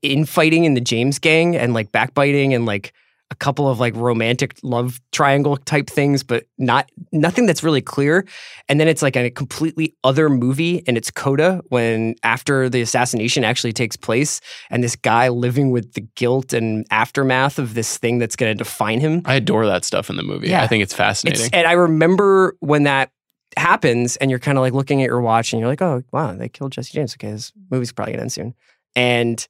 infighting 0.04 0.66
in 0.66 0.76
the 0.76 0.82
James 0.82 1.18
gang 1.18 1.56
and 1.56 1.74
like 1.74 1.92
backbiting 1.92 2.54
and 2.54 2.68
like 2.68 2.94
a 3.32 3.36
couple 3.36 3.68
of 3.68 3.80
like 3.80 3.96
romantic 3.96 4.56
love 4.62 5.02
triangle 5.12 5.58
type 5.58 5.90
things, 5.90 6.22
but 6.22 6.46
not 6.58 6.90
nothing 7.12 7.48
that's 7.48 7.64
really 7.64 7.82
clear. 7.82 8.26
And 8.70 8.80
then 8.80 8.88
it's 8.88 9.02
like 9.02 9.16
a 9.16 9.32
completely 9.32 9.96
other 10.04 10.30
movie 10.30 10.84
and 10.88 10.96
it's 10.96 11.10
Coda 11.10 11.62
when 11.70 12.16
after 12.24 12.70
the 12.70 12.82
assassination 12.82 13.44
actually 13.44 13.74
takes 13.74 13.96
place 13.96 14.42
and 14.70 14.84
this 14.84 14.96
guy 14.96 15.30
living 15.30 15.72
with 15.72 15.94
the 15.94 16.02
guilt 16.16 16.54
and 16.54 16.86
aftermath 16.92 17.58
of 17.58 17.74
this 17.74 17.98
thing 17.98 18.20
that's 18.20 18.36
going 18.36 18.56
to 18.56 18.64
define 18.64 19.00
him. 19.00 19.24
I 19.26 19.36
adore 19.36 19.66
that 19.66 19.86
stuff 19.86 20.10
in 20.10 20.18
the 20.18 20.24
movie. 20.24 20.50
Yeah. 20.50 20.64
I 20.64 20.68
think 20.68 20.84
it's 20.84 20.94
fascinating. 20.94 21.46
It's, 21.46 21.50
and 21.52 21.68
I 21.68 21.74
remember 21.74 22.56
when 22.60 22.84
that 22.84 23.12
happens 23.58 24.18
and 24.18 24.30
you're 24.30 24.40
kind 24.40 24.58
of 24.58 24.62
like 24.62 24.74
looking 24.74 25.02
at 25.02 25.08
your 25.08 25.22
watch 25.22 25.52
and 25.52 25.60
you're 25.60 25.70
like, 25.70 25.82
oh, 25.82 26.04
wow, 26.12 26.34
they 26.34 26.50
killed 26.50 26.74
Jesse 26.74 26.94
James. 26.94 27.16
Okay, 27.16 27.32
this 27.32 27.52
movie's 27.72 27.92
probably 27.92 28.14
going 28.14 28.20
to 28.20 28.24
end 28.24 28.32
soon. 28.34 28.54
And 28.96 29.48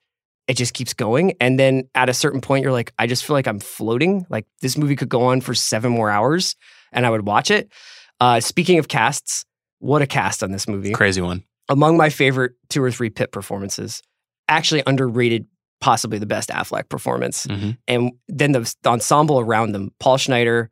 it 0.48 0.56
just 0.58 0.74
keeps 0.74 0.94
going. 0.94 1.34
And 1.40 1.60
then 1.60 1.90
at 1.96 2.10
a 2.10 2.14
certain 2.14 2.42
point, 2.42 2.64
you're 2.64 2.72
like, 2.72 2.94
I 3.00 3.08
just 3.08 3.26
feel 3.26 3.36
like 3.36 3.48
I'm 3.48 3.60
floating. 3.60 4.26
Like 4.30 4.46
this 4.62 4.78
movie 4.78 4.96
could 4.96 5.10
go 5.10 5.24
on 5.26 5.42
for 5.42 5.54
seven 5.56 5.92
more 5.92 6.10
hours 6.10 6.56
and 6.92 7.06
I 7.06 7.10
would 7.10 7.26
watch 7.26 7.50
it. 7.50 7.70
Uh, 8.20 8.40
speaking 8.40 8.78
of 8.80 8.88
casts, 8.88 9.46
what 9.80 10.02
a 10.02 10.08
cast 10.08 10.44
on 10.44 10.52
this 10.52 10.68
movie. 10.68 10.92
Crazy 10.92 11.22
one. 11.22 11.44
Among 11.68 11.98
my 11.98 12.10
favorite 12.10 12.54
two 12.70 12.84
or 12.84 12.92
three 12.92 13.10
Pitt 13.10 13.32
performances, 13.32 14.02
actually 14.48 14.84
underrated, 14.86 15.48
possibly 15.82 16.20
the 16.20 16.26
best 16.28 16.50
Affleck 16.50 16.90
performance. 16.90 17.48
Mhm. 17.48 17.78
And 17.88 18.12
then 18.28 18.52
the, 18.52 18.74
the 18.84 18.90
ensemble 18.90 19.40
around 19.40 19.72
them 19.72 19.92
Paul 20.00 20.18
Schneider, 20.18 20.70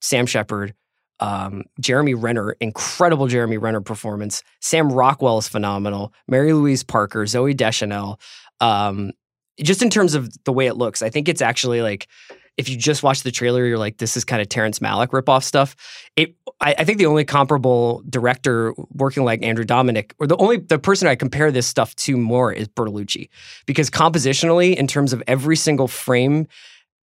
Sam 0.00 0.26
Shepard, 0.26 0.74
um, 1.20 1.62
Jeremy 1.80 2.14
Renner, 2.14 2.56
incredible 2.60 3.26
Jeremy 3.26 3.56
Renner 3.56 3.80
performance. 3.80 4.42
Sam 4.60 4.92
Rockwell 4.92 5.38
is 5.38 5.48
phenomenal. 5.48 6.12
Mary 6.28 6.52
Louise 6.52 6.82
Parker, 6.82 7.24
Zooey 7.24 7.56
Deschanel. 7.56 8.20
Um, 8.60 9.12
just 9.60 9.82
in 9.82 9.90
terms 9.90 10.14
of 10.14 10.30
the 10.44 10.52
way 10.52 10.66
it 10.66 10.76
looks, 10.76 11.02
I 11.02 11.10
think 11.10 11.28
it's 11.28 11.42
actually 11.42 11.82
like 11.82 12.08
if 12.56 12.68
you 12.68 12.76
just 12.76 13.02
watch 13.02 13.22
the 13.22 13.32
trailer, 13.32 13.64
you're 13.66 13.78
like, 13.78 13.98
this 13.98 14.16
is 14.16 14.24
kind 14.24 14.40
of 14.40 14.48
Terrence 14.48 14.78
Malick 14.78 15.08
ripoff 15.08 15.42
stuff. 15.42 15.74
It, 16.16 16.36
I, 16.60 16.74
I 16.78 16.84
think 16.84 16.98
the 16.98 17.06
only 17.06 17.24
comparable 17.24 18.02
director 18.08 18.74
working 18.90 19.24
like 19.24 19.42
Andrew 19.42 19.64
Dominik, 19.64 20.12
or 20.20 20.26
the 20.26 20.36
only 20.36 20.58
the 20.58 20.78
person 20.78 21.08
I 21.08 21.16
compare 21.16 21.50
this 21.50 21.66
stuff 21.66 21.94
to 21.96 22.16
more 22.16 22.52
is 22.52 22.68
Bertolucci, 22.68 23.28
because 23.66 23.90
compositionally, 23.90 24.76
in 24.76 24.86
terms 24.86 25.12
of 25.12 25.22
every 25.26 25.56
single 25.56 25.88
frame, 25.88 26.46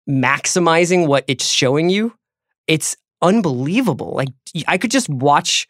maximizing 0.09 1.07
what 1.07 1.25
it's 1.27 1.47
showing 1.47 1.91
you, 1.91 2.15
it's 2.67 2.97
unbelievable. 3.23 4.13
Like 4.15 4.29
I 4.69 4.79
could 4.79 4.91
just 4.91 5.09
watch 5.09 5.69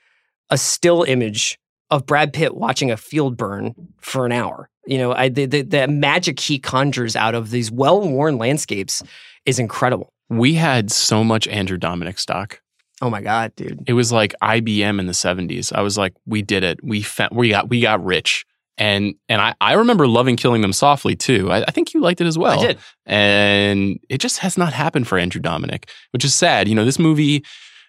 a 0.51 0.59
still 0.59 1.03
image 1.05 1.59
of 1.91 2.07
Brad 2.07 2.33
Pitt 2.33 2.55
watching 2.55 2.91
a 2.91 2.97
field 2.97 3.37
burn 3.37 3.75
for 4.01 4.27
an 4.27 4.33
hour. 4.33 4.70
You 4.91 4.99
know, 4.99 5.13
I, 5.13 5.29
the, 5.29 5.47
the, 5.47 5.63
the 5.63 5.87
magic 5.87 6.41
he 6.41 6.59
conjures 6.59 7.15
out 7.15 7.37
of 7.37 7.51
these 7.51 7.71
well 7.71 8.01
worn 8.01 8.39
landscapes 8.39 9.05
is 9.47 9.61
incredible. 9.61 10.13
We 10.29 10.55
had 10.55 10.91
so 10.91 11.23
much 11.23 11.47
Andrew 11.47 11.79
Dominik 11.79 12.19
stock. 12.19 12.61
Oh 13.01 13.09
my 13.09 13.23
god, 13.23 13.55
dude! 13.55 13.85
It 13.87 13.93
was 13.93 14.11
like 14.11 14.35
IBM 14.43 14.99
in 14.99 15.07
the 15.07 15.13
'70s. 15.13 15.73
I 15.73 15.81
was 15.81 15.97
like, 15.97 16.13
we 16.27 16.43
did 16.43 16.65
it. 16.65 16.81
We 16.83 17.07
we 17.31 17.49
got 17.51 17.71
we 17.71 17.81
got 17.81 18.05
rich. 18.05 18.45
And 18.79 19.15
and 19.29 19.41
I, 19.41 19.55
I 19.61 19.75
remember 19.75 20.09
loving 20.09 20.37
killing 20.37 20.61
them 20.61 20.73
softly 20.73 21.15
too. 21.15 21.53
I, 21.53 21.63
I 21.63 21.71
think 21.71 21.95
you 21.95 22.01
liked 22.01 22.21
it 22.21 22.27
as 22.27 22.37
well. 22.37 22.59
I 22.59 22.67
did. 22.67 22.79
And 23.07 24.01
it 24.09 24.19
just 24.19 24.39
has 24.39 24.59
not 24.59 24.73
happened 24.73 25.07
for 25.07 25.19
Andrew 25.19 25.41
Dominik, 25.41 25.89
which 26.11 26.25
is 26.25 26.35
sad. 26.35 26.67
You 26.69 26.75
know, 26.75 26.85
this 26.85 26.99
movie 26.99 27.45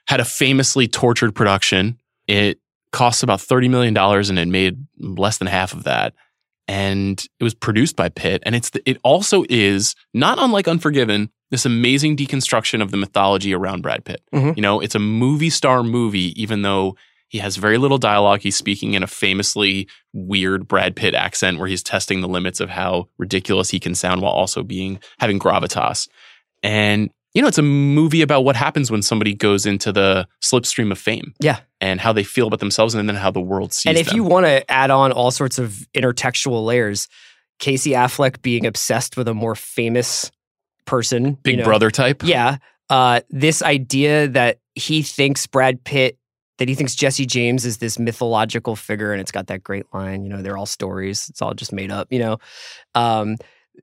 had 0.08 0.20
a 0.20 0.26
famously 0.26 0.88
tortured 0.88 1.34
production. 1.34 1.98
It 2.28 2.60
cost 2.92 3.24
about 3.24 3.40
$30 3.40 3.70
million 3.70 3.98
and 3.98 4.38
it 4.40 4.48
made 4.48 4.86
less 5.00 5.38
than 5.38 5.48
half 5.48 5.74
of 5.74 5.84
that. 5.84 6.14
And 6.68 7.24
it 7.40 7.44
was 7.44 7.54
produced 7.54 7.96
by 7.96 8.10
Pitt. 8.10 8.42
And 8.46 8.56
it's 8.56 8.70
the, 8.70 8.82
it 8.90 8.98
also 9.04 9.44
is, 9.50 9.96
not 10.14 10.38
unlike 10.40 10.68
Unforgiven, 10.68 11.30
this 11.50 11.66
amazing 11.66 12.16
deconstruction 12.16 12.82
of 12.82 12.92
the 12.92 12.98
mythology 12.98 13.54
around 13.54 13.82
Brad 13.82 14.06
Pitt. 14.06 14.22
Mhm. 14.34 14.56
You 14.56 14.62
know, 14.62 14.80
it's 14.80 14.96
a 14.96 15.00
movie 15.00 15.50
star 15.50 15.84
movie, 15.84 16.40
even 16.42 16.62
though 16.62 16.96
he 17.28 17.40
has 17.40 17.58
very 17.58 17.78
little 17.78 17.98
dialogue. 17.98 18.42
He's 18.42 18.56
speaking 18.56 18.94
in 18.94 19.04
a 19.04 19.08
famously 19.08 19.88
weird 20.14 20.68
Brad 20.68 20.96
Pitt 20.96 21.14
accent 21.16 21.60
where 21.60 21.68
he's 21.68 21.84
testing 21.84 22.22
the 22.22 22.28
limits 22.28 22.60
of 22.60 22.70
how 22.70 23.08
ridiculous 23.18 23.70
he 23.70 23.80
can 23.80 23.96
sound 23.96 24.22
while 24.22 24.34
also 24.34 24.64
being 24.64 25.00
having 25.20 25.40
gravitas. 25.40 26.08
And 26.64 27.10
you 27.34 27.42
know, 27.42 27.48
it's 27.48 27.58
a 27.58 27.62
movie 27.64 28.22
about 28.22 28.44
what 28.44 28.56
happens 28.56 28.92
when 28.92 29.02
somebody 29.02 29.34
goes 29.34 29.66
into 29.66 29.92
the 29.92 30.28
slipstream 30.42 30.92
of 30.92 31.00
fame 31.00 31.34
Yeah. 31.40 31.60
and 31.80 32.02
how 32.02 32.12
they 32.14 32.24
feel 32.24 32.48
about 32.48 32.60
themselves 32.60 32.94
and 32.94 33.08
then 33.08 33.16
how 33.16 33.32
the 33.32 33.40
world 33.42 33.74
sees 33.74 33.84
them. 33.84 33.92
and 33.92 33.98
if 34.00 34.08
them. 34.08 34.16
you 34.18 34.24
want 34.24 34.46
to 34.46 34.70
add 34.72 34.92
on 34.92 35.12
all 35.12 35.32
sorts 35.32 35.58
of 35.58 35.86
intertextual 35.96 36.66
layers, 36.66 37.08
Casey 37.60 37.92
Affleck 37.92 38.42
being 38.42 38.66
obsessed 38.66 39.16
with 39.18 39.28
a 39.28 39.34
more 39.34 39.56
famous 39.56 40.32
person, 40.86 41.34
Big 41.44 41.54
you 41.54 41.58
know, 41.60 41.64
brother 41.66 41.90
type. 41.92 42.24
Yeah. 42.24 42.58
Uh, 42.90 43.22
this 43.30 43.62
idea 43.62 44.28
that 44.28 44.60
he 44.76 45.02
thinks 45.02 45.48
Brad 45.48 45.84
Pitt, 45.84 46.18
that 46.58 46.68
he 46.68 46.76
thinks 46.76 46.96
Jesse 46.96 47.26
James 47.26 47.66
is 47.66 47.78
this 47.78 47.98
mythological 47.98 48.76
figure, 48.76 49.14
and 49.14 49.22
it's 49.22 49.32
got 49.32 49.48
that 49.48 49.64
great 49.64 49.86
line, 49.94 50.24
you 50.24 50.30
know, 50.30 50.42
they're 50.42 50.58
all 50.58 50.66
stories. 50.66 51.30
It's 51.30 51.42
all 51.42 51.54
just 51.54 51.72
made 51.72 51.92
up, 51.92 52.08
you 52.12 52.20
know. 52.20 52.38
Um, 52.94 53.38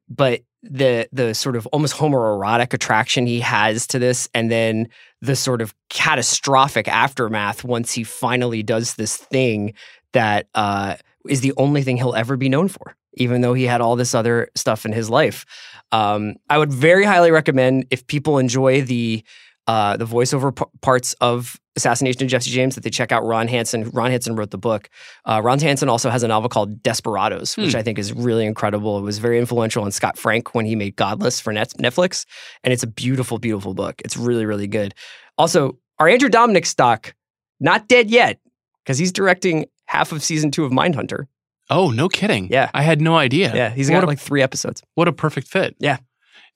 but 0.08 0.42
the 0.62 1.08
the 1.12 1.34
sort 1.34 1.56
of 1.56 1.66
almost 1.68 1.94
homoerotic 1.94 2.72
attraction 2.74 3.26
he 3.26 3.40
has 3.40 3.86
to 3.88 3.98
this, 3.98 4.28
and 4.34 4.50
then 4.50 4.88
the 5.20 5.36
sort 5.36 5.62
of 5.62 5.74
catastrophic 5.88 6.88
aftermath 6.88 7.64
once 7.64 7.92
he 7.92 8.04
finally 8.04 8.62
does 8.62 8.94
this 8.94 9.16
thing 9.16 9.74
that 10.12 10.48
uh, 10.54 10.96
is 11.28 11.40
the 11.40 11.52
only 11.56 11.82
thing 11.82 11.96
he'll 11.96 12.14
ever 12.14 12.36
be 12.36 12.48
known 12.48 12.68
for, 12.68 12.96
even 13.14 13.40
though 13.40 13.54
he 13.54 13.64
had 13.64 13.80
all 13.80 13.96
this 13.96 14.14
other 14.14 14.48
stuff 14.54 14.84
in 14.84 14.92
his 14.92 15.08
life. 15.08 15.44
Um, 15.92 16.36
I 16.50 16.58
would 16.58 16.72
very 16.72 17.04
highly 17.04 17.30
recommend 17.30 17.86
if 17.90 18.06
people 18.06 18.38
enjoy 18.38 18.82
the 18.82 19.22
uh, 19.68 19.96
the 19.96 20.04
voiceover 20.06 20.54
p- 20.56 20.64
parts 20.80 21.14
of 21.20 21.56
Assassination 21.76 22.22
of 22.24 22.28
Jesse 22.28 22.50
James 22.50 22.74
that 22.74 22.82
they 22.82 22.90
check 22.90 23.12
out 23.12 23.24
Ron 23.24 23.46
Hansen. 23.46 23.88
Ron 23.90 24.10
Hansen 24.10 24.34
wrote 24.34 24.50
the 24.50 24.58
book. 24.58 24.88
Uh, 25.24 25.40
Ron 25.44 25.60
Hansen 25.60 25.88
also 25.88 26.10
has 26.10 26.24
a 26.24 26.28
novel 26.28 26.48
called 26.48 26.82
Desperados, 26.82 27.56
which 27.56 27.72
Hmm. 27.72 27.78
I 27.78 27.82
think 27.84 27.98
is 28.00 28.12
really 28.12 28.46
incredible. 28.46 28.98
It 28.98 29.02
was 29.02 29.18
very 29.18 29.38
influential 29.38 29.84
on 29.84 29.92
Scott 29.92 30.18
Frank 30.18 30.54
when 30.56 30.66
he 30.66 30.74
made 30.74 30.96
Godless 30.96 31.38
for 31.40 31.52
Net- 31.52 31.74
Netflix, 31.78 32.24
and 32.64 32.72
it's 32.72 32.82
a 32.82 32.88
beautiful, 32.88 33.38
beautiful 33.38 33.74
book. 33.74 34.02
It's 34.04 34.16
really, 34.16 34.44
really 34.46 34.66
good. 34.66 34.94
Also, 35.36 35.78
our 36.00 36.08
Andrew 36.08 36.28
Dominik 36.30 36.66
stock 36.66 37.14
not 37.60 37.86
dead 37.86 38.10
yet 38.10 38.40
because 38.84 38.98
he's 38.98 39.12
directing 39.12 39.66
half 39.86 40.10
of 40.12 40.22
season 40.24 40.50
two 40.50 40.64
of 40.64 40.72
Mindhunter. 40.72 41.26
Oh, 41.70 41.90
no 41.90 42.08
kidding. 42.08 42.48
Yeah. 42.50 42.70
I 42.72 42.82
had 42.82 43.00
no 43.02 43.16
idea. 43.16 43.54
Yeah, 43.54 43.68
he's 43.70 43.88
What 43.90 43.96
got 43.98 44.04
a- 44.04 44.06
like 44.06 44.18
three 44.18 44.40
episodes. 44.42 44.82
What 44.94 45.06
a 45.06 45.12
perfect 45.12 45.48
fit. 45.48 45.76
Yeah. 45.78 45.98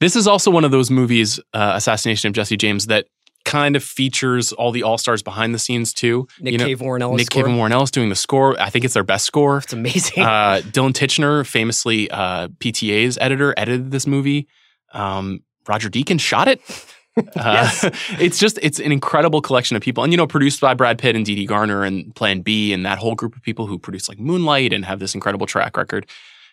This 0.03 0.17
is 0.17 0.27
also 0.27 0.51
one 0.51 0.65
of 0.65 0.73
those 0.73 0.91
movies, 0.91 1.39
uh, 1.55 1.75
Assassination 1.77 2.27
of 2.27 2.35
Jesse 2.35 2.57
James, 2.57 2.89
that 2.89 3.07
kind 3.45 3.77
of 3.77 3.85
features 3.85 4.53
all 4.53 4.73
the 4.73 4.83
all 4.83 4.99
stars 4.99 5.23
behind 5.23 5.55
the 5.55 5.61
scenes 5.61 5.93
too. 5.93 6.27
Nick 6.41 6.59
Cave 6.59 6.81
Warren 6.81 7.03
Ellis 7.03 7.19
Nick 7.19 7.27
score. 7.27 7.43
Cave 7.43 7.47
and 7.47 7.57
Warren 7.57 7.71
Ellis 7.71 7.93
doing 7.93 8.09
the 8.09 8.17
score. 8.17 8.61
I 8.61 8.69
think 8.69 8.85
it's 8.85 8.95
their 8.95 9.05
best 9.05 9.25
score. 9.25 9.59
It's 9.59 9.73
amazing. 9.73 10.25
Uh, 10.25 10.61
Dylan 10.65 10.93
Tichenor, 10.93 11.47
famously 11.47 12.11
uh, 12.11 12.49
PTA's 12.49 13.17
editor, 13.21 13.55
edited 13.57 13.93
this 13.93 14.09
movie. 14.09 14.49
Um, 14.93 15.45
Roger 15.69 15.89
Deakins 15.89 16.21
shot 16.21 16.49
it. 16.49 16.61
Uh, 17.37 17.71
it's 18.19 18.39
just 18.39 18.59
it's 18.63 18.81
an 18.81 18.91
incredible 18.91 19.43
collection 19.43 19.77
of 19.77 19.83
people, 19.83 20.03
and 20.03 20.15
you 20.15 20.17
know, 20.17 20.27
produced 20.27 20.63
by 20.63 20.73
Brad 20.73 20.99
Pitt 20.99 21.15
and 21.15 21.27
Dede 21.27 21.47
Gardner 21.47 21.85
and 21.85 22.15
Plan 22.15 22.41
B 22.41 22.73
and 22.73 22.87
that 22.87 22.97
whole 22.97 23.15
group 23.15 23.37
of 23.37 23.43
people 23.43 23.67
who 23.67 23.79
produce 23.79 24.09
like 24.09 24.19
Moonlight 24.19 24.73
and 24.73 24.83
have 24.87 24.99
this 24.99 25.15
incredible 25.15 25.47
track 25.47 25.77
record. 25.77 26.07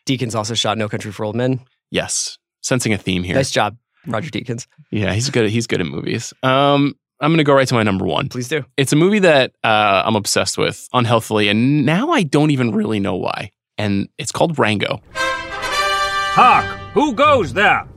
Deakins 0.06 0.36
also 0.36 0.56
shot 0.56 0.78
No 0.78 0.90
Country 0.90 1.14
for 1.14 1.24
Old 1.24 1.38
Men. 1.38 1.62
Yes, 1.92 2.38
sensing 2.62 2.94
a 2.94 2.98
theme 2.98 3.24
here. 3.24 3.36
Nice 3.36 3.52
job, 3.52 3.78
Roger 4.08 4.30
Deakins. 4.30 4.68
Yeah, 4.92 5.14
he's 5.14 5.30
good. 5.30 5.50
He's 5.50 5.68
good 5.68 5.82
at 5.82 5.88
movies. 5.88 6.34
Um, 6.44 6.96
I'm 7.22 7.32
gonna 7.32 7.44
go 7.44 7.54
right 7.54 7.68
to 7.68 7.74
my 7.74 7.84
number 7.84 8.06
one. 8.06 8.30
Please 8.30 8.48
do. 8.48 8.64
It's 8.78 8.94
a 8.94 8.96
movie 8.96 9.20
that 9.20 9.52
uh, 9.64 10.04
I'm 10.06 10.16
obsessed 10.16 10.58
with 10.58 10.88
unhealthily, 10.94 11.50
and 11.50 11.86
now 11.86 12.12
I 12.12 12.24
don't 12.24 12.52
even 12.52 12.72
really 12.72 13.00
know 13.00 13.16
why. 13.16 13.52
And 13.78 14.10
it's 14.18 14.32
called 14.32 14.60
Rango. 14.60 15.02
Hark! 15.14 16.66
Who 16.94 17.14
goes 17.14 17.54
there? 17.54 17.88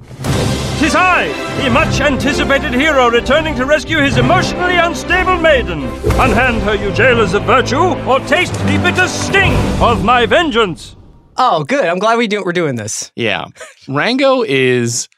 Tis 0.78 0.96
I, 0.96 1.28
the 1.62 1.70
much 1.70 2.00
anticipated 2.00 2.72
hero 2.74 3.08
returning 3.08 3.54
to 3.54 3.64
rescue 3.66 3.98
his 3.98 4.16
emotionally 4.16 4.76
unstable 4.76 5.36
maiden. 5.36 5.84
Unhand 6.18 6.60
her, 6.62 6.74
you 6.74 6.92
jailers 6.92 7.34
of 7.34 7.44
virtue, 7.44 7.76
or 7.78 8.18
taste 8.20 8.54
the 8.54 8.80
bitter 8.82 9.06
sting 9.06 9.52
of 9.80 10.04
my 10.04 10.26
vengeance. 10.26 10.96
Oh, 11.36 11.64
good. 11.64 11.84
I'm 11.84 11.98
glad 11.98 12.18
we 12.18 12.26
do, 12.26 12.42
we're 12.44 12.52
doing 12.52 12.76
this. 12.76 13.10
Yeah, 13.16 13.46
Rango 13.88 14.42
is 14.42 15.08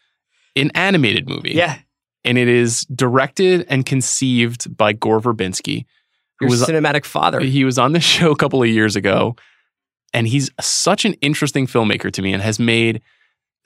an 0.56 0.70
animated 0.74 1.28
movie. 1.28 1.52
Yeah. 1.52 1.78
and 2.24 2.38
it 2.38 2.48
is 2.48 2.82
directed 2.94 3.66
and 3.68 3.84
conceived 3.84 4.74
by 4.76 4.92
Gore 4.92 5.20
Verbinski, 5.20 5.84
Your 6.40 6.50
cinematic 6.50 7.04
father. 7.04 7.40
He 7.40 7.64
was 7.64 7.78
on 7.78 7.92
the 7.92 8.00
show 8.14 8.30
a 8.30 8.36
couple 8.36 8.62
of 8.62 8.68
years 8.68 8.96
ago, 8.96 9.36
and 10.12 10.26
he's 10.28 10.50
such 10.60 11.04
an 11.04 11.14
interesting 11.14 11.66
filmmaker 11.66 12.10
to 12.12 12.22
me, 12.22 12.32
and 12.32 12.42
has 12.42 12.58
made 12.58 13.02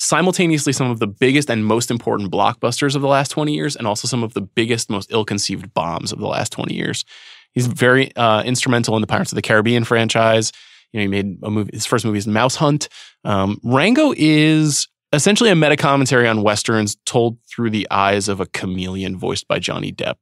simultaneously 0.01 0.73
some 0.73 0.91
of 0.91 1.01
the 1.01 1.07
biggest 1.07 1.51
and 1.51 1.67
most 1.67 1.91
important 1.91 2.31
blockbusters 2.31 2.95
of 2.95 3.03
the 3.03 3.09
last 3.09 3.31
20 3.31 3.53
years 3.53 3.75
and 3.75 3.85
also 3.87 4.07
some 4.07 4.23
of 4.23 4.33
the 4.33 4.41
biggest 4.41 4.89
most 4.89 5.11
ill-conceived 5.13 5.75
bombs 5.75 6.13
of 6.13 6.21
the 6.21 6.27
last 6.29 6.53
20 6.53 6.73
years 6.73 7.05
he's 7.53 7.67
very 7.67 8.15
uh, 8.15 8.41
instrumental 8.45 8.95
in 8.95 9.01
the 9.01 9.09
pirates 9.09 9.33
of 9.33 9.37
the 9.37 9.43
caribbean 9.43 9.83
franchise 9.83 10.53
you 10.93 10.99
know 11.01 11.03
he 11.03 11.09
made 11.09 11.39
a 11.43 11.51
movie 11.51 11.71
his 11.73 11.87
first 11.87 12.05
movie 12.05 12.19
is 12.19 12.27
mouse 12.27 12.57
hunt 12.57 12.89
um, 13.25 13.61
rango 13.65 14.13
is 14.17 14.89
essentially 15.13 15.51
a 15.51 15.55
meta 15.57 15.77
commentary 15.77 16.29
on 16.29 16.43
westerns 16.43 16.97
told 17.07 17.39
through 17.49 17.71
the 17.71 17.87
eyes 17.91 18.29
of 18.29 18.41
a 18.41 18.47
chameleon 18.47 19.17
voiced 19.17 19.47
by 19.49 19.59
johnny 19.59 19.93
depp 19.93 20.17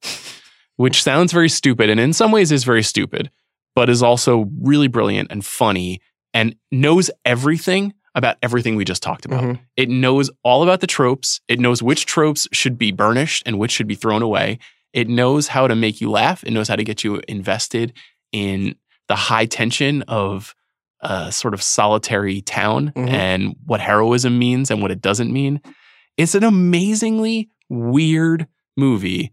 which 0.77 1.03
sounds 1.03 1.33
very 1.33 1.49
stupid 1.49 1.89
and 1.91 2.01
in 2.01 2.13
some 2.13 2.31
ways 2.33 2.53
is 2.53 2.65
very 2.65 2.83
stupid 2.83 3.31
but 3.75 3.91
is 3.91 4.03
also 4.03 4.49
really 4.61 4.89
brilliant 4.89 5.31
and 5.31 5.45
funny 5.45 6.01
and 6.33 6.57
knows 6.73 7.11
everything 7.25 7.93
about 8.15 8.39
everything 8.43 8.77
we 8.77 8.85
just 8.87 9.03
talked 9.03 9.27
about. 9.27 9.45
Mhm. 9.45 9.59
It 9.77 9.91
knows 9.91 10.31
all 10.43 10.63
about 10.63 10.81
the 10.81 10.87
tropes. 10.87 11.43
It 11.49 11.61
knows 11.61 11.83
which 11.83 12.07
tropes 12.07 12.49
should 12.51 12.79
be 12.79 12.91
burnished 12.91 13.43
and 13.45 13.59
which 13.59 13.71
should 13.71 13.87
be 13.87 13.95
thrown 13.95 14.23
away. 14.23 14.59
It 14.95 15.07
knows 15.07 15.49
how 15.49 15.69
to 15.69 15.77
make 15.77 16.01
you 16.01 16.11
laugh. 16.11 16.43
It 16.43 16.53
knows 16.53 16.69
how 16.69 16.77
to 16.77 16.85
get 16.85 17.05
you 17.05 17.21
invested 17.29 17.93
in 18.33 18.77
the 19.09 19.17
high 19.17 19.45
tension 19.45 20.01
of 20.09 20.55
a 21.01 21.31
sort 21.31 21.55
of 21.55 21.63
solitary 21.63 22.41
town 22.41 22.93
Mhm. 22.97 23.09
and 23.09 23.57
what 23.65 23.81
heroism 23.81 24.39
means 24.39 24.71
and 24.71 24.81
what 24.83 24.91
it 24.91 25.01
doesn't 25.03 25.33
mean. 25.33 25.61
It's 26.17 26.35
an 26.35 26.45
amazingly 26.45 27.49
weird 27.69 28.47
movie. 28.77 29.33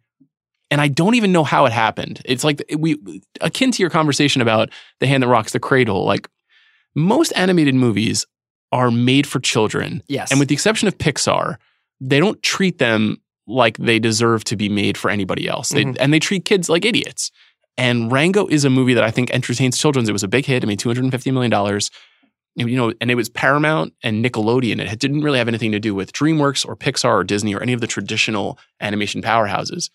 And 0.71 0.82
I 0.82 0.88
don't 0.88 1.15
even 1.15 1.32
know 1.32 1.43
how 1.43 1.65
it 1.65 1.71
happened. 1.71 2.21
It's 2.26 2.43
like 2.43 2.63
we 2.78 2.97
akin 3.41 3.71
to 3.71 3.82
your 3.84 3.89
conversation 3.89 4.41
about 4.41 4.69
the 4.99 5.08
hand 5.08 5.21
that 5.23 5.28
rocks 5.28 5.54
the 5.54 5.60
cradle. 5.60 6.03
Like 6.05 6.28
most 6.95 7.32
animated 7.36 7.76
movies 7.76 8.26
are 8.72 8.89
made 8.91 9.28
for 9.28 9.39
children. 9.39 10.01
Yes. 10.07 10.32
And 10.32 10.39
with 10.39 10.49
the 10.49 10.55
exception 10.55 10.88
of 10.88 10.97
Pixar, 10.97 11.57
they 12.01 12.20
don't 12.20 12.41
treat 12.41 12.80
them 12.80 13.18
like 13.45 13.78
they 13.78 13.99
deserve 13.99 14.43
to 14.45 14.55
be 14.55 14.68
made 14.70 14.97
for 14.97 15.11
anybody 15.11 15.47
else. 15.47 15.70
They, 15.70 15.86
Mhm. 15.86 15.97
and 15.99 16.11
they 16.14 16.20
treat 16.20 16.43
kids 16.45 16.70
like 16.70 16.86
idiots. 16.86 17.30
And 17.78 18.11
Rango 18.11 18.47
is 18.47 18.65
a 18.65 18.69
movie 18.69 18.93
that 18.93 19.03
I 19.03 19.11
think 19.11 19.32
entertains 19.32 19.78
children. 19.78 20.07
It 20.07 20.11
was 20.11 20.24
a 20.24 20.28
big 20.28 20.45
hit. 20.45 20.63
I 20.63 20.67
mean, 20.67 20.78
$250 20.78 21.34
million. 21.34 21.80
you 22.55 22.78
know, 22.78 22.93
and 23.01 23.09
it 23.09 23.15
was 23.15 23.30
Paramount 23.30 23.93
and 24.03 24.24
Nickelodeon. 24.24 24.80
It 24.80 24.99
didn't 24.99 25.21
really 25.21 25.39
have 25.39 25.47
anything 25.47 25.71
to 25.71 25.80
do 25.80 25.95
with 25.95 26.13
DreamWorks 26.13 26.67
or 26.67 26.76
Pixar 26.76 27.09
or 27.09 27.24
Disney 27.24 27.55
or 27.55 27.61
any 27.63 27.74
of 27.74 27.82
the 27.82 27.88
traditional 27.88 28.59
animation 28.80 29.24
powerhouses. 29.24 29.89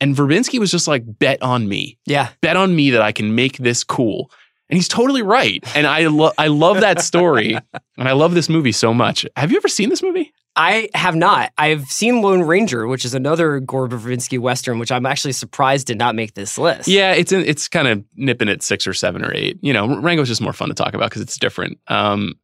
And 0.00 0.14
Verbinski 0.14 0.58
was 0.58 0.70
just 0.70 0.86
like, 0.86 1.02
bet 1.06 1.40
on 1.40 1.66
me. 1.66 1.98
Yeah. 2.04 2.28
Bet 2.42 2.56
on 2.56 2.76
me 2.76 2.90
that 2.90 3.00
I 3.00 3.12
can 3.12 3.34
make 3.34 3.56
this 3.56 3.84
cool. 3.84 4.30
And 4.68 4.76
he's 4.76 4.88
totally 4.88 5.22
right. 5.22 5.64
And 5.74 5.86
I, 5.86 6.08
lo- 6.08 6.32
I 6.36 6.48
love 6.48 6.80
that 6.80 7.00
story. 7.00 7.54
and 7.96 8.08
I 8.08 8.12
love 8.12 8.34
this 8.34 8.50
movie 8.50 8.72
so 8.72 8.92
much. 8.92 9.24
Have 9.36 9.50
you 9.50 9.56
ever 9.56 9.68
seen 9.68 9.88
this 9.88 10.02
movie? 10.02 10.33
I 10.56 10.88
have 10.94 11.16
not. 11.16 11.52
I've 11.58 11.86
seen 11.90 12.22
Lone 12.22 12.42
Ranger, 12.42 12.86
which 12.86 13.04
is 13.04 13.14
another 13.14 13.58
Gore 13.60 13.88
Verbinski 13.88 14.38
Western, 14.38 14.78
which 14.78 14.92
I'm 14.92 15.04
actually 15.04 15.32
surprised 15.32 15.88
did 15.88 15.98
not 15.98 16.14
make 16.14 16.34
this 16.34 16.56
list. 16.56 16.88
Yeah, 16.88 17.12
it's 17.12 17.32
in, 17.32 17.44
it's 17.44 17.68
kind 17.68 17.88
of 17.88 18.04
nipping 18.14 18.48
at 18.48 18.62
six 18.62 18.86
or 18.86 18.94
seven 18.94 19.24
or 19.24 19.34
eight. 19.34 19.58
You 19.62 19.72
know, 19.72 20.00
Rango's 20.00 20.28
just 20.28 20.40
more 20.40 20.52
fun 20.52 20.68
to 20.68 20.74
talk 20.74 20.94
about 20.94 21.10
because 21.10 21.22
it's 21.22 21.38
different. 21.38 21.78
Um, 21.88 22.34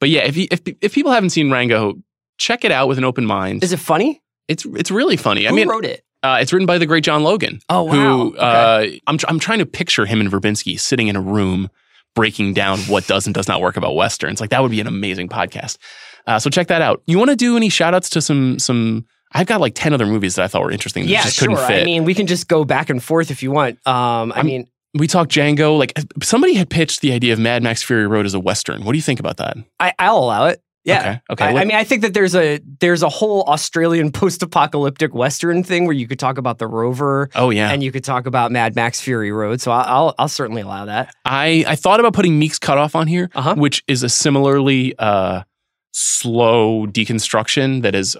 but 0.00 0.08
yeah, 0.08 0.22
if, 0.22 0.36
you, 0.36 0.48
if 0.50 0.60
if 0.80 0.92
people 0.92 1.12
haven't 1.12 1.30
seen 1.30 1.50
Rango, 1.50 1.94
check 2.36 2.64
it 2.64 2.72
out 2.72 2.88
with 2.88 2.98
an 2.98 3.04
open 3.04 3.24
mind. 3.24 3.62
Is 3.62 3.72
it 3.72 3.78
funny? 3.78 4.20
It's 4.48 4.64
it's 4.64 4.90
really 4.90 5.16
funny. 5.16 5.46
I 5.46 5.52
mean, 5.52 5.68
wrote 5.68 5.84
it? 5.84 6.04
Uh, 6.24 6.38
it's 6.40 6.52
written 6.52 6.66
by 6.66 6.78
the 6.78 6.86
great 6.86 7.04
John 7.04 7.22
Logan. 7.22 7.60
Oh, 7.68 7.84
wow. 7.84 7.92
Who 7.92 8.36
uh, 8.36 8.86
I'm 9.06 9.18
I'm 9.28 9.38
trying 9.38 9.60
to 9.60 9.66
picture 9.66 10.06
him 10.06 10.20
and 10.20 10.30
Verbinski 10.30 10.78
sitting 10.78 11.08
in 11.08 11.14
a 11.14 11.20
room 11.20 11.70
breaking 12.14 12.54
down 12.54 12.78
what 12.80 13.06
does 13.06 13.26
and 13.26 13.34
does 13.34 13.48
not 13.48 13.60
work 13.60 13.76
about 13.76 13.94
westerns. 13.94 14.40
Like 14.40 14.50
that 14.50 14.62
would 14.62 14.70
be 14.70 14.80
an 14.80 14.86
amazing 14.86 15.28
podcast. 15.28 15.78
Uh, 16.26 16.38
so 16.38 16.50
check 16.50 16.68
that 16.68 16.82
out. 16.82 17.02
You 17.06 17.18
want 17.18 17.30
to 17.30 17.36
do 17.36 17.56
any 17.56 17.68
shout 17.68 17.94
outs 17.94 18.10
to 18.10 18.20
some 18.20 18.58
some? 18.58 19.06
I've 19.34 19.46
got 19.46 19.60
like 19.60 19.74
ten 19.74 19.92
other 19.94 20.06
movies 20.06 20.34
that 20.36 20.44
I 20.44 20.48
thought 20.48 20.62
were 20.62 20.70
interesting. 20.70 21.04
That 21.04 21.10
yeah, 21.10 21.22
just 21.22 21.36
sure. 21.36 21.48
couldn't 21.48 21.66
fit. 21.66 21.82
I 21.82 21.84
mean, 21.84 22.04
we 22.04 22.14
can 22.14 22.26
just 22.26 22.48
go 22.48 22.64
back 22.64 22.90
and 22.90 23.02
forth 23.02 23.30
if 23.30 23.42
you 23.42 23.50
want. 23.50 23.78
Um, 23.86 24.32
I 24.32 24.36
I'm- 24.36 24.46
mean, 24.46 24.66
we 24.94 25.06
talked 25.06 25.30
Django. 25.32 25.78
Like 25.78 25.98
somebody 26.22 26.54
had 26.54 26.68
pitched 26.68 27.00
the 27.00 27.12
idea 27.12 27.32
of 27.32 27.38
Mad 27.38 27.62
Max 27.62 27.82
Fury 27.82 28.06
Road 28.06 28.26
as 28.26 28.34
a 28.34 28.40
western. 28.40 28.84
What 28.84 28.92
do 28.92 28.98
you 28.98 29.02
think 29.02 29.20
about 29.20 29.38
that? 29.38 29.56
I, 29.80 29.94
I'll 29.98 30.18
allow 30.18 30.46
it. 30.46 30.62
Yeah. 30.84 31.20
Okay. 31.30 31.44
Okay. 31.46 31.56
I, 31.58 31.62
I 31.62 31.64
mean, 31.64 31.76
I 31.76 31.84
think 31.84 32.02
that 32.02 32.12
there's 32.12 32.34
a 32.34 32.58
there's 32.80 33.02
a 33.04 33.08
whole 33.08 33.44
Australian 33.44 34.10
post-apocalyptic 34.52 35.14
Western 35.14 35.62
thing 35.62 35.84
where 35.86 35.94
you 35.94 36.06
could 36.08 36.18
talk 36.18 36.38
about 36.38 36.58
the 36.58 36.66
Rover. 36.66 37.30
Oh, 37.34 37.50
yeah. 37.50 37.70
and 37.70 37.82
you 37.82 37.92
could 37.92 38.04
talk 38.04 38.26
about 38.26 38.50
Mad 38.52 38.74
Max 38.74 39.00
Fury 39.00 39.32
Road. 39.32 39.60
So 39.60 39.70
I'll 39.70 39.84
I'll, 40.08 40.14
I'll 40.18 40.28
certainly 40.28 40.60
allow 40.62 40.84
that. 40.86 41.14
I, 41.24 41.64
I 41.66 41.76
thought 41.76 42.00
about 42.00 42.12
putting 42.14 42.38
Meek's 42.38 42.58
Cutoff 42.58 42.94
on 42.96 43.06
here, 43.06 43.30
Uh-huh. 43.34 43.54
which 43.54 43.82
is 43.86 44.02
a 44.02 44.08
similarly 44.08 44.94
uh, 44.98 45.42
slow 45.92 46.86
deconstruction 46.86 47.82
that 47.82 47.94
is 47.94 48.16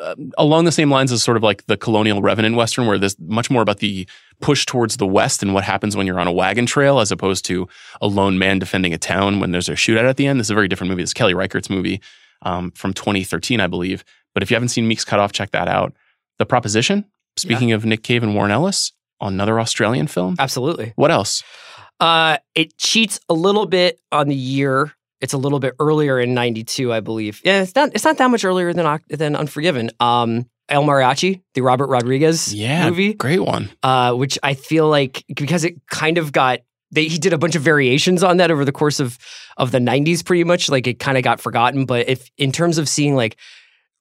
uh, 0.00 0.14
along 0.36 0.64
the 0.64 0.72
same 0.72 0.90
lines 0.90 1.10
as 1.10 1.22
sort 1.22 1.36
of 1.36 1.42
like 1.42 1.66
the 1.66 1.76
colonial 1.76 2.22
revenant 2.22 2.54
western, 2.54 2.86
where 2.86 2.98
there's 2.98 3.18
much 3.18 3.50
more 3.50 3.62
about 3.62 3.78
the 3.78 4.08
push 4.40 4.64
towards 4.64 4.96
the 4.96 5.06
west 5.06 5.42
and 5.42 5.54
what 5.54 5.64
happens 5.64 5.96
when 5.96 6.06
you're 6.06 6.20
on 6.20 6.28
a 6.28 6.32
wagon 6.32 6.66
trail, 6.66 7.00
as 7.00 7.10
opposed 7.10 7.44
to 7.44 7.66
a 8.00 8.06
lone 8.06 8.38
man 8.38 8.58
defending 8.58 8.94
a 8.94 8.98
town 8.98 9.40
when 9.40 9.50
there's 9.50 9.68
a 9.68 9.72
shootout 9.72 10.08
at 10.08 10.16
the 10.16 10.26
end. 10.26 10.38
This 10.38 10.46
is 10.46 10.52
a 10.52 10.54
very 10.54 10.68
different 10.68 10.90
movie. 10.90 11.02
This 11.02 11.10
is 11.10 11.14
Kelly 11.14 11.34
Reichardt's 11.34 11.68
movie 11.68 12.00
um, 12.42 12.70
from 12.72 12.92
2013, 12.92 13.60
I 13.60 13.66
believe. 13.66 14.04
But 14.34 14.42
if 14.42 14.50
you 14.50 14.54
haven't 14.54 14.68
seen 14.68 14.86
Meek's 14.86 15.04
Cutoff, 15.04 15.32
check 15.32 15.50
that 15.50 15.66
out. 15.66 15.94
The 16.38 16.46
Proposition. 16.46 17.04
Speaking 17.36 17.72
of 17.72 17.84
Nick 17.84 18.02
Cave 18.02 18.22
and 18.22 18.34
Warren 18.34 18.50
Ellis, 18.50 18.92
another 19.20 19.60
Australian 19.60 20.06
film. 20.06 20.36
Absolutely. 20.38 20.92
What 20.96 21.10
else? 21.10 21.42
Uh, 22.00 22.38
it 22.54 22.76
cheats 22.78 23.18
a 23.28 23.34
little 23.34 23.66
bit 23.66 24.00
on 24.12 24.28
the 24.28 24.34
year. 24.34 24.92
It's 25.20 25.32
a 25.32 25.38
little 25.38 25.58
bit 25.58 25.74
earlier 25.80 26.20
in 26.20 26.34
'92, 26.34 26.92
I 26.92 27.00
believe. 27.00 27.40
Yeah, 27.44 27.62
it's 27.62 27.74
not. 27.74 27.90
It's 27.94 28.04
not 28.04 28.18
that 28.18 28.30
much 28.30 28.44
earlier 28.44 28.72
than 28.72 29.00
than 29.08 29.34
Unforgiven. 29.36 29.90
Um, 30.00 30.46
El 30.68 30.84
Mariachi, 30.84 31.42
the 31.54 31.62
Robert 31.62 31.88
Rodriguez 31.88 32.52
Yeah, 32.54 32.88
movie, 32.90 33.14
great 33.14 33.40
one. 33.40 33.70
uh, 33.82 34.12
which 34.14 34.38
I 34.42 34.54
feel 34.54 34.88
like 34.88 35.24
because 35.34 35.64
it 35.64 35.74
kind 35.90 36.18
of 36.18 36.30
got 36.30 36.60
they, 36.90 37.04
he 37.08 37.18
did 37.18 37.32
a 37.32 37.38
bunch 37.38 37.54
of 37.56 37.62
variations 37.62 38.22
on 38.22 38.36
that 38.38 38.50
over 38.50 38.64
the 38.64 38.72
course 38.72 39.00
of 39.00 39.18
of 39.56 39.72
the 39.72 39.78
'90s, 39.78 40.24
pretty 40.24 40.44
much. 40.44 40.68
Like 40.68 40.86
it 40.86 40.98
kind 40.98 41.16
of 41.18 41.24
got 41.24 41.40
forgotten. 41.40 41.84
But 41.84 42.08
if 42.08 42.30
in 42.38 42.52
terms 42.52 42.78
of 42.78 42.88
seeing 42.88 43.14
like 43.16 43.36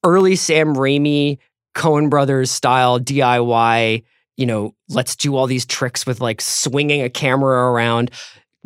early 0.04 0.36
Sam 0.36 0.76
Raimi, 0.76 1.40
Coen 1.76 2.10
Brothers 2.10 2.52
style 2.52 3.00
DIY, 3.00 4.04
you 4.38 4.46
know, 4.46 4.76
let's 4.90 5.16
do 5.16 5.36
all 5.36 5.48
these 5.48 5.66
tricks 5.66 6.06
with 6.06 6.22
like 6.22 6.42
swinging 6.42 7.02
a 7.02 7.10
camera 7.10 7.72
around 7.72 8.12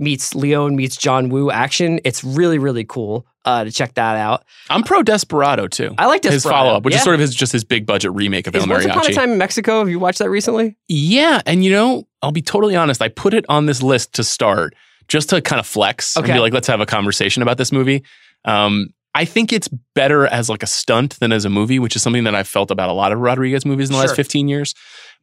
meets 0.02 0.36
Leone 0.36 0.76
meets 0.76 0.97
John 0.97 1.30
Woo 1.30 1.52
action. 1.52 1.99
It's 2.04 2.24
really 2.24 2.58
really 2.58 2.84
cool 2.84 3.26
uh, 3.45 3.64
to 3.64 3.72
check 3.72 3.93
that 3.95 4.18
out. 4.18 4.43
I'm 4.70 4.84
pro 4.84 5.04
Desperado 5.04 5.68
too. 5.68 5.93
I 5.97 6.08
like 6.08 6.24
his 6.24 6.43
follow 6.43 6.76
up, 6.76 6.84
which 6.84 6.93
yeah. 6.93 6.99
is 6.99 7.04
sort 7.04 7.14
of 7.14 7.20
his 7.20 7.34
just 7.34 7.52
his 7.52 7.64
big 7.64 7.86
budget 7.86 8.12
remake 8.14 8.47
of 8.47 8.56
Is 8.56 8.64
El 8.64 8.70
Once 8.70 8.86
Upon 8.86 9.06
a 9.06 9.14
Time 9.14 9.32
in 9.32 9.38
Mexico? 9.38 9.80
Have 9.80 9.89
you 9.89 9.99
watched 9.99 10.20
that 10.20 10.30
recently? 10.30 10.76
Yeah, 10.88 11.41
and 11.45 11.64
you 11.64 11.72
know, 11.72 12.08
I'll 12.22 12.32
be 12.32 12.41
totally 12.41 12.76
honest. 12.76 13.02
I 13.02 13.08
put 13.08 13.34
it 13.34 13.45
on 13.49 13.66
this 13.66 13.82
list 13.82 14.14
to 14.14 14.24
start 14.24 14.74
just 15.08 15.30
to 15.30 15.41
kind 15.41 15.60
of 15.60 15.68
flex 15.68 16.16
and 16.16 16.24
Okay. 16.26 16.34
be 16.34 16.39
like, 16.39 16.54
let's 16.54 16.68
have 16.68 16.80
a 16.80 16.86
conversation 16.86 17.41
about 17.43 17.58
this 17.58 17.72
movie. 17.72 18.04
Um, 18.45 18.89
I 19.14 19.26
think 19.26 19.51
it's 19.51 19.68
better 19.93 20.26
as 20.28 20.47
like 20.49 20.64
a 20.64 20.68
stunt 20.68 21.20
than 21.20 21.32
as 21.32 21.43
a 21.45 21.49
movie, 21.49 21.80
which 21.80 21.95
is 21.95 22.01
something 22.01 22.24
that 22.24 22.34
I've 22.36 22.47
felt 22.47 22.72
about 22.72 22.89
a 22.89 22.93
lot 22.93 23.12
of 23.12 23.20
Rodriguez 23.20 23.66
movies 23.66 23.89
in 23.89 23.93
the 23.93 23.99
Sure. 23.99 24.07
last 24.07 24.16
15 24.16 24.47
years. 24.47 24.74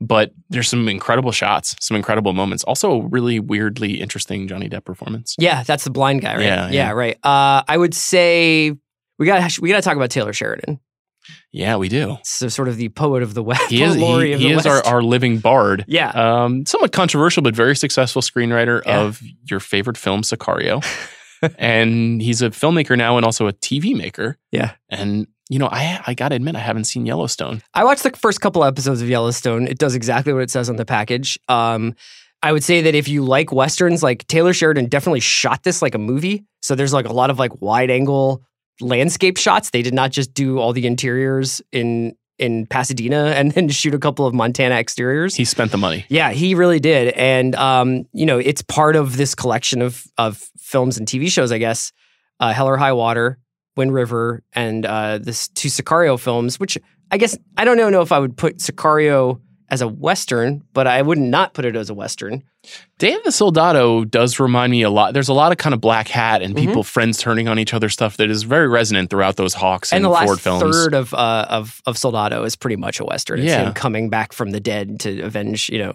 But 0.01 0.33
there's 0.51 0.69
some 0.69 0.89
incredible 0.89 1.33
shots, 1.33 1.75
some 1.81 1.97
incredible 1.97 2.33
moments. 2.33 2.63
Also, 2.65 2.93
a 3.01 3.07
really 3.09 3.41
weirdly 3.41 4.01
interesting 4.01 4.47
Johnny 4.47 4.69
Depp 4.69 4.85
performance. 4.85 5.35
Yeah, 5.39 5.63
that's 5.65 5.85
the 5.85 5.91
blind 5.91 6.21
guy, 6.21 6.35
right? 6.37 6.45
Yeah, 6.45 6.69
yeah. 6.71 6.91
right. 6.93 7.17
Uh, 7.25 7.63
I 7.67 7.77
would 7.77 7.95
say 7.95 8.73
we 9.19 9.27
got 9.27 9.59
we 9.59 9.69
got 9.71 9.77
to 9.77 9.83
talk 9.83 9.97
about 9.97 10.11
Taylor 10.11 10.33
Sheridan. 10.33 10.79
Yeah, 11.53 11.77
we 11.77 11.89
do. 11.89 12.17
So 12.23 12.49
sort 12.49 12.69
of 12.69 12.77
the 12.77 12.91
poet 12.91 13.23
of 13.23 13.35
the 13.35 13.43
West. 13.49 13.69
He 13.71 13.83
is, 13.83 13.97
he, 13.97 14.37
he 14.37 14.53
is 14.53 14.67
our, 14.67 14.87
our 14.87 15.03
living 15.03 15.39
bard. 15.39 15.85
Yeah. 15.89 16.11
Um, 16.11 16.65
somewhat 16.65 16.93
controversial, 16.93 17.43
but 17.43 17.57
very 17.57 17.75
successful 17.75 18.23
screenwriter 18.23 18.83
Yeah. 18.87 19.01
of 19.01 19.21
your 19.51 19.61
favorite 19.61 19.97
film, 19.97 20.23
Sicario. 20.23 20.85
and 21.59 22.21
he's 22.21 22.43
a 22.43 22.51
filmmaker 22.51 22.97
now 22.97 23.17
and 23.17 23.25
also 23.25 23.47
a 23.47 23.53
TV 23.53 23.97
maker. 23.97 24.37
Yeah. 24.53 24.73
And, 24.89 25.27
you 25.49 25.59
know, 25.59 25.69
I, 25.71 26.03
I 26.07 26.15
got 26.15 26.29
to 26.29 26.37
admit, 26.37 26.57
I 26.57 26.61
haven't 26.61 26.85
seen 26.85 27.07
Yellowstone. 27.07 27.63
I 27.75 27.85
watched 27.85 28.03
the 28.03 28.11
first 28.11 28.41
couple 28.41 28.65
episodes 28.65 29.03
of 29.03 29.09
Yellowstone. 29.09 29.67
It 29.67 29.79
does 29.79 29.95
exactly 29.95 30.33
what 30.33 30.43
it 30.43 30.51
says 30.51 30.69
on 30.69 30.77
the 30.77 30.85
package. 30.85 31.39
Um, 31.49 31.95
I 32.43 32.53
would 32.53 32.63
say 32.63 32.83
that 32.83 32.95
if 32.95 33.09
you 33.09 33.25
like 33.25 33.53
westerns, 33.53 34.03
like 34.03 34.27
Taylor 34.29 34.53
Sheridan 34.53 34.87
definitely 34.87 35.21
shot 35.21 35.65
this 35.65 35.83
like 35.83 35.95
a 35.95 35.99
movie. 35.99 36.45
So 36.63 36.75
there's 36.75 36.93
like 36.93 37.07
a 37.07 37.13
lot 37.13 37.31
of 37.31 37.39
like 37.39 37.61
wide 37.61 37.91
angle 37.91 38.45
landscape 38.81 39.37
shots. 39.37 39.71
They 39.71 39.83
did 39.83 39.95
not 39.95 40.13
just 40.13 40.35
do 40.35 40.59
all 40.59 40.73
the 40.73 40.87
interiors 40.87 41.61
in 41.73 42.15
in 42.39 42.67
Pasadena 42.67 43.27
and 43.37 43.53
then 43.53 43.69
shoot 43.69 43.95
a 43.95 43.99
couple 43.99 44.27
of 44.27 44.35
Montana 44.35 44.77
exteriors. 44.77 45.35
He 45.35 45.45
spent 45.45 45.73
the 45.73 45.79
money. 45.79 46.07
Yeah, 46.09 46.31
he 46.31 46.55
really 46.55 46.81
did, 46.81 47.09
and 47.15 47.55
um, 47.57 48.07
you 48.13 48.27
know, 48.27 48.39
it's 48.39 48.63
part 48.63 48.97
of 48.97 49.17
this 49.17 49.35
collection 49.35 49.83
of 49.83 50.05
of 50.17 50.49
films 50.69 50.99
and 50.99 51.07
TV 51.07 51.31
shows, 51.31 51.51
I 51.53 51.59
guess. 51.59 51.93
Uh, 52.41 52.53
Hell 52.53 52.69
or 52.69 52.77
High 52.77 52.93
Water, 52.93 53.39
Wind 53.77 53.93
River, 53.93 54.43
and 54.53 54.87
uh, 54.87 55.19
this 55.19 55.49
two 55.49 55.69
Sicario 55.69 56.19
films, 56.21 56.61
which 56.61 56.79
I 57.11 57.17
guess 57.19 57.37
I 57.57 57.65
don't 57.65 57.77
know, 57.77 57.91
know 57.91 58.03
if 58.03 58.13
I 58.13 58.19
would 58.19 58.37
put 58.37 58.59
Sicario 58.59 59.41
as 59.71 59.83
a 59.83 59.89
western, 59.89 60.63
but 60.73 60.87
I 60.87 61.03
would 61.03 61.19
not 61.19 61.53
put 61.53 61.65
it 61.67 61.77
as 61.77 61.91
a 61.91 61.95
western. 61.95 62.43
Day 62.99 63.13
of 63.13 63.23
the 63.25 63.33
Soldado 63.33 64.05
does 64.05 64.41
remind 64.41 64.71
me 64.71 64.83
a 64.83 64.89
lot. 64.91 65.13
There's 65.15 65.29
a 65.29 65.35
lot 65.35 65.53
of 65.53 65.59
kind 65.59 65.75
of 65.75 65.81
black 65.81 66.09
hat 66.09 66.41
and 66.43 66.55
Mm-hmm. 66.55 66.67
people, 66.67 66.83
friends 66.85 67.19
turning 67.19 67.49
on 67.49 67.59
each 67.59 67.75
other 67.75 67.89
stuff 67.89 68.17
that 68.17 68.31
is 68.31 68.45
very 68.45 68.67
resonant 68.69 69.11
throughout 69.11 69.37
those 69.37 69.55
Hawks 69.55 69.93
and, 69.93 69.97
And 69.99 70.05
the 70.07 70.09
last 70.11 70.27
Ford 70.27 70.41
films. 70.41 70.63
third 70.63 70.95
of 70.95 71.13
uh, 71.15 71.47
of 71.51 71.83
of 71.87 71.99
Soldado 71.99 72.45
is 72.45 72.57
pretty 72.57 72.77
much 72.77 72.99
a 73.01 73.05
western. 73.05 73.41
It's 73.41 73.49
Yeah. 73.49 73.67
him 73.67 73.75
coming 73.75 74.09
back 74.11 74.33
from 74.33 74.51
the 74.51 74.61
dead 74.61 75.01
to 75.01 75.21
avenge, 75.23 75.69
you 75.71 75.79
know, 75.79 75.93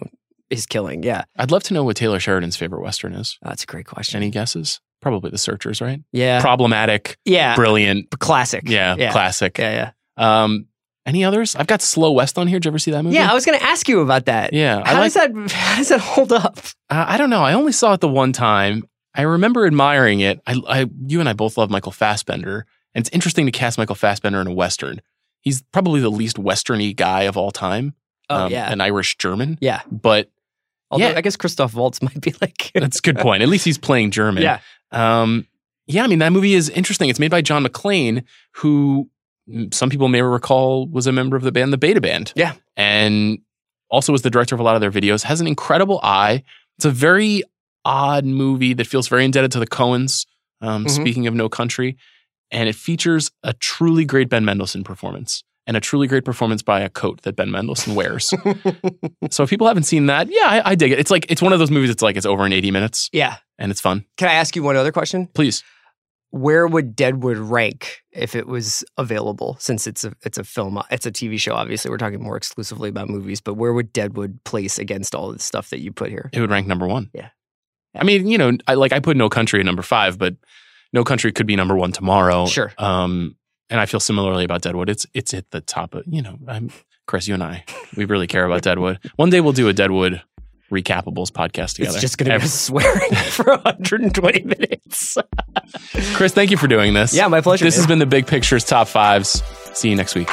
his 0.50 0.66
killing. 0.66 1.02
Yeah, 1.02 1.24
I'd 1.36 1.50
love 1.50 1.62
to 1.64 1.74
know 1.74 1.84
what 1.84 1.96
Taylor 1.96 2.20
Sheridan's 2.20 2.56
favorite 2.56 2.82
Western 2.82 3.14
is. 3.14 3.38
that's 3.42 3.62
a 3.64 3.66
great 3.66 3.86
question. 3.86 4.18
Any 4.18 4.30
guesses? 4.30 4.80
Probably 5.00 5.30
The 5.30 5.38
Searchers, 5.38 5.80
right? 5.80 6.00
yeah, 6.12 6.40
Problematic, 6.40 7.18
yeah, 7.24 7.54
brilliant, 7.56 8.08
classic. 8.18 8.62
yeah, 8.66 8.94
yeah, 8.98 9.12
classic. 9.12 9.58
yeah, 9.58 9.92
yeah. 10.16 10.42
Um, 10.44 10.66
any 11.06 11.22
others? 11.24 11.54
I've 11.54 11.66
got 11.66 11.82
Slow 11.82 12.12
West 12.12 12.38
on 12.38 12.46
here. 12.46 12.58
Did 12.58 12.64
you 12.64 12.70
ever 12.70 12.78
see 12.78 12.90
that 12.92 13.02
movie? 13.02 13.16
Yeah, 13.16 13.30
I 13.30 13.34
was 13.34 13.44
going 13.44 13.58
to 13.58 13.64
ask 13.64 13.86
you 13.88 14.00
about 14.00 14.24
that. 14.26 14.54
Yeah, 14.54 14.80
I 14.82 14.88
how 14.94 15.00
like- 15.00 15.12
does 15.12 15.14
that 15.14 15.50
how 15.52 15.76
does 15.76 15.88
that 15.88 16.00
hold 16.00 16.32
up? 16.32 16.58
Uh, 16.88 17.04
I 17.08 17.18
don't 17.18 17.28
know. 17.30 17.42
I 17.42 17.52
only 17.52 17.72
saw 17.72 17.92
it 17.92 18.00
the 18.00 18.08
one 18.08 18.32
time. 18.32 18.84
I 19.14 19.22
remember 19.22 19.66
admiring 19.66 20.20
it. 20.20 20.40
I, 20.46 20.60
I, 20.66 20.86
you 21.06 21.20
and 21.20 21.28
I 21.28 21.34
both 21.34 21.56
love 21.58 21.70
Michael 21.70 21.92
Fassbender, 21.92 22.66
and 22.94 23.02
it's 23.06 23.14
interesting 23.14 23.44
to 23.46 23.52
cast 23.52 23.76
Michael 23.78 23.94
Fassbender 23.94 24.40
in 24.40 24.46
a 24.46 24.52
western. 24.54 25.00
He's 25.42 25.62
probably 25.72 26.00
the 26.00 26.10
least 26.10 26.36
westerny 26.36 26.96
guy 26.96 27.24
of 27.24 27.36
all 27.36 27.50
time. 27.50 27.94
Oh 28.30 28.46
um, 28.46 28.50
yeah, 28.52 28.72
an 28.72 28.80
Irish 28.80 29.16
German. 29.18 29.58
yeah. 29.60 29.82
But 29.92 30.30
Although 30.94 31.08
yeah. 31.10 31.16
I 31.18 31.20
guess 31.20 31.36
Christoph 31.36 31.74
Waltz 31.74 32.00
might 32.06 32.20
be 32.20 32.34
like 32.40 32.70
that's 32.74 32.98
a 32.98 33.02
good 33.02 33.18
point. 33.18 33.42
At 33.42 33.48
least 33.48 33.64
he's 33.64 33.78
playing 33.78 34.10
German. 34.10 34.42
yeah, 34.42 34.60
Um, 34.92 35.46
yeah, 35.86 36.04
I 36.04 36.06
mean, 36.06 36.20
that 36.20 36.32
movie 36.32 36.54
is 36.54 36.70
interesting. 36.70 37.10
It's 37.10 37.18
made 37.20 37.30
by 37.30 37.42
John 37.42 37.62
Maclean, 37.62 38.24
who 38.56 39.10
some 39.72 39.90
people 39.90 40.08
may 40.08 40.22
recall 40.22 40.86
was 40.88 41.06
a 41.06 41.12
member 41.12 41.36
of 41.36 41.42
the 41.42 41.52
band, 41.52 41.72
the 41.72 41.76
Beta 41.78 42.00
Band. 42.00 42.32
Yeah. 42.34 42.54
And 42.76 43.40
also 43.90 44.10
was 44.12 44.22
the 44.22 44.30
director 44.30 44.54
of 44.54 44.60
a 44.60 44.64
lot 44.64 44.74
of 44.76 44.80
their 44.80 44.90
videos, 44.90 45.22
has 45.24 45.40
an 45.42 45.46
incredible 45.46 46.00
eye. 46.02 46.42
It's 46.78 46.86
a 46.86 46.90
very 46.90 47.42
odd 47.84 48.24
movie 48.24 48.72
that 48.72 48.86
feels 48.86 49.08
very 49.08 49.24
indebted 49.26 49.52
to 49.52 49.58
the 49.58 49.66
Coens, 49.66 50.26
um, 50.62 50.86
Mhm. 50.86 50.90
speaking 50.90 51.26
of 51.26 51.34
No 51.34 51.48
Country. 51.50 51.96
And 52.50 52.68
it 52.68 52.74
features 52.76 53.30
a 53.42 53.52
truly 53.52 54.04
great 54.06 54.28
Ben 54.30 54.44
Mendelsohn 54.44 54.84
performance 54.84 55.44
and 55.66 55.76
a 55.76 55.80
truly 55.80 56.06
great 56.06 56.24
performance 56.24 56.62
by 56.62 56.80
a 56.80 56.88
coat 56.90 57.22
that 57.22 57.36
Ben 57.36 57.50
Mendelsohn 57.50 57.94
wears. 57.94 58.32
so 59.30 59.42
if 59.44 59.50
people 59.50 59.66
haven't 59.66 59.84
seen 59.84 60.06
that, 60.06 60.28
yeah, 60.30 60.46
I, 60.46 60.70
I 60.70 60.74
dig 60.74 60.92
it. 60.92 60.98
It's 60.98 61.10
like, 61.10 61.26
it's 61.30 61.40
one 61.40 61.52
of 61.52 61.58
those 61.58 61.70
movies 61.70 61.90
It's 61.90 62.02
like, 62.02 62.16
it's 62.16 62.26
over 62.26 62.44
in 62.44 62.52
80 62.52 62.70
minutes 62.70 63.08
yeah. 63.12 63.36
and 63.58 63.70
it's 63.70 63.80
fun. 63.80 64.04
Can 64.16 64.28
I 64.28 64.34
ask 64.34 64.54
you 64.56 64.62
one 64.62 64.76
other 64.76 64.92
question? 64.92 65.26
Please. 65.34 65.62
where 66.30 66.66
would 66.66 66.96
Deadwood 66.96 67.36
rank 67.38 68.02
if 68.12 68.34
it 68.34 68.46
was 68.46 68.84
available? 68.98 69.56
Since 69.60 69.86
it's 69.86 70.02
a 70.04 70.12
it's 70.24 70.36
a 70.36 70.42
film, 70.44 70.82
it's 70.90 71.06
a 71.06 71.12
TV 71.12 71.38
show. 71.38 71.54
Obviously, 71.54 71.90
we're 71.90 71.96
talking 71.98 72.20
more 72.22 72.36
exclusively 72.36 72.88
about 72.88 73.08
movies. 73.08 73.40
But 73.40 73.54
where 73.54 73.72
would 73.72 73.92
Deadwood 73.92 74.42
place 74.44 74.78
against 74.78 75.14
all 75.14 75.32
the 75.32 75.38
stuff 75.38 75.70
that 75.70 75.80
you 75.80 75.92
put 75.92 76.10
here? 76.10 76.30
It 76.32 76.40
would 76.40 76.50
rank 76.50 76.66
number 76.66 76.86
one. 76.88 77.08
Yeah. 77.14 77.28
I 77.94 78.02
mean, 78.02 78.26
you 78.26 78.36
know, 78.36 78.52
I 78.66 78.74
like 78.74 78.92
I 78.92 78.98
put 78.98 79.16
No 79.16 79.28
Country 79.28 79.60
at 79.60 79.66
number 79.66 79.82
five, 79.82 80.18
but 80.18 80.34
No 80.92 81.04
Country 81.04 81.30
could 81.32 81.46
be 81.46 81.54
number 81.54 81.76
one 81.76 81.92
tomorrow. 81.92 82.46
Sure. 82.46 82.72
Um, 82.78 83.36
and 83.70 83.80
I 83.80 83.86
feel 83.86 84.00
similarly 84.00 84.44
about 84.44 84.62
Deadwood. 84.62 84.88
It's 84.88 85.06
it's 85.14 85.34
at 85.34 85.50
the 85.50 85.60
top 85.60 85.94
of 85.94 86.04
you 86.06 86.22
know. 86.22 86.38
I'm 86.46 86.70
Chris. 87.06 87.28
You 87.28 87.34
and 87.34 87.42
I, 87.42 87.64
we 87.96 88.04
really 88.04 88.26
care 88.26 88.44
about 88.44 88.62
Deadwood. 88.62 88.98
One 89.16 89.30
day 89.30 89.40
we'll 89.40 89.52
do 89.52 89.68
a 89.68 89.72
Deadwood 89.72 90.22
recapables 90.70 91.30
podcast 91.30 91.74
together. 91.74 91.92
It's 91.96 92.00
just 92.00 92.18
going 92.18 92.32
to 92.32 92.38
be 92.38 92.48
swearing 92.48 93.14
for 93.14 93.44
120 93.44 94.42
minutes. 94.42 95.16
Chris, 96.14 96.32
thank 96.32 96.50
you 96.50 96.56
for 96.56 96.66
doing 96.66 96.94
this. 96.94 97.14
Yeah, 97.14 97.28
my 97.28 97.40
pleasure, 97.42 97.64
This 97.64 97.76
has 97.76 97.86
been 97.86 97.98
the 97.98 98.06
Big 98.06 98.26
Pictures 98.26 98.64
Top 98.64 98.88
Fives. 98.88 99.42
See 99.74 99.90
you 99.90 99.94
next 99.96 100.14
week. 100.14 100.28